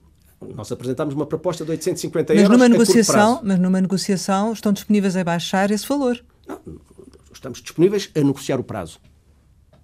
Nós 0.55 0.71
apresentámos 0.71 1.15
uma 1.15 1.27
proposta 1.27 1.65
de 1.65 1.71
850 1.71 2.35
mas 2.35 2.43
euros 2.43 2.59
numa 2.59 2.69
negociação, 2.69 3.41
Mas 3.43 3.59
numa 3.59 3.81
negociação 3.81 4.53
estão 4.53 4.73
disponíveis 4.73 5.17
a 5.17 5.25
baixar 5.25 5.71
esse 5.71 5.87
valor? 5.87 6.23
Não, 6.47 6.61
estamos 7.33 7.61
disponíveis 7.61 8.11
a 8.15 8.21
negociar 8.21 8.59
o 8.59 8.65
prazo. 8.65 8.99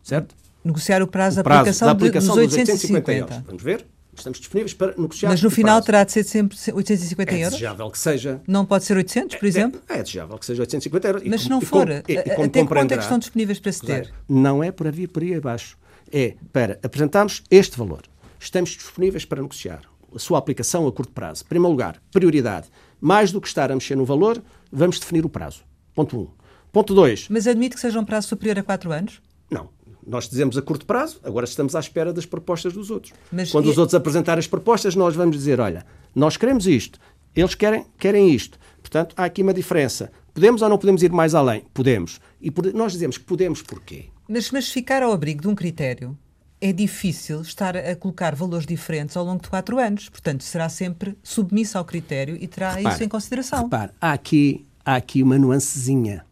Certo? 0.02 0.34
Negociar 0.64 1.02
o 1.02 1.06
prazo, 1.06 1.40
o 1.40 1.44
prazo 1.44 1.64
da 1.64 1.64
aplicação, 1.64 1.86
da 1.86 1.92
aplicação 1.92 2.34
de, 2.34 2.42
dos 2.42 2.54
850. 2.54 3.10
850 3.10 3.34
euros. 3.34 3.46
Vamos 3.46 3.62
ver? 3.62 3.86
Estamos 4.14 4.38
disponíveis 4.38 4.74
para 4.74 4.94
negociar. 4.96 5.30
Mas 5.30 5.42
no 5.42 5.50
final 5.50 5.76
prazo. 5.76 5.86
terá 5.86 6.04
de 6.04 6.12
ser 6.12 6.24
sempre 6.24 6.56
850 6.72 7.30
é 7.30 7.34
euros? 7.34 7.46
É 7.46 7.50
desejável 7.50 7.90
que 7.90 7.98
seja. 7.98 8.40
Não 8.46 8.64
pode 8.66 8.84
ser 8.84 8.96
800, 8.96 9.36
por 9.36 9.46
é, 9.46 9.48
exemplo? 9.48 9.80
É, 9.88 9.98
é 9.98 10.02
desejável 10.02 10.38
que 10.38 10.46
seja 10.46 10.62
850 10.62 11.08
euros. 11.08 11.22
Mas 11.26 11.40
se 11.42 11.48
não 11.48 11.60
for, 11.60 11.88
e, 11.88 12.02
e, 12.06 12.14
e 12.14 12.18
até 12.18 12.64
quanto 12.64 12.92
é 12.92 12.96
que 12.96 13.02
estão 13.02 13.18
disponíveis 13.18 13.58
para 13.58 13.72
se 13.72 13.80
ter? 13.80 14.12
Não 14.28 14.62
é 14.62 14.70
para 14.70 14.90
vir 14.90 15.08
por 15.08 15.22
aí 15.22 15.34
abaixo. 15.34 15.78
É 16.12 16.34
para 16.52 16.78
apresentarmos 16.82 17.42
este 17.50 17.78
valor. 17.78 18.02
Estamos 18.38 18.70
disponíveis 18.70 19.24
para 19.24 19.40
negociar 19.40 19.91
a 20.14 20.18
sua 20.18 20.38
aplicação 20.38 20.86
a 20.86 20.92
curto 20.92 21.12
prazo. 21.12 21.42
Em 21.44 21.48
primeiro 21.48 21.70
lugar, 21.70 22.02
prioridade. 22.12 22.68
Mais 23.00 23.32
do 23.32 23.40
que 23.40 23.48
estar 23.48 23.70
a 23.70 23.74
mexer 23.74 23.96
no 23.96 24.04
valor, 24.04 24.42
vamos 24.70 24.98
definir 24.98 25.24
o 25.24 25.28
prazo. 25.28 25.62
Ponto 25.94 26.16
1. 26.16 26.20
Um. 26.20 26.28
Ponto 26.72 26.94
2. 26.94 27.28
Mas 27.28 27.46
admite 27.46 27.74
que 27.74 27.80
seja 27.80 27.98
um 28.00 28.04
prazo 28.04 28.28
superior 28.28 28.58
a 28.58 28.62
4 28.62 28.92
anos? 28.92 29.20
Não. 29.50 29.68
Nós 30.06 30.28
dizemos 30.28 30.56
a 30.56 30.62
curto 30.62 30.84
prazo, 30.84 31.20
agora 31.22 31.44
estamos 31.44 31.76
à 31.76 31.80
espera 31.80 32.12
das 32.12 32.26
propostas 32.26 32.72
dos 32.72 32.90
outros. 32.90 33.12
Mas 33.30 33.52
Quando 33.52 33.66
e... 33.66 33.70
os 33.70 33.78
outros 33.78 33.94
apresentarem 33.94 34.40
as 34.40 34.46
propostas, 34.46 34.96
nós 34.96 35.14
vamos 35.14 35.36
dizer: 35.36 35.60
olha, 35.60 35.86
nós 36.14 36.36
queremos 36.36 36.66
isto, 36.66 36.98
eles 37.36 37.54
querem, 37.54 37.86
querem 37.98 38.30
isto. 38.30 38.58
Portanto, 38.80 39.14
há 39.16 39.24
aqui 39.24 39.42
uma 39.42 39.54
diferença. 39.54 40.10
Podemos 40.34 40.62
ou 40.62 40.68
não 40.68 40.78
podemos 40.78 41.02
ir 41.02 41.12
mais 41.12 41.34
além? 41.34 41.64
Podemos. 41.72 42.20
E 42.40 42.52
nós 42.74 42.92
dizemos 42.92 43.18
que 43.18 43.24
podemos 43.24 43.62
porquê? 43.62 44.06
Mas, 44.28 44.50
mas 44.50 44.68
ficar 44.68 45.02
ao 45.02 45.12
abrigo 45.12 45.42
de 45.42 45.48
um 45.48 45.54
critério 45.54 46.18
é 46.62 46.72
difícil 46.72 47.40
estar 47.42 47.76
a 47.76 47.96
colocar 47.96 48.36
valores 48.36 48.64
diferentes 48.64 49.16
ao 49.16 49.24
longo 49.24 49.42
de 49.42 49.50
quatro 49.50 49.80
anos. 49.80 50.08
Portanto, 50.08 50.44
será 50.44 50.68
sempre 50.68 51.18
submissa 51.20 51.76
ao 51.76 51.84
critério 51.84 52.38
e 52.40 52.46
terá 52.46 52.74
repare, 52.74 52.94
isso 52.94 53.02
em 53.02 53.08
consideração. 53.08 53.64
Repare, 53.64 53.90
há 54.00 54.12
aqui, 54.12 54.64
há 54.84 54.94
aqui 54.94 55.24
uma 55.24 55.36
nuancezinha 55.36 56.24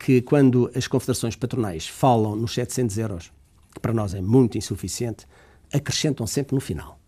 que 0.00 0.20
quando 0.20 0.68
as 0.74 0.88
confederações 0.88 1.36
patronais 1.36 1.86
falam 1.86 2.34
nos 2.34 2.54
700 2.54 2.98
euros, 2.98 3.32
que 3.72 3.78
para 3.78 3.92
nós 3.92 4.14
é 4.14 4.20
muito 4.20 4.58
insuficiente, 4.58 5.28
acrescentam 5.72 6.26
sempre 6.26 6.56
no 6.56 6.60
final, 6.60 6.98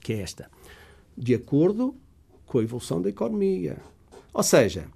que 0.00 0.12
é 0.12 0.20
esta. 0.20 0.50
De 1.16 1.32
acordo 1.32 1.94
com 2.44 2.58
a 2.58 2.62
evolução 2.62 3.00
da 3.00 3.08
economia. 3.08 3.76
Ou 4.34 4.42
seja, 4.42 4.86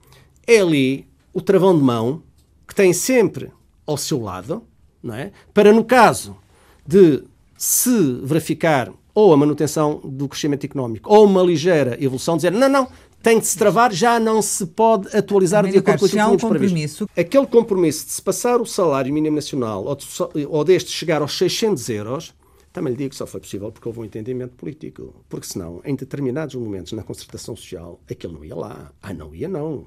é 0.44 0.58
ali 0.58 1.06
o 1.32 1.40
travão 1.40 1.78
de 1.78 1.84
mão 1.84 2.24
que 2.66 2.74
tem 2.74 2.92
sempre 2.92 3.52
ao 3.86 3.96
seu 3.96 4.20
lado, 4.20 4.64
não 5.00 5.14
é? 5.14 5.30
para 5.54 5.72
no 5.72 5.84
caso 5.84 6.41
de 6.86 7.22
se 7.56 8.20
verificar 8.22 8.92
ou 9.14 9.32
a 9.32 9.36
manutenção 9.36 10.00
do 10.04 10.28
crescimento 10.28 10.64
económico 10.64 11.12
ou 11.12 11.24
uma 11.24 11.42
ligeira 11.42 11.96
evolução, 12.02 12.36
dizer 12.36 12.50
não, 12.50 12.68
não, 12.68 12.88
tem 13.22 13.38
de 13.38 13.46
se 13.46 13.56
travar, 13.56 13.92
já 13.92 14.18
não 14.18 14.42
se 14.42 14.66
pode 14.66 15.14
atualizar 15.16 15.64
de 15.64 15.78
acordo 15.78 15.84
com 15.84 15.90
aquilo 15.92 16.08
que 16.08 16.16
tínhamos 16.16 16.42
previsto. 16.42 17.08
Aquele 17.16 17.46
compromisso 17.46 18.06
de 18.06 18.12
se 18.12 18.22
passar 18.22 18.60
o 18.60 18.66
salário 18.66 19.14
mínimo 19.14 19.36
nacional 19.36 19.84
ou, 19.84 19.94
de, 19.94 20.06
ou 20.48 20.64
deste 20.64 20.90
chegar 20.90 21.22
aos 21.22 21.38
600 21.38 21.88
euros, 21.90 22.34
também 22.72 22.92
lhe 22.92 22.96
digo 22.96 23.10
que 23.10 23.16
só 23.16 23.26
foi 23.26 23.40
possível 23.40 23.70
porque 23.70 23.86
houve 23.86 24.00
um 24.00 24.04
entendimento 24.04 24.56
político. 24.56 25.14
Porque 25.28 25.46
senão, 25.46 25.80
em 25.84 25.94
determinados 25.94 26.54
momentos 26.54 26.92
na 26.92 27.02
concertação 27.02 27.54
social, 27.54 28.00
aquilo 28.10 28.32
não 28.32 28.44
ia 28.44 28.56
lá. 28.56 28.92
Ah, 29.00 29.14
não 29.14 29.34
ia 29.34 29.48
não. 29.48 29.86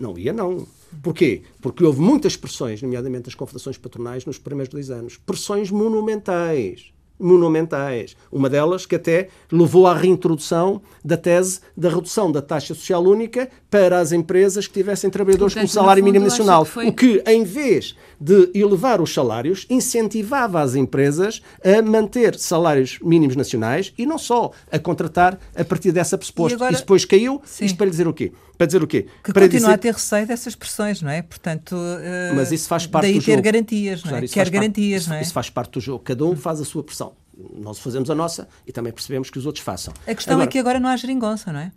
Não 0.00 0.18
ia 0.18 0.32
não. 0.32 0.66
Porquê? 1.02 1.42
Porque 1.60 1.84
houve 1.84 2.00
muitas 2.00 2.36
pressões, 2.36 2.80
nomeadamente 2.80 3.24
das 3.24 3.34
confederações 3.34 3.76
patronais, 3.76 4.24
nos 4.24 4.38
primeiros 4.38 4.72
dois 4.72 4.90
anos. 4.90 5.18
Pressões 5.18 5.70
monumentais 5.70 6.92
monumentais. 7.20 8.16
Uma 8.32 8.48
delas 8.48 8.86
que 8.86 8.96
até 8.96 9.28
levou 9.52 9.86
à 9.86 9.94
reintrodução 9.94 10.80
da 11.04 11.16
tese 11.16 11.60
da 11.76 11.88
redução 11.88 12.32
da 12.32 12.42
taxa 12.42 12.74
social 12.74 13.02
única 13.04 13.48
para 13.70 13.98
as 13.98 14.12
empresas 14.12 14.66
que 14.66 14.74
tivessem 14.74 15.10
trabalhadores 15.10 15.54
Portanto, 15.54 15.70
com 15.70 15.74
salário 15.74 16.02
mínimo 16.02 16.24
nacional. 16.24 16.64
Que 16.64 16.70
foi... 16.70 16.88
O 16.88 16.92
que, 16.92 17.22
em 17.26 17.44
vez 17.44 17.94
de 18.20 18.50
elevar 18.54 19.00
os 19.00 19.12
salários, 19.12 19.66
incentivava 19.70 20.60
as 20.60 20.74
empresas 20.74 21.42
a 21.64 21.80
manter 21.82 22.38
salários 22.38 22.98
mínimos 23.00 23.36
nacionais 23.36 23.92
e 23.96 24.04
não 24.04 24.18
só 24.18 24.50
a 24.70 24.78
contratar 24.78 25.38
a 25.54 25.64
partir 25.64 25.92
dessa 25.92 26.18
pressuposto. 26.18 26.54
E, 26.54 26.56
agora... 26.56 26.72
e 26.72 26.76
depois 26.76 27.04
caiu. 27.04 27.40
Sim. 27.44 27.66
Isto 27.66 27.76
para 27.76 27.86
lhe 27.86 27.90
dizer 27.90 28.08
o 28.08 28.12
quê? 28.12 28.32
Para 28.58 28.66
dizer 28.66 28.82
o 28.82 28.86
quê? 28.86 29.06
Que 29.24 29.32
para 29.32 29.42
continua 29.42 29.60
dizer... 29.60 29.72
a 29.72 29.78
ter 29.78 29.94
receio 29.94 30.26
dessas 30.26 30.54
pressões, 30.54 31.00
não 31.00 31.10
é? 31.10 31.22
Portanto, 31.22 31.72
uh, 31.72 32.34
Mas 32.36 32.52
isso 32.52 32.68
faz 32.68 32.86
parte 32.86 33.04
daí 33.04 33.14
do 33.14 33.24
ter 33.24 33.32
jogo. 33.32 33.42
garantias, 33.42 34.04
não 34.04 34.16
é? 34.16 34.28
Quer 34.28 34.50
garantias, 34.50 35.04
parte, 35.04 35.10
não 35.10 35.16
é? 35.16 35.22
Isso 35.22 35.32
faz 35.32 35.48
parte 35.48 35.72
do 35.72 35.80
jogo. 35.80 36.04
Cada 36.04 36.24
um 36.26 36.36
faz 36.36 36.60
a 36.60 36.64
sua 36.64 36.82
pressão. 36.82 37.09
Nós 37.54 37.78
fazemos 37.78 38.10
a 38.10 38.14
nossa 38.14 38.48
e 38.66 38.72
também 38.72 38.92
percebemos 38.92 39.30
que 39.30 39.38
os 39.38 39.46
outros 39.46 39.64
façam. 39.64 39.92
A 40.06 40.14
questão 40.14 40.34
é 40.34 40.34
agora, 40.34 40.48
é 40.48 40.52
que 40.52 40.58
agora 40.58 40.80
não 40.80 40.88
há 40.88 40.96
geringonça, 40.96 41.52
não 41.52 41.60
é? 41.60 41.72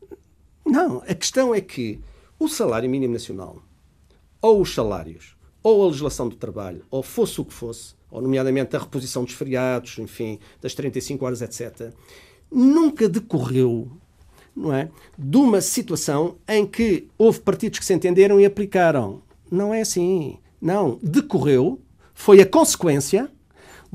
Não, 0.66 1.04
a 1.08 1.14
questão 1.14 1.54
é 1.54 1.62
que 1.62 2.00
o 2.40 2.48
salário 2.48 2.90
mínimo 2.90 3.14
nacional, 3.14 3.62
ou 4.42 4.62
os 4.62 4.74
salários, 4.74 5.36
ou 5.62 5.84
a 5.84 5.88
legislação 5.88 6.28
do 6.28 6.36
trabalho, 6.36 6.86
ou 6.90 7.04
fosse 7.04 7.40
o 7.40 7.46
que 7.46 7.54
fosse, 7.54 7.96
ou 8.10 8.22
nomeadamente 8.22 8.76
a 8.76 8.80
reposição 8.80 9.24
dos 9.24 9.34
feriados, 9.34 9.98
enfim, 9.98 10.40
das 10.62 10.74
35 10.74 11.26
horas, 11.26 11.42
etc., 11.42 11.94
nunca 12.52 13.10
decorreu 13.10 13.92
não 14.56 14.74
é, 14.74 14.90
de 15.18 15.38
uma 15.38 15.62
situação 15.62 16.36
em 16.48 16.66
que 16.66 17.08
houve 17.18 17.40
partidos 17.40 17.80
que 17.80 17.86
se 17.86 17.94
entenderam 17.94 18.40
e 18.40 18.46
aplicaram. 18.46 19.22
Não 19.50 19.74
é 19.74 19.82
assim. 19.82 20.38
Não. 20.62 21.00
Decorreu, 21.02 21.82
foi 22.14 22.40
a 22.42 22.46
consequência 22.46 23.32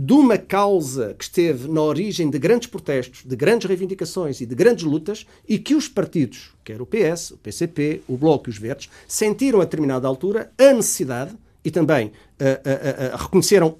de 0.00 0.12
uma 0.12 0.38
causa 0.38 1.12
que 1.18 1.24
esteve 1.24 1.66
na 1.66 1.82
origem 1.82 2.30
de 2.30 2.38
grandes 2.38 2.68
protestos, 2.68 3.24
de 3.24 3.34
grandes 3.34 3.66
reivindicações 3.66 4.40
e 4.40 4.46
de 4.46 4.54
grandes 4.54 4.84
lutas 4.84 5.26
e 5.48 5.58
que 5.58 5.74
os 5.74 5.88
partidos, 5.88 6.52
quer 6.62 6.80
o 6.80 6.86
PS, 6.86 7.32
o 7.32 7.36
PCP, 7.38 8.02
o 8.06 8.16
Bloco 8.16 8.48
e 8.48 8.50
os 8.50 8.58
Verdes, 8.58 8.88
sentiram 9.08 9.60
a 9.60 9.64
determinada 9.64 10.06
altura 10.06 10.52
a 10.56 10.72
necessidade 10.72 11.36
e 11.64 11.70
também 11.72 12.06
uh, 12.06 12.10
uh, 12.10 13.14
uh, 13.14 13.16
reconheceram 13.16 13.76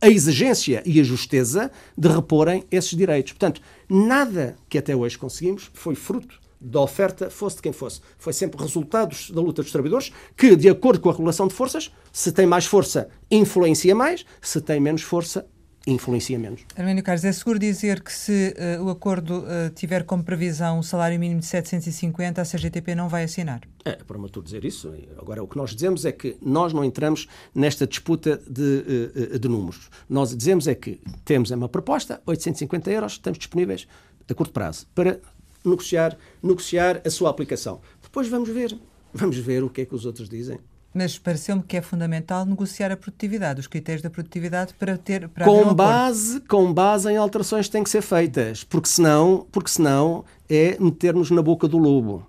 a 0.00 0.08
exigência 0.08 0.82
e 0.84 0.98
a 0.98 1.04
justeza 1.04 1.70
de 1.96 2.08
reporem 2.08 2.64
esses 2.68 2.96
direitos. 2.96 3.32
Portanto, 3.34 3.62
nada 3.88 4.56
que 4.68 4.76
até 4.76 4.96
hoje 4.96 5.16
conseguimos 5.16 5.70
foi 5.72 5.94
fruto 5.94 6.40
da 6.60 6.80
oferta, 6.80 7.30
fosse 7.30 7.56
de 7.56 7.62
quem 7.62 7.72
fosse. 7.72 8.00
Foi 8.18 8.32
sempre 8.32 8.60
resultados 8.60 9.30
da 9.30 9.40
luta 9.40 9.62
dos 9.62 9.70
trabalhadores, 9.70 10.12
que, 10.36 10.56
de 10.56 10.68
acordo 10.68 11.00
com 11.00 11.08
a 11.08 11.12
regulação 11.12 11.46
de 11.46 11.54
forças, 11.54 11.92
se 12.12 12.32
tem 12.32 12.44
mais 12.44 12.66
força, 12.66 13.08
influencia 13.30 13.94
mais, 13.94 14.26
se 14.42 14.60
tem 14.60 14.80
menos 14.80 15.02
força, 15.02 15.46
influencia 15.92 16.38
menos. 16.38 16.62
Arménio 16.76 17.02
Carlos, 17.02 17.24
é 17.24 17.32
seguro 17.32 17.58
dizer 17.58 18.02
que 18.02 18.12
se 18.12 18.54
uh, 18.78 18.84
o 18.84 18.90
acordo 18.90 19.40
uh, 19.40 19.70
tiver 19.74 20.04
como 20.04 20.22
previsão 20.22 20.78
um 20.78 20.82
salário 20.82 21.18
mínimo 21.18 21.40
de 21.40 21.46
750, 21.46 22.40
a 22.40 22.44
CGTP 22.44 22.94
não 22.94 23.08
vai 23.08 23.24
assinar? 23.24 23.60
É 23.84 23.92
prematuro 23.92 24.44
dizer 24.44 24.64
isso. 24.64 24.92
Agora, 25.18 25.42
o 25.42 25.48
que 25.48 25.56
nós 25.56 25.74
dizemos 25.74 26.04
é 26.04 26.12
que 26.12 26.36
nós 26.40 26.72
não 26.72 26.84
entramos 26.84 27.26
nesta 27.54 27.86
disputa 27.86 28.40
de, 28.48 29.12
uh, 29.34 29.38
de 29.38 29.48
números. 29.48 29.90
Nós 30.08 30.36
dizemos 30.36 30.66
é 30.66 30.74
que 30.74 31.00
temos 31.24 31.50
uma 31.50 31.68
proposta, 31.68 32.20
850 32.26 32.90
euros, 32.90 33.12
estamos 33.12 33.38
disponíveis 33.38 33.86
a 34.28 34.34
curto 34.34 34.52
prazo 34.52 34.86
para 34.94 35.20
negociar, 35.64 36.16
negociar 36.42 37.02
a 37.04 37.10
sua 37.10 37.30
aplicação. 37.30 37.80
Depois 38.02 38.28
vamos 38.28 38.48
ver. 38.48 38.76
Vamos 39.12 39.36
ver 39.38 39.64
o 39.64 39.68
que 39.68 39.80
é 39.80 39.84
que 39.84 39.94
os 39.94 40.06
outros 40.06 40.28
dizem. 40.28 40.58
Mas 40.92 41.18
pareceu-me 41.18 41.62
que 41.62 41.76
é 41.76 41.82
fundamental 41.82 42.44
negociar 42.44 42.90
a 42.90 42.96
produtividade, 42.96 43.60
os 43.60 43.66
critérios 43.66 44.02
da 44.02 44.10
produtividade 44.10 44.74
para 44.74 44.98
ter 44.98 45.28
para 45.28 45.44
com 45.44 45.62
um 45.62 45.74
base 45.74 46.40
com 46.40 46.72
base 46.72 47.10
em 47.10 47.16
alterações 47.16 47.66
que 47.66 47.72
têm 47.72 47.84
que 47.84 47.90
ser 47.90 48.02
feitas, 48.02 48.64
porque 48.64 48.88
senão 48.88 49.46
porque 49.52 49.70
senão 49.70 50.24
é 50.48 50.76
meter-nos 50.80 51.30
na 51.30 51.42
boca 51.42 51.68
do 51.68 51.78
lobo 51.78 52.26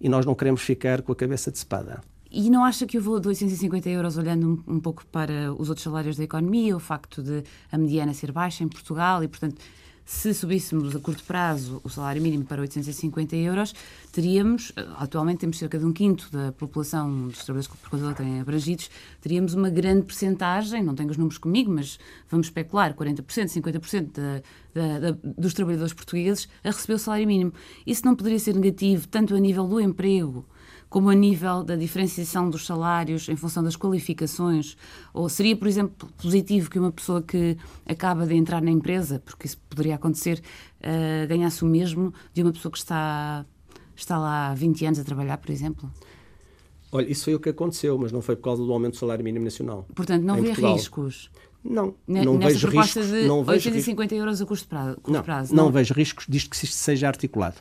e 0.00 0.08
nós 0.08 0.24
não 0.24 0.34
queremos 0.34 0.62
ficar 0.62 1.02
com 1.02 1.12
a 1.12 1.16
cabeça 1.16 1.50
de 1.50 1.58
espada. 1.58 2.00
E 2.30 2.50
não 2.50 2.64
acha 2.64 2.86
que 2.86 2.98
o 2.98 3.02
valor 3.02 3.20
de 3.20 3.28
850 3.28 3.88
euros, 3.88 4.16
olhando 4.18 4.62
um, 4.66 4.74
um 4.74 4.80
pouco 4.80 5.06
para 5.06 5.52
os 5.54 5.68
outros 5.68 5.84
salários 5.84 6.16
da 6.16 6.24
economia, 6.24 6.76
o 6.76 6.80
facto 6.80 7.22
de 7.22 7.42
a 7.70 7.78
mediana 7.78 8.12
ser 8.12 8.32
baixa 8.32 8.64
em 8.64 8.68
Portugal 8.68 9.22
e, 9.22 9.28
portanto, 9.28 9.56
se 10.06 10.32
subíssemos 10.32 10.94
a 10.94 11.00
curto 11.00 11.24
prazo 11.24 11.80
o 11.82 11.88
salário 11.88 12.22
mínimo 12.22 12.44
para 12.44 12.62
850 12.62 13.34
euros, 13.34 13.74
teríamos, 14.12 14.72
eh, 14.76 14.86
atualmente 14.98 15.40
temos 15.40 15.58
cerca 15.58 15.76
de 15.80 15.84
um 15.84 15.92
quinto 15.92 16.30
da 16.30 16.52
população 16.52 17.26
dos 17.26 17.44
trabalhadores 17.44 17.66
por 17.66 17.90
conta 17.90 18.14
têm 18.14 18.40
abrangidos, 18.40 18.88
teríamos 19.20 19.52
uma 19.54 19.68
grande 19.68 20.06
percentagem, 20.06 20.84
não 20.84 20.94
tenho 20.94 21.10
os 21.10 21.16
números 21.16 21.38
comigo, 21.38 21.72
mas 21.72 21.98
vamos 22.30 22.46
especular, 22.46 22.94
40%, 22.94 23.20
50% 23.48 24.12
da, 24.12 24.42
da, 24.72 25.10
da, 25.10 25.18
dos 25.36 25.52
trabalhadores 25.52 25.92
portugueses 25.92 26.48
a 26.62 26.70
receber 26.70 26.94
o 26.94 26.98
salário 26.98 27.26
mínimo. 27.26 27.52
Isso 27.84 28.06
não 28.06 28.14
poderia 28.14 28.38
ser 28.38 28.54
negativo, 28.54 29.08
tanto 29.08 29.34
a 29.34 29.40
nível 29.40 29.66
do 29.66 29.80
emprego, 29.80 30.46
como 30.88 31.10
a 31.10 31.14
nível 31.14 31.62
da 31.64 31.76
diferenciação 31.76 32.48
dos 32.48 32.64
salários 32.64 33.28
em 33.28 33.36
função 33.36 33.62
das 33.62 33.76
qualificações? 33.76 34.76
Ou 35.12 35.28
seria, 35.28 35.56
por 35.56 35.68
exemplo, 35.68 36.08
positivo 36.16 36.70
que 36.70 36.78
uma 36.78 36.92
pessoa 36.92 37.22
que 37.22 37.56
acaba 37.86 38.26
de 38.26 38.34
entrar 38.34 38.62
na 38.62 38.70
empresa, 38.70 39.20
porque 39.24 39.46
isso 39.46 39.58
poderia 39.68 39.96
acontecer, 39.96 40.40
uh, 40.80 41.26
ganhasse 41.28 41.64
o 41.64 41.66
mesmo 41.66 42.14
de 42.32 42.42
uma 42.42 42.52
pessoa 42.52 42.70
que 42.70 42.78
está, 42.78 43.44
está 43.94 44.18
lá 44.18 44.50
há 44.50 44.54
20 44.54 44.86
anos 44.86 44.98
a 44.98 45.04
trabalhar, 45.04 45.38
por 45.38 45.50
exemplo? 45.50 45.90
Olha, 46.92 47.10
isso 47.10 47.24
foi 47.24 47.34
o 47.34 47.40
que 47.40 47.48
aconteceu, 47.48 47.98
mas 47.98 48.12
não 48.12 48.22
foi 48.22 48.36
por 48.36 48.42
causa 48.42 48.64
do 48.64 48.72
aumento 48.72 48.92
do 48.92 48.98
salário 48.98 49.24
mínimo 49.24 49.44
nacional. 49.44 49.86
Portanto, 49.94 50.22
não 50.22 50.36
vê 50.36 50.48
Portugal. 50.48 50.74
riscos? 50.74 51.30
Não, 51.62 51.94
não 52.06 52.38
vejo 52.38 52.68
riscos. 52.68 53.06
De 53.06 53.26
não 53.26 53.44
vejo 53.44 53.68
850 53.68 54.02
riscos. 54.02 54.18
euros 54.18 54.40
a 54.40 54.46
custo 54.46 54.68
prazo. 54.68 54.98
Não, 55.08 55.22
prazo, 55.22 55.54
não, 55.54 55.64
não 55.64 55.72
vejo 55.72 55.92
riscos 55.92 56.26
disto 56.28 56.50
que 56.50 56.56
isto 56.56 56.76
seja 56.76 57.08
articulado. 57.08 57.56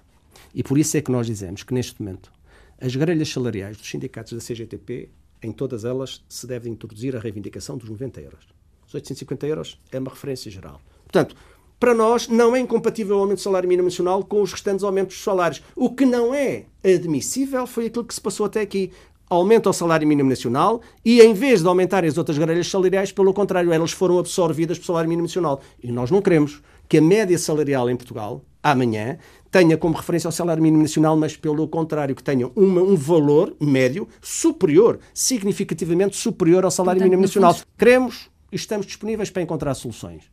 E 0.54 0.64
por 0.64 0.78
isso 0.78 0.96
é 0.96 1.02
que 1.02 1.12
nós 1.12 1.26
dizemos 1.26 1.64
que 1.64 1.74
neste 1.74 2.02
momento 2.02 2.32
as 2.80 2.96
grelhas 2.96 3.30
salariais 3.30 3.78
dos 3.78 3.90
sindicatos 3.90 4.34
da 4.34 4.40
CGTP, 4.40 5.10
em 5.42 5.52
todas 5.52 5.86
elas, 5.86 6.24
se 6.28 6.46
deve 6.46 6.70
introduzir 6.70 7.16
a 7.16 7.20
reivindicação 7.20 7.78
dos 7.78 7.90
90 7.90 8.22
euros. 8.22 8.48
Os 8.88 8.94
850 8.94 9.48
euros 9.48 9.82
é 9.92 10.00
uma 10.00 10.10
referência 10.10 10.52
geral. 10.52 10.82
Portanto, 11.04 11.36
para 11.80 11.94
nós 11.94 12.28
não 12.28 12.56
é 12.56 12.60
incompatível 12.60 13.18
o 13.18 13.20
aumento 13.20 13.38
do 13.40 13.44
salário 13.44 13.68
mínimo 13.68 13.88
nacional 13.88 14.24
com 14.24 14.42
os 14.42 14.52
restantes 14.52 14.84
aumentos 14.84 15.16
dos 15.16 15.24
salários. 15.24 15.62
O 15.76 15.94
que 15.94 16.06
não 16.06 16.34
é 16.34 16.66
admissível 16.84 17.68
foi 17.68 17.88
aquilo 17.88 18.06
que 18.06 18.14
se 18.14 18.22
passou 18.22 18.46
até 18.46 18.62
aqui. 18.62 18.92
Aumenta 19.30 19.70
o 19.70 19.74
salário 19.74 20.08
mínimo 20.08 20.30
nacional 20.30 20.82
e, 21.04 21.20
em 21.20 21.34
vez 21.34 21.62
de 21.62 21.68
aumentarem 21.68 22.10
as 22.10 22.18
outras 22.18 22.38
grelhas 22.38 22.68
salariais, 22.68 23.12
pelo 23.12 23.34
contrário, 23.34 23.74
elas 23.74 23.92
foram 23.92 24.20
absorvidas 24.20 24.78
pelo 24.78 24.86
salário 24.88 25.10
mínimo 25.10 25.28
nacional. 25.28 25.62
E 25.84 25.92
nós 25.92 26.12
não 26.12 26.22
queremos 26.22 26.62
que 26.88 27.00
a 27.00 27.02
média 27.02 27.38
salarial 27.38 27.90
em 27.90 27.96
Portugal, 27.96 28.44
amanhã, 28.62 29.18
tenha 29.56 29.78
como 29.78 29.96
referência 29.96 30.28
o 30.28 30.34
salário 30.34 30.62
mínimo 30.62 30.82
nacional, 30.84 31.16
mas 31.16 31.38
pelo 31.38 31.66
contrário, 31.66 32.14
que 32.14 32.22
tenha 32.22 32.52
uma, 32.58 32.82
um 32.82 32.94
valor 32.98 33.56
médio 33.58 34.06
superior, 34.22 35.00
significativamente 35.14 36.18
superior 36.18 36.66
ao 36.66 36.72
salário 36.72 37.00
Portanto, 37.00 37.12
mínimo 37.12 37.22
nacional. 37.22 37.54
Fundo... 37.54 37.66
Queremos 37.78 38.30
e 38.52 38.58
estamos 38.58 38.86
disponíveis 38.86 39.30
para 39.30 39.42
encontrar 39.42 39.74
soluções. 39.76 40.24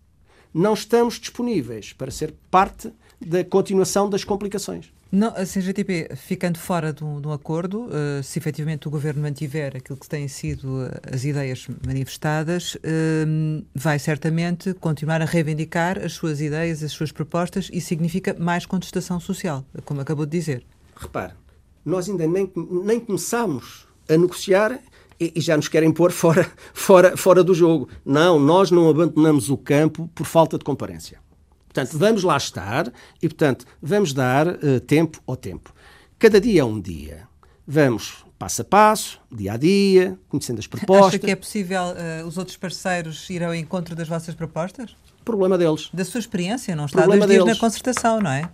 Não 0.52 0.74
estamos 0.74 1.20
disponíveis 1.20 1.92
para 1.92 2.10
ser 2.10 2.34
parte 2.50 2.92
da 3.24 3.44
continuação 3.44 4.10
das 4.10 4.24
complicações. 4.24 4.92
Não, 5.14 5.28
a 5.28 5.44
CGTP, 5.44 6.16
ficando 6.16 6.58
fora 6.58 6.90
de 6.90 7.04
um, 7.04 7.20
de 7.20 7.28
um 7.28 7.32
acordo, 7.32 7.82
uh, 7.82 8.22
se 8.22 8.38
efetivamente 8.38 8.88
o 8.88 8.90
governo 8.90 9.20
mantiver 9.20 9.76
aquilo 9.76 9.98
que 9.98 10.08
têm 10.08 10.26
sido 10.26 10.86
eh, 10.86 11.14
as 11.14 11.22
ideias 11.22 11.66
manifestadas, 11.86 12.76
uh, 12.76 13.62
vai 13.74 13.98
certamente 13.98 14.72
continuar 14.72 15.20
a 15.20 15.26
reivindicar 15.26 15.98
as 16.02 16.14
suas 16.14 16.40
ideias, 16.40 16.82
as 16.82 16.92
suas 16.92 17.12
propostas 17.12 17.68
e 17.70 17.78
significa 17.78 18.34
mais 18.38 18.64
contestação 18.64 19.20
social, 19.20 19.66
como 19.84 20.00
acabou 20.00 20.24
de 20.24 20.32
dizer. 20.32 20.64
Repare, 20.96 21.34
nós 21.84 22.08
ainda 22.08 22.26
nem, 22.26 22.50
nem 22.56 22.98
começámos 22.98 23.86
a 24.08 24.16
negociar 24.16 24.80
e, 25.20 25.38
já 25.42 25.58
nos 25.58 25.68
querem 25.68 25.92
pôr 25.92 26.10
fora, 26.10 26.50
fora, 26.72 27.18
fora 27.18 27.44
do 27.44 27.52
jogo. 27.52 27.86
Não, 28.02 28.38
nós 28.38 28.70
não 28.70 28.88
abandonamos 28.88 29.50
o 29.50 29.58
campo 29.58 30.10
por 30.14 30.24
falta 30.24 30.56
de 30.56 30.64
comparência. 30.64 31.20
Portanto, 31.72 31.98
vamos 31.98 32.22
lá 32.22 32.36
estar 32.36 32.92
e, 33.22 33.28
portanto, 33.28 33.64
vamos 33.80 34.12
dar 34.12 34.46
uh, 34.46 34.80
tempo 34.86 35.20
ao 35.26 35.36
tempo. 35.36 35.72
Cada 36.18 36.38
dia 36.38 36.60
é 36.60 36.64
um 36.64 36.78
dia. 36.78 37.26
Vamos 37.66 38.24
passo 38.38 38.62
a 38.62 38.64
passo, 38.64 39.20
dia 39.30 39.52
a 39.52 39.56
dia, 39.56 40.18
conhecendo 40.28 40.58
as 40.58 40.66
propostas. 40.66 41.06
Acha 41.06 41.18
que 41.18 41.30
é 41.30 41.36
possível 41.36 41.82
uh, 41.82 42.26
os 42.26 42.36
outros 42.36 42.56
parceiros 42.56 43.30
ir 43.30 43.42
ao 43.42 43.54
encontro 43.54 43.96
das 43.96 44.06
vossas 44.06 44.34
propostas? 44.34 44.94
Problema 45.24 45.56
deles. 45.56 45.88
Da 45.94 46.04
sua 46.04 46.20
experiência, 46.20 46.76
não 46.76 46.84
está 46.84 46.98
problema 46.98 47.26
dois 47.26 47.42
dias 47.42 47.56
na 47.56 47.60
concertação, 47.60 48.20
não 48.20 48.30
é? 48.30 48.50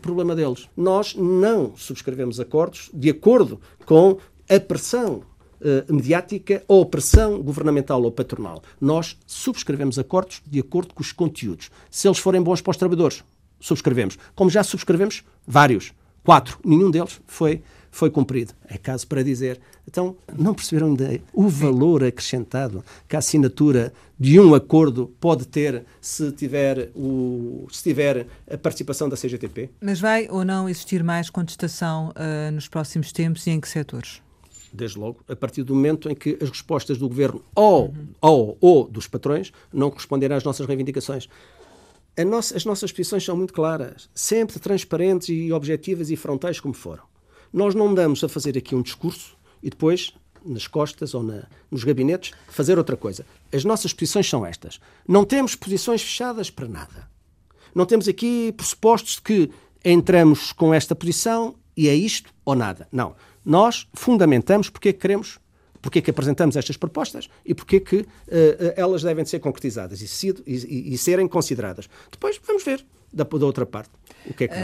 Problema 0.00 0.34
deles. 0.34 0.68
Nós 0.76 1.14
não 1.14 1.76
subscrevemos 1.76 2.40
acordos 2.40 2.88
de 2.94 3.10
acordo 3.10 3.60
com 3.84 4.16
a 4.48 4.60
pressão 4.60 5.22
uh, 5.60 5.92
mediática 5.92 6.62
ou 6.66 6.86
pressão 6.86 7.42
governamental 7.42 8.02
ou 8.02 8.10
patronal. 8.10 8.62
Nós 8.80 9.16
subscrevemos 9.26 9.98
acordos 9.98 10.42
de 10.46 10.60
acordo 10.60 10.94
com 10.94 11.02
os 11.02 11.12
conteúdos. 11.12 11.70
Se 11.90 12.08
eles 12.08 12.18
forem 12.18 12.42
bons 12.42 12.60
para 12.60 12.70
os 12.70 12.76
trabalhadores, 12.76 13.24
subscrevemos. 13.60 14.18
Como 14.34 14.50
já 14.50 14.62
subscrevemos 14.62 15.24
vários, 15.46 15.92
quatro, 16.24 16.58
nenhum 16.64 16.90
deles 16.90 17.20
foi 17.26 17.62
foi 17.96 18.10
cumprido. 18.10 18.52
É 18.68 18.76
caso 18.76 19.06
para 19.06 19.24
dizer. 19.24 19.58
Então, 19.88 20.16
não 20.36 20.52
perceberam 20.52 20.88
ainda 20.88 21.18
o 21.32 21.48
valor 21.48 22.04
acrescentado 22.04 22.84
que 23.08 23.16
a 23.16 23.20
assinatura 23.20 23.92
de 24.20 24.38
um 24.38 24.54
acordo 24.54 25.14
pode 25.18 25.46
ter 25.46 25.82
se 26.00 26.30
tiver, 26.32 26.90
o, 26.94 27.66
se 27.70 27.82
tiver 27.82 28.26
a 28.50 28.58
participação 28.58 29.08
da 29.08 29.16
CGTP? 29.16 29.70
Mas 29.80 29.98
vai 29.98 30.28
ou 30.28 30.44
não 30.44 30.68
existir 30.68 31.02
mais 31.02 31.30
contestação 31.30 32.10
uh, 32.10 32.50
nos 32.52 32.68
próximos 32.68 33.12
tempos 33.12 33.46
e 33.46 33.50
em 33.50 33.60
que 33.60 33.68
setores? 33.68 34.20
Desde 34.76 34.98
logo, 34.98 35.20
a 35.28 35.34
partir 35.34 35.62
do 35.62 35.74
momento 35.74 36.08
em 36.08 36.14
que 36.14 36.38
as 36.40 36.48
respostas 36.48 36.98
do 36.98 37.08
governo 37.08 37.42
ou, 37.54 37.86
uhum. 37.86 38.08
ou, 38.20 38.58
ou 38.60 38.88
dos 38.88 39.08
patrões 39.08 39.52
não 39.72 39.90
corresponderem 39.90 40.36
às 40.36 40.44
nossas 40.44 40.66
reivindicações. 40.66 41.28
Nossa, 42.24 42.56
as 42.56 42.64
nossas 42.64 42.92
posições 42.92 43.24
são 43.24 43.36
muito 43.36 43.52
claras, 43.52 44.08
sempre 44.14 44.58
transparentes 44.58 45.28
e 45.28 45.52
objetivas 45.52 46.10
e 46.10 46.16
frontais 46.16 46.60
como 46.60 46.72
foram. 46.72 47.02
Nós 47.52 47.74
não 47.74 47.92
damos 47.92 48.22
a 48.24 48.28
fazer 48.28 48.56
aqui 48.56 48.74
um 48.74 48.82
discurso 48.82 49.36
e 49.62 49.68
depois, 49.68 50.14
nas 50.44 50.66
costas 50.66 51.14
ou 51.14 51.22
na, 51.22 51.44
nos 51.70 51.84
gabinetes, 51.84 52.32
fazer 52.48 52.78
outra 52.78 52.96
coisa. 52.96 53.26
As 53.52 53.64
nossas 53.64 53.92
posições 53.92 54.28
são 54.28 54.46
estas. 54.46 54.80
Não 55.06 55.24
temos 55.24 55.54
posições 55.54 56.02
fechadas 56.02 56.50
para 56.50 56.68
nada. 56.68 57.08
Não 57.74 57.84
temos 57.84 58.08
aqui 58.08 58.52
pressupostos 58.52 59.16
de 59.16 59.22
que 59.22 59.50
entramos 59.84 60.52
com 60.52 60.72
esta 60.72 60.94
posição 60.94 61.54
e 61.76 61.88
é 61.88 61.94
isto 61.94 62.32
ou 62.44 62.54
nada. 62.54 62.88
Não. 62.90 63.14
Nós 63.46 63.86
fundamentamos 63.94 64.68
porque 64.68 64.88
é 64.88 64.92
que 64.92 64.98
queremos 64.98 65.38
porque 65.80 66.00
é 66.00 66.02
que 66.02 66.10
apresentamos 66.10 66.56
estas 66.56 66.76
propostas 66.76 67.28
e 67.44 67.54
porque 67.54 67.76
é 67.76 67.80
que 67.80 67.96
uh, 67.98 68.06
elas 68.74 69.04
devem 69.04 69.24
ser 69.24 69.38
concretizadas 69.38 70.00
e, 70.00 70.34
e, 70.44 70.94
e, 70.94 70.98
serem 70.98 71.28
consideradas. 71.28 71.88
Depois 72.10 72.40
vamos 72.44 72.64
ver 72.64 72.84
da, 73.12 73.22
da 73.22 73.46
outra 73.46 73.64
parte 73.64 73.92
o 74.28 74.34
que 74.34 74.44
é 74.44 74.48
que 74.48 74.54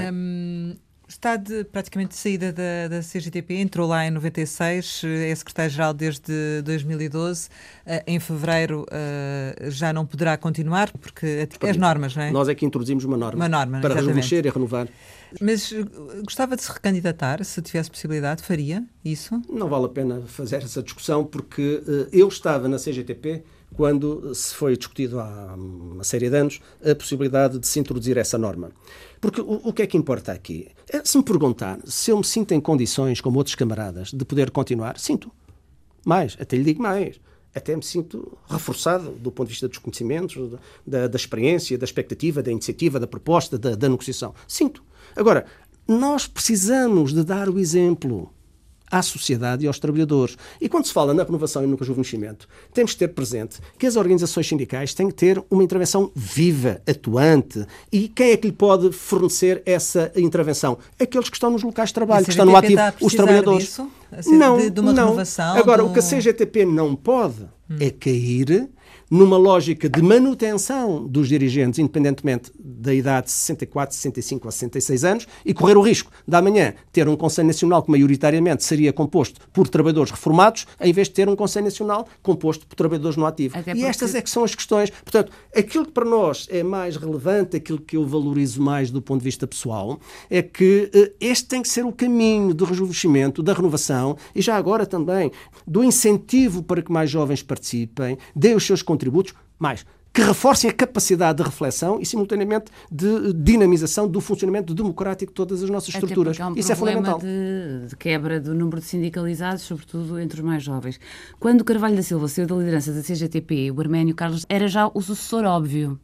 Está 1.13 1.37
de, 1.37 1.63
praticamente 1.65 2.13
de 2.13 2.17
saída 2.17 2.51
da, 2.51 2.89
da 2.89 3.01
CGTP, 3.01 3.57
entrou 3.57 3.87
lá 3.87 4.07
em 4.07 4.11
96, 4.11 5.03
é 5.05 5.35
secretário-geral 5.35 5.93
desde 5.93 6.63
2012. 6.65 7.51
Eh, 7.85 8.03
em 8.07 8.19
fevereiro 8.19 8.87
eh, 8.91 9.69
já 9.69 9.93
não 9.93 10.07
poderá 10.07 10.39
continuar, 10.39 10.91
porque 10.91 11.47
as 11.69 11.77
normas, 11.77 12.17
não 12.17 12.23
é? 12.23 12.31
Nós 12.31 12.49
é 12.49 12.55
que 12.55 12.65
introduzimos 12.65 13.05
uma 13.05 13.19
norma, 13.19 13.37
uma 13.37 13.49
norma 13.49 13.81
para 13.83 13.95
rejuvenescer 13.95 14.47
e 14.47 14.49
renovar. 14.49 14.89
Mas 15.39 15.71
eh, 15.71 15.85
gostava 16.25 16.57
de 16.57 16.63
se 16.63 16.73
recandidatar, 16.73 17.45
se 17.45 17.61
tivesse 17.61 17.91
possibilidade, 17.91 18.43
faria 18.43 18.83
isso? 19.05 19.39
Não 19.51 19.69
vale 19.69 19.85
a 19.85 19.91
pena 19.91 20.23
fazer 20.27 20.57
essa 20.63 20.83
discussão, 20.83 21.27
porque 21.27 21.83
eu 22.11 22.27
estava 22.27 22.69
na 22.69 22.79
CGTP 22.79 23.45
quando 23.75 24.35
se 24.35 24.55
foi 24.55 24.77
discutido 24.77 25.19
há 25.19 25.55
uma 25.57 26.05
série 26.05 26.29
de 26.29 26.37
anos 26.37 26.61
a 26.85 26.95
possibilidade 26.95 27.59
de 27.59 27.67
se 27.67 27.79
introduzir 27.81 28.17
essa 28.17 28.39
norma. 28.39 28.71
Porque 29.23 29.41
o, 29.41 29.68
o, 29.68 29.73
que 29.73 29.83
é 29.83 29.87
que 29.87 29.97
importa 29.97 30.33
aqui? 30.33 30.66
É, 30.93 31.01
se 31.05 31.16
me 31.16 31.23
perguntar 31.23 31.79
se 31.85 32.11
eu 32.11 32.18
me 32.18 32.25
sinto 32.25 32.53
em 32.55 32.61
condições, 32.61 33.20
como 33.20 33.39
outros 33.39 33.55
camaradas, 33.55 34.12
de 34.12 34.25
poder 34.25 34.51
continuar, 34.51 34.99
sinto. 34.99 35.31
Mais, 36.05 36.37
até 36.41 36.57
lhe 36.57 36.64
digo 36.64 36.83
mais. 36.83 37.20
Até 37.55 37.77
me 37.77 37.85
sinto 37.85 38.37
reforçado 38.49 39.12
do 39.12 39.31
ponto 39.31 39.47
de 39.47 39.53
vista 39.53 39.68
dos 39.68 39.79
conhecimentos, 39.79 40.59
da, 40.85 41.07
da 41.07 41.16
experiência, 41.16 41.79
da 41.79 41.85
expectativa, 41.85 42.43
da 42.43 42.51
iniciativa, 42.51 42.99
da 42.99 43.07
proposta, 43.07 43.57
da, 43.57 43.77
da 43.77 43.89
negociação. 43.89 44.35
Sinto. 44.49 44.83
Agora, 45.14 45.47
nós 45.87 46.27
precisamos 46.27 47.14
de 47.14 47.23
dar 47.23 47.49
o 47.49 47.61
exemplo 47.61 48.29
à 48.93 49.01
sociedade 49.01 49.64
e 49.64 49.66
aos 49.66 49.78
trabalhadores. 49.78 50.36
E 50.61 50.68
quando 50.68 50.86
se 50.86 50.93
fala 50.93 51.14
na 51.14 51.24
renovação 51.24 51.64
e 51.64 51.66
no 51.66 51.76
rejuvenescimento, 51.76 52.47
temos 52.74 52.93
que 52.93 52.99
ter 52.99 53.09
presente 53.09 53.59
que 53.78 53.86
as 53.86 53.97
organizações 53.97 54.47
sindicais 54.47 54.93
têm 54.93 55.09
que 55.09 55.14
ter 55.14 55.43
uma 55.51 55.64
intervenção 55.64 56.12
viva, 56.14 56.82
atuante. 56.86 57.66
E 57.90 58.07
quem 58.09 58.32
é 58.32 58.36
que 58.36 58.49
lhe 58.49 58.53
pode 58.53 58.93
fornecer 58.93 59.62
essa 59.64 60.12
intervenção? 60.14 60.76
Aqueles 61.01 61.30
que 61.30 61.36
estão 61.36 61.51
nos 61.51 61.62
locais 61.62 61.88
de 61.88 61.95
trabalho, 61.95 62.24
que 62.24 62.30
estão 62.30 62.45
no 62.45 62.55
ativo, 62.55 62.82
os 63.01 63.14
trabalhadores. 63.14 63.64
Disso? 63.64 63.90
Não, 64.26 64.59
de, 64.59 64.68
de 64.68 64.82
não. 64.82 65.16
Agora, 65.57 65.82
o 65.82 65.93
que 65.93 65.99
a 65.99 66.03
CGTP 66.03 66.66
não 66.66 66.95
pode 66.95 67.43
hum. 67.70 67.76
é 67.80 67.90
cair 67.90 68.68
numa 69.13 69.37
lógica 69.37 69.91
de 69.91 70.01
manutenção 70.01 71.07
dos 71.07 71.29
dirigentes, 71.29 71.79
independentemente 71.79 72.51
da 72.59 72.95
idade 72.95 73.27
de 73.27 73.33
64, 73.33 73.95
65 73.95 74.49
ou 74.49 74.51
66 74.51 75.05
anos, 75.05 75.27
e 75.45 75.53
correr 75.53 75.77
o 75.77 75.83
risco 75.83 76.11
de 76.27 76.35
amanhã 76.35 76.73
ter 76.91 77.07
um 77.07 77.15
Conselho 77.15 77.49
Nacional 77.49 77.83
que 77.83 77.91
maioritariamente 77.91 78.65
seria 78.65 78.91
composto 78.91 79.39
por 79.53 79.69
trabalhadores 79.69 80.11
reformados, 80.11 80.67
em 80.81 80.95
vez 80.95 81.09
de 81.09 81.15
ter 81.15 81.29
um 81.29 81.37
Conselho 81.37 81.67
Nacional 81.67 82.09
composto 82.23 82.67
por 82.67 82.75
trabalhadores 82.75 83.19
no 83.19 83.27
ativo. 83.27 83.55
Porque... 83.55 83.73
E 83.73 83.85
estas 83.85 84.15
é 84.15 84.23
que 84.23 84.31
são 84.31 84.45
as 84.45 84.55
questões. 84.55 84.89
Portanto, 84.89 85.31
aquilo 85.55 85.85
que 85.85 85.93
para 85.93 86.07
nós 86.07 86.49
é 86.51 86.63
mais 86.63 86.97
relevante, 86.97 87.55
aquilo 87.55 87.79
que 87.79 87.99
eu 87.99 88.07
valorizo 88.07 88.63
mais 88.63 88.91
do 88.91 89.03
ponto 89.03 89.19
de 89.19 89.25
vista 89.25 89.47
pessoal, 89.47 90.01
é 90.31 90.41
que 90.41 90.91
uh, 90.95 91.15
este 91.21 91.49
tem 91.49 91.61
que 91.61 91.69
ser 91.69 91.85
o 91.85 91.93
caminho 91.93 92.55
do 92.55 92.65
rejuvenescimento, 92.65 93.43
da 93.43 93.53
renovação 93.53 94.17
e 94.35 94.41
já 94.41 94.57
agora 94.57 94.87
também 94.87 95.31
do 95.67 95.85
incentivo 95.85 96.63
para 96.63 96.81
que 96.81 96.91
mais 96.91 97.11
jovens 97.11 97.43
participem, 97.43 98.17
dê 98.35 98.55
os 98.55 98.65
seus 98.65 98.81
contributos 98.81 99.02
contributos, 99.03 99.35
mais 99.59 99.85
que 100.13 100.21
reforcem 100.21 100.69
a 100.69 100.73
capacidade 100.73 101.39
de 101.39 101.43
reflexão 101.43 101.99
e, 101.99 102.05
simultaneamente, 102.05 102.67
de 102.91 103.33
dinamização 103.33 104.07
do 104.07 104.21
funcionamento 104.21 104.75
democrático 104.75 105.33
de 105.33 105.35
todas 105.35 105.63
as 105.63 105.71
nossas 105.71 105.95
estruturas. 105.95 106.39
Há 106.39 106.49
um 106.49 106.55
Isso 106.55 106.71
é 106.71 106.77
fundamental. 106.77 107.19
De, 107.19 107.89
de 107.89 107.97
quebra 107.97 108.39
do 108.39 108.55
número 108.55 108.79
de 108.79 108.85
sindicalizados, 108.85 109.63
sobretudo 109.63 110.21
entre 110.21 110.41
os 110.41 110.45
mais 110.45 110.63
jovens. 110.63 111.01
Quando 111.41 111.65
Carvalho 111.65 111.97
da 111.97 112.03
Silva 112.03 112.29
saiu 112.29 112.47
da 112.47 112.55
liderança 112.55 112.93
da 112.93 113.01
CGTP, 113.01 113.71
o 113.71 113.81
Arménio 113.81 114.15
Carlos 114.15 114.45
era 114.51 114.69
já 114.69 114.87
o 114.93 115.01
sucessor 115.01 115.45
óbvio. 115.45 115.99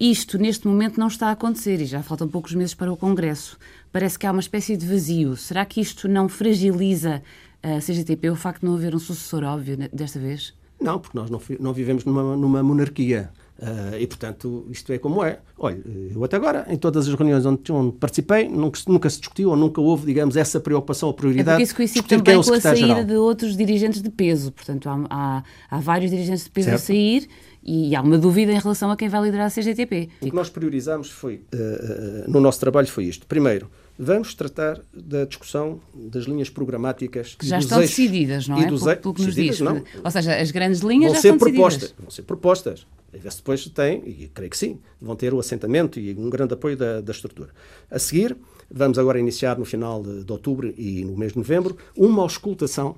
Isto, 0.00 0.36
neste 0.36 0.66
momento, 0.66 0.98
não 0.98 1.06
está 1.06 1.28
a 1.28 1.32
acontecer 1.32 1.80
e 1.80 1.84
já 1.84 2.02
faltam 2.02 2.26
poucos 2.26 2.54
meses 2.54 2.74
para 2.74 2.92
o 2.92 2.96
Congresso. 2.96 3.56
Parece 3.92 4.18
que 4.18 4.26
há 4.26 4.32
uma 4.32 4.40
espécie 4.40 4.76
de 4.76 4.86
vazio. 4.86 5.36
Será 5.36 5.64
que 5.64 5.80
isto 5.80 6.08
não 6.08 6.28
fragiliza 6.28 7.22
a 7.62 7.78
CGTP, 7.78 8.30
o 8.30 8.36
facto 8.36 8.60
de 8.60 8.66
não 8.66 8.74
haver 8.74 8.96
um 8.96 8.98
sucessor 8.98 9.44
óbvio 9.44 9.76
desta 9.92 10.18
vez? 10.18 10.57
Não, 10.80 10.98
porque 10.98 11.16
nós 11.18 11.30
não, 11.30 11.40
não 11.58 11.72
vivemos 11.72 12.04
numa, 12.04 12.36
numa 12.36 12.62
monarquia. 12.62 13.30
Uh, 13.58 13.98
e, 13.98 14.06
portanto, 14.06 14.66
isto 14.70 14.92
é 14.92 14.98
como 14.98 15.24
é. 15.24 15.40
Olha, 15.58 15.82
eu 16.14 16.22
até 16.22 16.36
agora, 16.36 16.64
em 16.68 16.76
todas 16.76 17.08
as 17.08 17.14
reuniões 17.14 17.44
onde, 17.44 17.72
onde 17.72 17.96
participei, 17.96 18.48
nunca, 18.48 18.78
nunca, 18.86 19.10
se 19.10 19.18
discutiu 19.18 19.50
ou 19.50 19.56
nunca 19.56 19.80
houve, 19.80 20.06
digamos, 20.06 20.36
essa 20.36 20.60
preocupação 20.60 21.08
ou 21.08 21.14
prioridade. 21.14 21.50
É 21.50 21.52
porque 21.54 21.62
isso 21.64 21.74
coincide 21.74 22.06
também 22.06 22.38
é 22.38 22.44
com 22.44 22.52
a 22.52 22.60
saída 22.60 23.04
de 23.04 23.16
outros 23.16 23.56
dirigentes 23.56 24.00
de 24.00 24.10
peso. 24.10 24.52
Portanto, 24.52 24.88
há, 24.88 25.06
há, 25.10 25.42
há 25.68 25.80
vários 25.80 26.12
dirigentes 26.12 26.44
de 26.44 26.50
peso 26.50 26.68
certo. 26.68 26.82
a 26.82 26.86
sair 26.86 27.28
e 27.60 27.96
há 27.96 28.00
uma 28.00 28.16
dúvida 28.16 28.52
em 28.52 28.58
relação 28.58 28.92
a 28.92 28.96
quem 28.96 29.08
vai 29.08 29.20
liderar 29.22 29.48
a 29.48 29.50
CGTP. 29.50 30.08
O 30.20 30.26
que 30.26 30.36
nós 30.36 30.48
priorizamos 30.48 31.10
foi, 31.10 31.42
uh, 31.52 32.28
uh, 32.28 32.30
no 32.30 32.40
nosso 32.40 32.60
trabalho 32.60 32.86
foi 32.86 33.06
isto. 33.06 33.26
Primeiro, 33.26 33.68
Vamos 33.98 34.32
tratar 34.32 34.80
da 34.94 35.24
discussão 35.24 35.80
das 35.92 36.24
linhas 36.24 36.48
programáticas 36.48 37.34
que 37.34 37.44
já 37.44 37.58
estão 37.58 37.80
decididas, 37.80 38.46
não 38.46 38.58
é? 38.58 38.66
Pelo, 38.66 38.96
pelo 38.96 39.14
que 39.14 39.22
nos 39.22 39.34
diz. 39.34 39.60
Não. 39.60 39.82
Ou 40.04 40.10
seja, 40.10 40.36
as 40.36 40.52
grandes 40.52 40.80
linhas 40.80 41.12
vão 41.12 41.14
já 41.16 41.20
ser 41.20 41.34
estão 41.34 41.38
propostas, 41.38 41.80
decididas. 41.80 42.04
Vão 42.04 42.10
ser 42.10 42.22
propostas. 42.22 42.86
E 43.12 43.18
depois 43.18 43.66
tem, 43.70 44.02
e 44.06 44.30
creio 44.32 44.50
que 44.50 44.56
sim, 44.56 44.78
vão 45.00 45.16
ter 45.16 45.34
o 45.34 45.40
assentamento 45.40 45.98
e 45.98 46.14
um 46.14 46.30
grande 46.30 46.54
apoio 46.54 46.76
da, 46.76 47.00
da 47.00 47.10
estrutura. 47.10 47.50
A 47.90 47.98
seguir, 47.98 48.36
vamos 48.70 48.98
agora 48.98 49.18
iniciar 49.18 49.58
no 49.58 49.64
final 49.64 50.02
de, 50.02 50.22
de 50.24 50.32
outubro 50.32 50.72
e 50.76 51.04
no 51.04 51.16
mês 51.16 51.32
de 51.32 51.38
novembro 51.38 51.76
uma 51.96 52.22
auscultação 52.22 52.96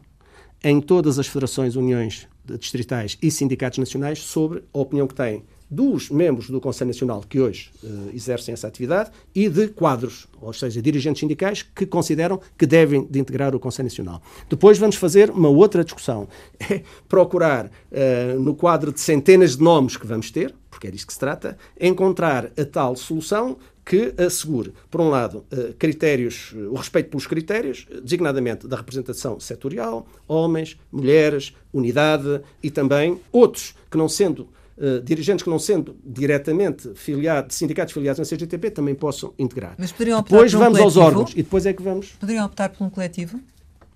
em 0.62 0.80
todas 0.80 1.18
as 1.18 1.26
federações, 1.26 1.76
uniões 1.76 2.28
distritais 2.58 3.16
e 3.22 3.30
sindicatos 3.30 3.78
nacionais 3.78 4.18
sobre 4.18 4.64
a 4.74 4.78
opinião 4.78 5.06
que 5.06 5.14
têm 5.14 5.44
dos 5.70 6.10
membros 6.10 6.50
do 6.50 6.60
Conselho 6.60 6.88
Nacional 6.88 7.22
que 7.28 7.40
hoje 7.40 7.70
uh, 7.84 8.10
exercem 8.12 8.52
essa 8.52 8.66
atividade 8.66 9.10
e 9.34 9.48
de 9.48 9.68
quadros, 9.68 10.26
ou 10.40 10.52
seja, 10.52 10.82
dirigentes 10.82 11.20
sindicais 11.20 11.62
que 11.62 11.86
consideram 11.86 12.40
que 12.58 12.66
devem 12.66 13.06
de 13.06 13.20
integrar 13.20 13.54
o 13.54 13.60
Conselho 13.60 13.86
Nacional. 13.86 14.20
Depois 14.48 14.78
vamos 14.78 14.96
fazer 14.96 15.30
uma 15.30 15.48
outra 15.48 15.84
discussão, 15.84 16.26
é 16.58 16.82
procurar, 17.08 17.66
uh, 17.66 18.40
no 18.40 18.54
quadro 18.54 18.92
de 18.92 19.00
centenas 19.00 19.56
de 19.56 19.62
nomes 19.62 19.96
que 19.96 20.06
vamos 20.06 20.30
ter, 20.30 20.54
porque 20.68 20.88
é 20.88 20.90
disto 20.90 21.06
que 21.06 21.12
se 21.12 21.18
trata, 21.18 21.58
encontrar 21.78 22.50
a 22.56 22.64
tal 22.64 22.96
solução 22.96 23.56
que 23.84 24.14
assegure, 24.16 24.72
por 24.90 25.00
um 25.00 25.08
lado, 25.08 25.44
eh, 25.50 25.74
critérios, 25.76 26.54
o 26.70 26.74
respeito 26.74 27.10
pelos 27.10 27.26
critérios, 27.26 27.88
designadamente 28.04 28.68
da 28.68 28.76
representação 28.76 29.40
setorial, 29.40 30.06
homens, 30.28 30.78
mulheres, 30.92 31.52
unidade 31.72 32.40
e 32.62 32.70
também 32.70 33.20
outros 33.32 33.74
que 33.90 33.98
não 33.98 34.08
sendo 34.08 34.48
Uh, 34.80 35.02
dirigentes 35.02 35.42
que 35.42 35.50
não 35.50 35.58
sendo 35.58 35.94
diretamente 36.02 36.94
filiados, 36.94 37.54
sindicatos 37.54 37.92
filiados 37.92 38.18
na 38.18 38.24
CGTP 38.24 38.70
também 38.70 38.94
possam 38.94 39.34
integrar. 39.38 39.74
Mas 39.76 39.92
poderiam 39.92 40.20
optar 40.20 40.34
depois 40.34 40.52
por 40.52 40.56
um 40.56 40.60
vamos 40.60 40.78
coletivo? 40.78 41.00
aos 41.00 41.06
órgãos 41.06 41.32
e 41.32 41.42
depois 41.42 41.66
é 41.66 41.72
que 41.74 41.82
vamos. 41.82 42.12
Poderiam 42.18 42.46
optar 42.46 42.70
por 42.70 42.84
um 42.84 42.88
coletivo? 42.88 43.38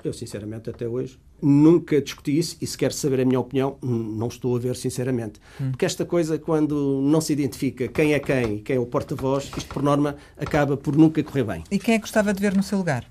Eu, 0.04 0.12
sinceramente, 0.12 0.68
até 0.68 0.86
hoje 0.86 1.18
nunca 1.40 2.00
discuti 2.00 2.38
isso 2.38 2.56
e 2.60 2.66
se 2.66 2.76
quer 2.76 2.92
saber 2.92 3.20
a 3.20 3.24
minha 3.24 3.40
opinião, 3.40 3.76
não 3.82 4.28
estou 4.28 4.56
a 4.56 4.58
ver, 4.58 4.76
sinceramente. 4.76 5.40
Hum. 5.60 5.70
Porque 5.70 5.84
esta 5.84 6.04
coisa, 6.04 6.38
quando 6.38 7.00
não 7.02 7.20
se 7.20 7.32
identifica 7.32 7.88
quem 7.88 8.14
é 8.14 8.18
quem 8.18 8.56
e 8.56 8.60
quem 8.60 8.76
é 8.76 8.78
o 8.78 8.86
porta-voz, 8.86 9.50
isto, 9.56 9.72
por 9.72 9.82
norma, 9.82 10.16
acaba 10.36 10.76
por 10.76 10.96
nunca 10.96 11.22
correr 11.22 11.44
bem. 11.44 11.64
E 11.70 11.78
quem 11.78 11.94
é 11.94 11.98
que 11.98 12.02
gostava 12.02 12.32
de 12.32 12.40
ver 12.40 12.54
no 12.54 12.62
seu 12.62 12.78
lugar? 12.78 13.04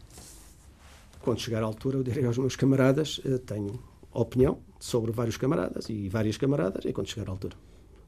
Quando 1.22 1.40
chegar 1.40 1.64
à 1.64 1.66
altura, 1.66 1.98
eu 1.98 2.04
direi 2.04 2.26
aos 2.26 2.38
meus 2.38 2.56
camaradas, 2.56 3.22
tenho 3.46 3.80
opinião 4.14 4.60
sobre 4.80 5.12
vários 5.12 5.38
camaradas 5.38 5.90
e 5.90 6.10
várias 6.10 6.38
camaradas, 6.38 6.86
e 6.86 6.94
quando 6.94 7.08
chegar 7.08 7.28
à 7.28 7.32
altura, 7.32 7.56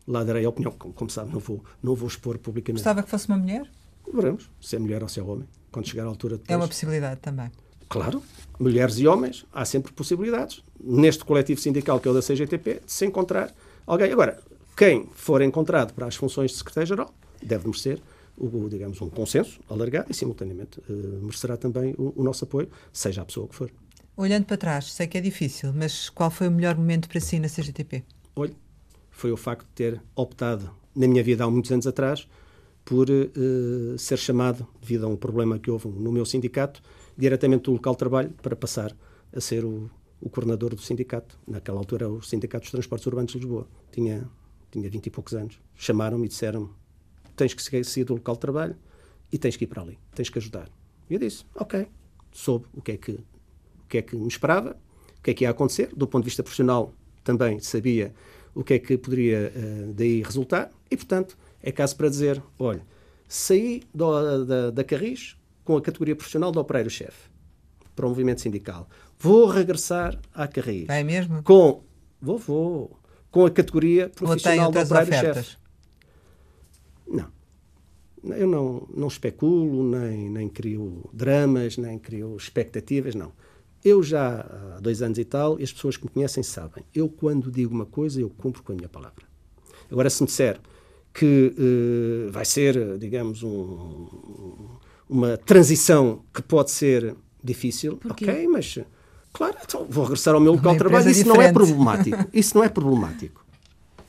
lá 0.07 0.23
darei 0.23 0.45
a 0.45 0.49
opinião. 0.49 0.71
Como, 0.73 0.93
como 0.93 1.09
sabe, 1.09 1.31
não 1.31 1.39
vou, 1.39 1.63
não 1.81 1.95
vou 1.95 2.07
expor 2.07 2.37
publicamente. 2.37 2.81
Gostava 2.81 3.03
que 3.03 3.09
fosse 3.09 3.27
uma 3.27 3.37
mulher? 3.37 3.69
Veremos, 4.13 4.49
se 4.61 4.75
é 4.75 4.79
mulher 4.79 5.01
ou 5.01 5.09
se 5.09 5.19
é 5.19 5.23
homem, 5.23 5.47
quando 5.71 5.87
chegar 5.87 6.03
à 6.03 6.07
altura. 6.07 6.37
Depois. 6.37 6.51
É 6.51 6.57
uma 6.57 6.67
possibilidade 6.67 7.19
também. 7.21 7.51
Claro, 7.87 8.21
mulheres 8.59 8.97
e 8.97 9.07
homens, 9.07 9.45
há 9.53 9.63
sempre 9.63 9.93
possibilidades, 9.93 10.63
neste 10.83 11.23
coletivo 11.23 11.61
sindical 11.61 11.99
que 11.99 12.07
é 12.07 12.11
o 12.11 12.13
da 12.13 12.21
CGTP, 12.21 12.81
de 12.85 12.91
se 12.91 13.05
encontrar 13.05 13.53
alguém. 13.85 14.11
Agora, 14.11 14.41
quem 14.75 15.07
for 15.13 15.41
encontrado 15.41 15.93
para 15.93 16.07
as 16.07 16.15
funções 16.15 16.51
de 16.51 16.57
secretário-geral 16.57 17.13
deve 17.41 17.67
merecer 17.67 18.01
o, 18.37 18.67
digamos, 18.67 19.01
um 19.01 19.09
consenso 19.09 19.59
alargado 19.69 20.07
e, 20.11 20.13
simultaneamente, 20.13 20.79
uh, 20.89 20.93
merecerá 21.21 21.55
também 21.55 21.93
o, 21.97 22.13
o, 22.17 22.23
nosso 22.23 22.43
apoio, 22.43 22.69
seja 22.91 23.21
a 23.21 23.25
pessoa 23.25 23.47
que 23.47 23.55
for. 23.55 23.71
Olhando 24.17 24.45
para 24.45 24.57
trás, 24.57 24.93
sei 24.93 25.07
que 25.07 25.17
é 25.17 25.21
difícil, 25.21 25.73
mas 25.73 26.09
qual 26.09 26.31
foi 26.31 26.47
o 26.47 26.51
melhor 26.51 26.75
momento 26.75 27.09
para 27.09 27.19
si 27.19 27.37
na 27.37 27.49
CGTP? 27.49 28.03
Olhe, 28.35 28.55
foi 29.11 29.31
o 29.31 29.37
facto 29.37 29.67
de 29.67 29.73
ter 29.73 30.01
optado, 30.15 30.71
na 30.95 31.07
minha 31.07 31.21
vida 31.21 31.43
há 31.43 31.51
muitos 31.51 31.71
anos 31.71 31.85
atrás, 31.85 32.27
por 32.85 33.09
uh, 33.09 33.97
ser 33.97 34.17
chamado, 34.17 34.65
devido 34.79 35.05
a 35.05 35.09
um 35.09 35.17
problema 35.17 35.59
que 35.59 35.69
houve 35.69 35.89
no 35.89 36.11
meu 36.11 36.25
sindicato, 36.25 36.81
diretamente 37.17 37.63
do 37.63 37.73
local 37.73 37.93
de 37.93 37.99
trabalho 37.99 38.29
para 38.41 38.55
passar 38.55 38.95
a 39.35 39.41
ser 39.41 39.65
o, 39.65 39.89
o 40.21 40.29
coordenador 40.29 40.75
do 40.75 40.81
sindicato. 40.81 41.37
Naquela 41.47 41.79
altura, 41.79 42.09
o 42.09 42.21
Sindicato 42.21 42.63
dos 42.63 42.71
Transportes 42.71 43.05
Urbanos 43.07 43.31
de 43.31 43.39
Lisboa. 43.39 43.67
Tinha, 43.91 44.29
tinha 44.71 44.89
20 44.89 45.07
e 45.07 45.09
poucos 45.09 45.33
anos. 45.33 45.59
Chamaram-me 45.75 46.25
e 46.25 46.29
disseram 46.29 46.69
tens 47.35 47.53
que 47.53 47.83
sair 47.83 48.03
do 48.05 48.13
local 48.13 48.35
de 48.35 48.41
trabalho 48.41 48.75
e 49.31 49.37
tens 49.37 49.57
que 49.57 49.65
ir 49.65 49.67
para 49.67 49.81
ali, 49.81 49.99
tens 50.13 50.29
que 50.29 50.39
ajudar. 50.39 50.69
E 51.09 51.13
eu 51.13 51.19
disse, 51.19 51.43
ok. 51.53 51.87
Soube 52.31 52.65
o 52.73 52.81
que 52.81 52.93
é 52.93 52.97
que, 52.97 53.19
o 53.85 53.87
que, 53.87 53.99
é 53.99 54.01
que 54.01 54.15
me 54.15 54.27
esperava, 54.27 54.75
que 55.25 55.31
é 55.31 55.33
que 55.33 55.43
ia 55.43 55.49
acontecer, 55.49 55.89
do 55.95 56.07
ponto 56.07 56.23
de 56.23 56.29
vista 56.29 56.43
profissional 56.43 56.93
também 57.23 57.59
sabia 57.59 58.13
o 58.53 58.63
que 58.63 58.75
é 58.75 58.79
que 58.79 58.97
poderia 58.97 59.51
uh, 59.55 59.93
daí 59.93 60.21
resultar, 60.21 60.71
e 60.89 60.95
portanto 60.95 61.35
é 61.61 61.71
caso 61.71 61.95
para 61.95 62.07
dizer: 62.07 62.41
olha, 62.59 62.85
saí 63.27 63.81
do, 63.93 64.45
da, 64.45 64.69
da 64.69 64.83
Carris 64.83 65.35
com 65.63 65.75
a 65.75 65.81
categoria 65.81 66.15
profissional 66.15 66.51
de 66.51 66.59
operário-chefe 66.59 67.29
para 67.95 68.05
o 68.05 68.09
movimento 68.09 68.41
sindical. 68.41 68.87
Vou 69.17 69.47
regressar 69.47 70.19
à 70.33 70.47
Carris. 70.47 70.87
É 70.89 71.03
mesmo? 71.03 71.41
Com, 71.41 71.81
vou, 72.21 72.37
vou, 72.37 72.99
com 73.31 73.45
a 73.45 73.49
categoria 73.49 74.09
profissional 74.09 74.71
de 74.71 74.77
operário-chefe. 74.77 75.57
Não. 77.07 77.33
Eu 78.23 78.47
não, 78.47 78.87
não 78.95 79.07
especulo, 79.07 79.83
nem, 79.83 80.29
nem 80.29 80.49
crio 80.49 81.07
dramas, 81.11 81.77
nem 81.77 81.97
crio 81.97 82.35
expectativas, 82.37 83.15
não. 83.15 83.31
Eu 83.85 84.01
já 84.01 84.41
há 84.75 84.79
dois 84.79 85.03
anos 85.03 85.19
e 85.19 85.23
tal, 85.23 85.59
e 85.59 85.63
as 85.63 85.71
pessoas 85.71 85.95
que 85.95 86.05
me 86.05 86.09
conhecem 86.09 86.41
sabem, 86.41 86.83
eu 86.91 87.07
quando 87.07 87.51
digo 87.51 87.71
uma 87.71 87.85
coisa, 87.85 88.19
eu 88.19 88.31
cumpro 88.31 88.63
com 88.63 88.71
a 88.73 88.75
minha 88.75 88.89
palavra. 88.89 89.23
Agora, 89.91 90.09
se 90.09 90.23
me 90.23 90.27
disser 90.27 90.59
que 91.13 91.53
uh, 91.55 92.31
vai 92.31 92.43
ser, 92.43 92.97
digamos, 92.97 93.43
um, 93.43 94.07
uma 95.07 95.37
transição 95.37 96.23
que 96.33 96.41
pode 96.41 96.71
ser 96.71 97.15
difícil, 97.43 97.99
ok, 98.09 98.47
mas 98.47 98.79
claro, 99.31 99.55
então 99.63 99.85
vou 99.87 100.03
regressar 100.05 100.33
ao 100.33 100.41
meu 100.41 100.53
local 100.53 100.73
de 100.73 100.79
trabalho. 100.79 101.07
Isso 101.07 101.23
diferente. 101.23 101.37
não 101.37 101.43
é 101.43 101.53
problemático. 101.53 102.25
Isso 102.33 102.57
não 102.57 102.63
é 102.63 102.69
problemático. 102.69 103.45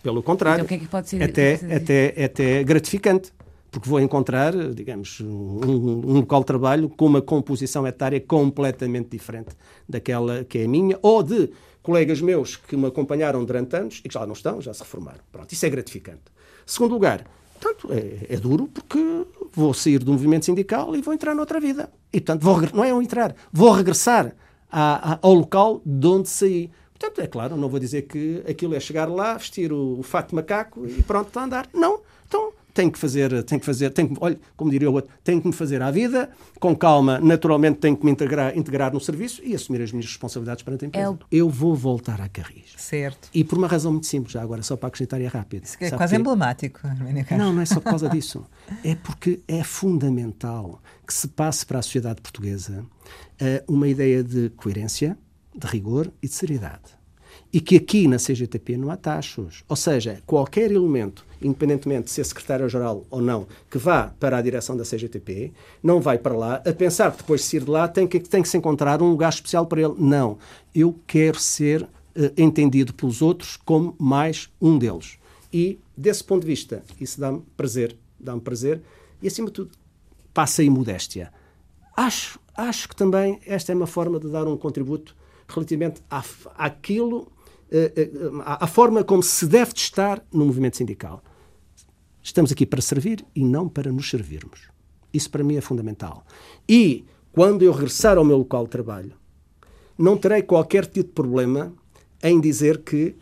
Pelo 0.02 0.22
contrário, 0.22 0.64
então, 0.64 1.00
é 1.20 1.24
até, 1.24 1.54
até, 1.74 2.24
até 2.24 2.64
gratificante 2.64 3.30
porque 3.76 3.90
vou 3.90 4.00
encontrar, 4.00 4.54
digamos, 4.72 5.20
um, 5.20 5.26
um, 5.26 6.12
local 6.14 6.40
de 6.40 6.46
trabalho 6.46 6.88
com 6.88 7.04
uma 7.04 7.20
composição 7.20 7.86
etária 7.86 8.18
completamente 8.18 9.10
diferente 9.10 9.54
daquela 9.86 10.44
que 10.44 10.60
é 10.60 10.64
a 10.64 10.68
minha, 10.68 10.98
ou 11.02 11.22
de 11.22 11.50
colegas 11.82 12.22
meus 12.22 12.56
que 12.56 12.74
me 12.74 12.86
acompanharam 12.86 13.44
durante 13.44 13.76
anos 13.76 14.00
e 14.02 14.08
que 14.08 14.14
já 14.14 14.24
não 14.24 14.32
estão, 14.32 14.62
já 14.62 14.72
se 14.72 14.80
reformaram. 14.80 15.20
Pronto, 15.30 15.52
isso 15.52 15.66
é 15.66 15.68
gratificante. 15.68 16.22
Segundo 16.64 16.92
lugar, 16.92 17.26
portanto, 17.60 17.92
é, 17.92 18.34
é, 18.34 18.36
duro 18.38 18.66
porque 18.66 19.26
vou 19.52 19.74
sair 19.74 19.98
do 19.98 20.10
movimento 20.10 20.46
sindical 20.46 20.96
e 20.96 21.02
vou 21.02 21.12
entrar 21.12 21.34
noutra 21.34 21.60
vida. 21.60 21.90
E, 22.10 22.18
portanto, 22.18 22.42
vou, 22.42 22.62
não 22.72 22.82
é 22.82 22.92
eu 22.92 23.02
entrar, 23.02 23.36
vou 23.52 23.72
regressar 23.72 24.34
a, 24.72 25.12
a, 25.12 25.18
ao 25.20 25.34
local 25.34 25.82
de 25.84 26.06
onde 26.06 26.30
saí. 26.30 26.70
Portanto, 26.98 27.20
é 27.20 27.26
claro, 27.26 27.58
não 27.58 27.68
vou 27.68 27.78
dizer 27.78 28.02
que 28.06 28.42
aquilo 28.48 28.74
é 28.74 28.80
chegar 28.80 29.06
lá, 29.06 29.34
vestir 29.34 29.70
o, 29.70 29.98
o 29.98 30.02
fato 30.02 30.30
de 30.30 30.36
macaco 30.36 30.86
e 30.86 31.02
pronto, 31.02 31.38
a 31.38 31.44
andar. 31.44 31.68
Não. 31.74 32.00
Então, 32.26 32.54
tenho 32.76 32.92
que 32.92 32.98
fazer, 32.98 33.42
tenho 33.44 33.58
que 33.58 33.64
fazer, 33.64 33.90
tenho 33.90 34.10
que, 34.10 34.16
olha, 34.20 34.38
como 34.54 34.70
diria 34.70 34.90
o 34.90 34.92
outro, 34.92 35.10
tenho 35.24 35.40
que 35.40 35.46
me 35.46 35.52
fazer 35.52 35.80
à 35.80 35.90
vida, 35.90 36.28
com 36.60 36.76
calma, 36.76 37.18
naturalmente 37.18 37.78
tenho 37.78 37.96
que 37.96 38.04
me 38.04 38.12
integrar, 38.12 38.56
integrar 38.56 38.92
no 38.92 39.00
serviço 39.00 39.40
e 39.42 39.54
assumir 39.54 39.80
as 39.80 39.90
minhas 39.90 40.04
responsabilidades 40.04 40.62
perante 40.62 40.84
a 40.84 40.88
empresa. 40.88 41.18
É. 41.18 41.26
Eu 41.30 41.48
vou 41.48 41.74
voltar 41.74 42.20
à 42.20 42.28
Carris. 42.28 42.74
Certo. 42.76 43.30
E 43.32 43.42
por 43.42 43.56
uma 43.56 43.66
razão 43.66 43.92
muito 43.92 44.06
simples, 44.06 44.32
já 44.32 44.42
agora, 44.42 44.62
só 44.62 44.76
para 44.76 44.88
acrescentar 44.88 45.20
e 45.22 45.24
é 45.24 45.28
rápido. 45.28 45.64
Isso 45.64 45.78
é 45.80 45.90
quase 45.90 46.16
emblemático. 46.16 46.80
Não, 47.38 47.52
não 47.54 47.62
é 47.62 47.64
só 47.64 47.80
por 47.80 47.88
causa 47.88 48.08
disso. 48.10 48.44
É 48.84 48.94
porque 48.94 49.40
é 49.48 49.64
fundamental 49.64 50.82
que 51.06 51.14
se 51.14 51.28
passe 51.28 51.64
para 51.64 51.78
a 51.78 51.82
sociedade 51.82 52.20
portuguesa 52.20 52.84
uh, 52.84 53.72
uma 53.72 53.88
ideia 53.88 54.22
de 54.22 54.50
coerência, 54.50 55.16
de 55.54 55.66
rigor 55.66 56.12
e 56.22 56.28
de 56.28 56.34
seriedade 56.34 56.95
e 57.56 57.60
que 57.60 57.76
aqui 57.76 58.06
na 58.06 58.18
CGTP 58.18 58.76
não 58.76 58.90
há 58.90 58.98
taxos. 58.98 59.64
Ou 59.66 59.76
seja, 59.76 60.20
qualquer 60.26 60.70
elemento, 60.70 61.24
independentemente 61.40 62.04
de 62.04 62.10
ser 62.10 62.22
secretário-geral 62.24 63.06
ou 63.08 63.22
não, 63.22 63.46
que 63.70 63.78
vá 63.78 64.12
para 64.20 64.36
a 64.36 64.42
direção 64.42 64.76
da 64.76 64.84
CGTP, 64.84 65.54
não 65.82 65.98
vai 65.98 66.18
para 66.18 66.36
lá 66.36 66.56
a 66.56 66.72
pensar 66.74 67.10
que 67.12 67.16
depois 67.16 67.40
de 67.40 67.46
sair 67.46 67.64
de 67.64 67.70
lá 67.70 67.88
tem 67.88 68.06
que, 68.06 68.20
tem 68.20 68.42
que 68.42 68.48
se 68.50 68.58
encontrar 68.58 69.00
um 69.00 69.08
lugar 69.08 69.30
especial 69.30 69.64
para 69.64 69.80
ele. 69.80 69.94
Não. 69.96 70.36
Eu 70.74 71.00
quero 71.06 71.40
ser 71.40 71.80
uh, 71.84 71.88
entendido 72.36 72.92
pelos 72.92 73.22
outros 73.22 73.56
como 73.56 73.96
mais 73.98 74.50
um 74.60 74.76
deles. 74.76 75.16
E, 75.50 75.78
desse 75.96 76.22
ponto 76.22 76.42
de 76.42 76.48
vista, 76.48 76.82
isso 77.00 77.18
dá-me 77.18 77.42
prazer. 77.56 77.96
Dá-me 78.20 78.42
prazer. 78.42 78.82
E, 79.22 79.28
acima 79.28 79.46
de 79.46 79.54
tudo, 79.54 79.70
passa 80.34 80.60
aí 80.60 80.68
modéstia. 80.68 81.32
Acho, 81.96 82.38
acho 82.54 82.86
que 82.86 82.94
também 82.94 83.40
esta 83.46 83.72
é 83.72 83.74
uma 83.74 83.86
forma 83.86 84.20
de 84.20 84.28
dar 84.28 84.46
um 84.46 84.58
contributo 84.58 85.16
relativamente 85.48 86.02
à, 86.10 86.22
àquilo 86.54 87.32
eh, 87.70 87.92
eh, 87.96 88.10
a 88.44 88.66
forma 88.66 89.02
como 89.02 89.22
se 89.22 89.46
deve 89.46 89.72
estar 89.74 90.24
no 90.32 90.46
movimento 90.46 90.76
sindical. 90.76 91.22
Estamos 92.22 92.52
aqui 92.52 92.64
para 92.64 92.80
servir 92.80 93.24
e 93.34 93.44
não 93.44 93.68
para 93.68 93.90
nos 93.90 94.08
servirmos. 94.08 94.68
Isso 95.12 95.30
para 95.30 95.44
mim 95.44 95.56
é 95.56 95.60
fundamental. 95.60 96.24
E 96.68 97.04
quando 97.32 97.62
eu 97.62 97.72
regressar 97.72 98.18
ao 98.18 98.24
meu 98.24 98.38
local 98.38 98.64
de 98.64 98.70
trabalho, 98.70 99.12
não 99.98 100.16
terei 100.16 100.42
qualquer 100.42 100.86
tipo 100.86 101.08
de 101.08 101.14
problema 101.14 101.72
em 102.22 102.40
dizer 102.40 102.82
que 102.82 103.16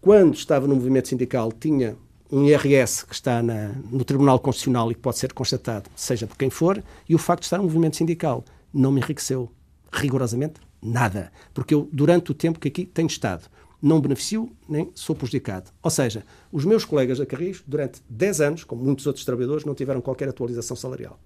quando 0.00 0.34
estava 0.34 0.66
no 0.66 0.74
movimento 0.74 1.08
sindical 1.08 1.52
tinha 1.52 1.96
um 2.30 2.44
IRS 2.44 3.06
que 3.06 3.14
está 3.14 3.42
na, 3.42 3.68
no 3.90 4.04
Tribunal 4.04 4.38
Constitucional 4.38 4.90
e 4.90 4.94
que 4.94 5.00
pode 5.00 5.18
ser 5.18 5.32
constatado, 5.32 5.90
seja 5.96 6.26
por 6.26 6.36
quem 6.36 6.50
for, 6.50 6.82
e 7.08 7.14
o 7.14 7.18
facto 7.18 7.40
de 7.40 7.46
estar 7.46 7.58
no 7.58 7.64
movimento 7.64 7.96
sindical 7.96 8.44
não 8.72 8.92
me 8.92 9.00
enriqueceu 9.00 9.50
rigorosamente 9.90 10.60
nada. 10.82 11.32
Porque 11.52 11.74
eu, 11.74 11.88
durante 11.92 12.30
o 12.30 12.34
tempo 12.34 12.58
que 12.58 12.68
aqui 12.68 12.84
tenho 12.84 13.06
estado, 13.06 13.48
não 13.80 14.00
beneficio 14.00 14.50
nem 14.68 14.90
sou 14.94 15.14
prejudicado. 15.14 15.70
Ou 15.82 15.90
seja, 15.90 16.24
os 16.50 16.64
meus 16.64 16.84
colegas 16.84 17.18
da 17.18 17.26
Carris, 17.26 17.62
durante 17.66 18.02
10 18.08 18.40
anos, 18.40 18.64
como 18.64 18.82
muitos 18.82 19.06
outros 19.06 19.24
trabalhadores, 19.24 19.64
não 19.64 19.74
tiveram 19.74 20.00
qualquer 20.00 20.28
atualização 20.28 20.76
salarial. 20.76 21.18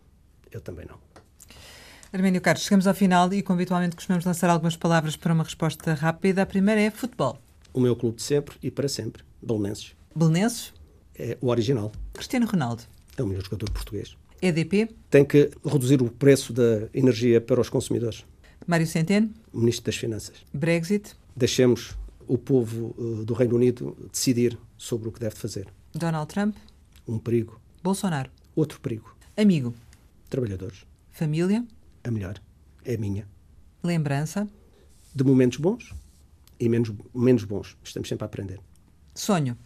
Eu 0.50 0.60
também 0.60 0.86
não. 0.86 0.98
Arménio 2.12 2.42
Carlos, 2.42 2.64
chegamos 2.64 2.86
ao 2.86 2.92
final 2.92 3.32
e, 3.32 3.42
como 3.42 3.58
habitualmente, 3.58 3.96
costumamos 3.96 4.26
lançar 4.26 4.50
algumas 4.50 4.76
palavras 4.76 5.16
para 5.16 5.32
uma 5.32 5.44
resposta 5.44 5.94
rápida. 5.94 6.42
A 6.42 6.46
primeira 6.46 6.80
é 6.80 6.90
futebol. 6.90 7.38
O 7.72 7.80
meu 7.80 7.96
clube 7.96 8.16
de 8.16 8.22
sempre 8.22 8.56
e 8.62 8.70
para 8.70 8.86
sempre, 8.86 9.24
Belenenses. 9.40 9.96
Belenenses? 10.14 10.74
É 11.18 11.38
o 11.40 11.48
original. 11.48 11.90
Cristiano 12.12 12.46
Ronaldo. 12.46 12.82
É 13.16 13.22
o 13.22 13.26
melhor 13.26 13.42
jogador 13.42 13.70
português. 13.70 14.14
EDP? 14.42 14.90
Tem 15.08 15.24
que 15.24 15.50
reduzir 15.64 16.02
o 16.02 16.10
preço 16.10 16.52
da 16.52 16.88
energia 16.92 17.40
para 17.40 17.60
os 17.60 17.70
consumidores. 17.70 18.26
Mário 18.66 18.86
Centeno? 18.86 19.30
Ministro 19.52 19.86
das 19.86 19.96
Finanças. 19.96 20.36
Brexit? 20.52 21.14
Deixemos 21.36 21.96
o 22.26 22.38
povo 22.38 22.94
uh, 22.98 23.24
do 23.24 23.34
Reino 23.34 23.56
Unido 23.56 23.96
decidir 24.10 24.58
sobre 24.76 25.08
o 25.08 25.12
que 25.12 25.20
deve 25.20 25.34
fazer. 25.36 25.66
Donald 25.94 26.32
Trump? 26.32 26.56
Um 27.06 27.18
perigo. 27.18 27.60
Bolsonaro? 27.82 28.30
Outro 28.54 28.80
perigo. 28.80 29.14
Amigo? 29.36 29.74
Trabalhadores. 30.30 30.86
Família? 31.10 31.64
A 32.04 32.10
melhor. 32.10 32.40
É 32.84 32.94
a 32.94 32.98
minha. 32.98 33.28
Lembrança? 33.82 34.48
De 35.14 35.24
momentos 35.24 35.58
bons 35.58 35.92
e 36.58 36.68
menos, 36.68 36.92
menos 37.14 37.44
bons. 37.44 37.76
Estamos 37.82 38.08
sempre 38.08 38.24
a 38.24 38.26
aprender. 38.26 38.60
Sonho? 39.14 39.56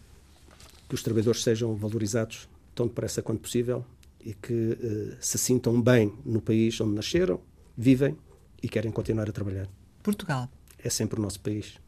Que 0.89 0.95
os 0.95 1.03
trabalhadores 1.03 1.43
sejam 1.43 1.75
valorizados 1.75 2.49
tão 2.73 2.87
depressa 2.87 3.21
quanto 3.21 3.41
possível 3.41 3.85
e 4.19 4.33
que 4.33 4.53
uh, 4.53 5.17
se 5.19 5.37
sintam 5.37 5.81
bem 5.81 6.13
no 6.25 6.41
país 6.41 6.79
onde 6.81 6.95
nasceram, 6.95 7.39
vivem 7.77 8.17
e 8.61 8.69
querem 8.69 8.91
continuar 8.91 9.29
a 9.29 9.31
trabalhar. 9.31 9.67
Portugal. 10.01 10.49
É 10.83 10.89
sempre 10.89 11.19
o 11.19 11.21
nosso 11.21 11.39
país, 11.39 11.79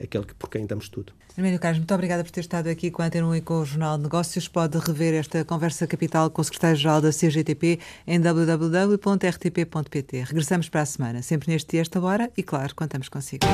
aquele 0.00 0.24
que, 0.24 0.34
por 0.34 0.48
quem 0.48 0.66
damos 0.66 0.88
tudo. 0.88 1.12
Arménio 1.36 1.60
Carlos, 1.60 1.78
muito 1.78 1.92
obrigada 1.92 2.24
por 2.24 2.30
ter 2.30 2.40
estado 2.40 2.68
aqui 2.68 2.90
com 2.90 3.02
a 3.02 3.06
Antena 3.06 3.26
1 3.26 3.36
e 3.36 3.40
com 3.42 3.60
o 3.60 3.64
Jornal 3.64 3.98
de 3.98 4.04
Negócios. 4.04 4.48
Pode 4.48 4.78
rever 4.78 5.12
esta 5.14 5.44
conversa 5.44 5.86
capital 5.86 6.30
com 6.30 6.40
o 6.40 6.44
secretário-geral 6.44 7.02
da 7.02 7.10
CGTP 7.10 7.78
em 8.06 8.18
www.rtp.pt. 8.18 10.22
Regressamos 10.22 10.70
para 10.70 10.80
a 10.80 10.86
semana, 10.86 11.22
sempre 11.22 11.52
neste 11.52 11.72
dia, 11.72 11.82
esta 11.82 12.00
hora, 12.00 12.30
e 12.36 12.42
claro, 12.42 12.74
contamos 12.74 13.10
consigo. 13.10 13.46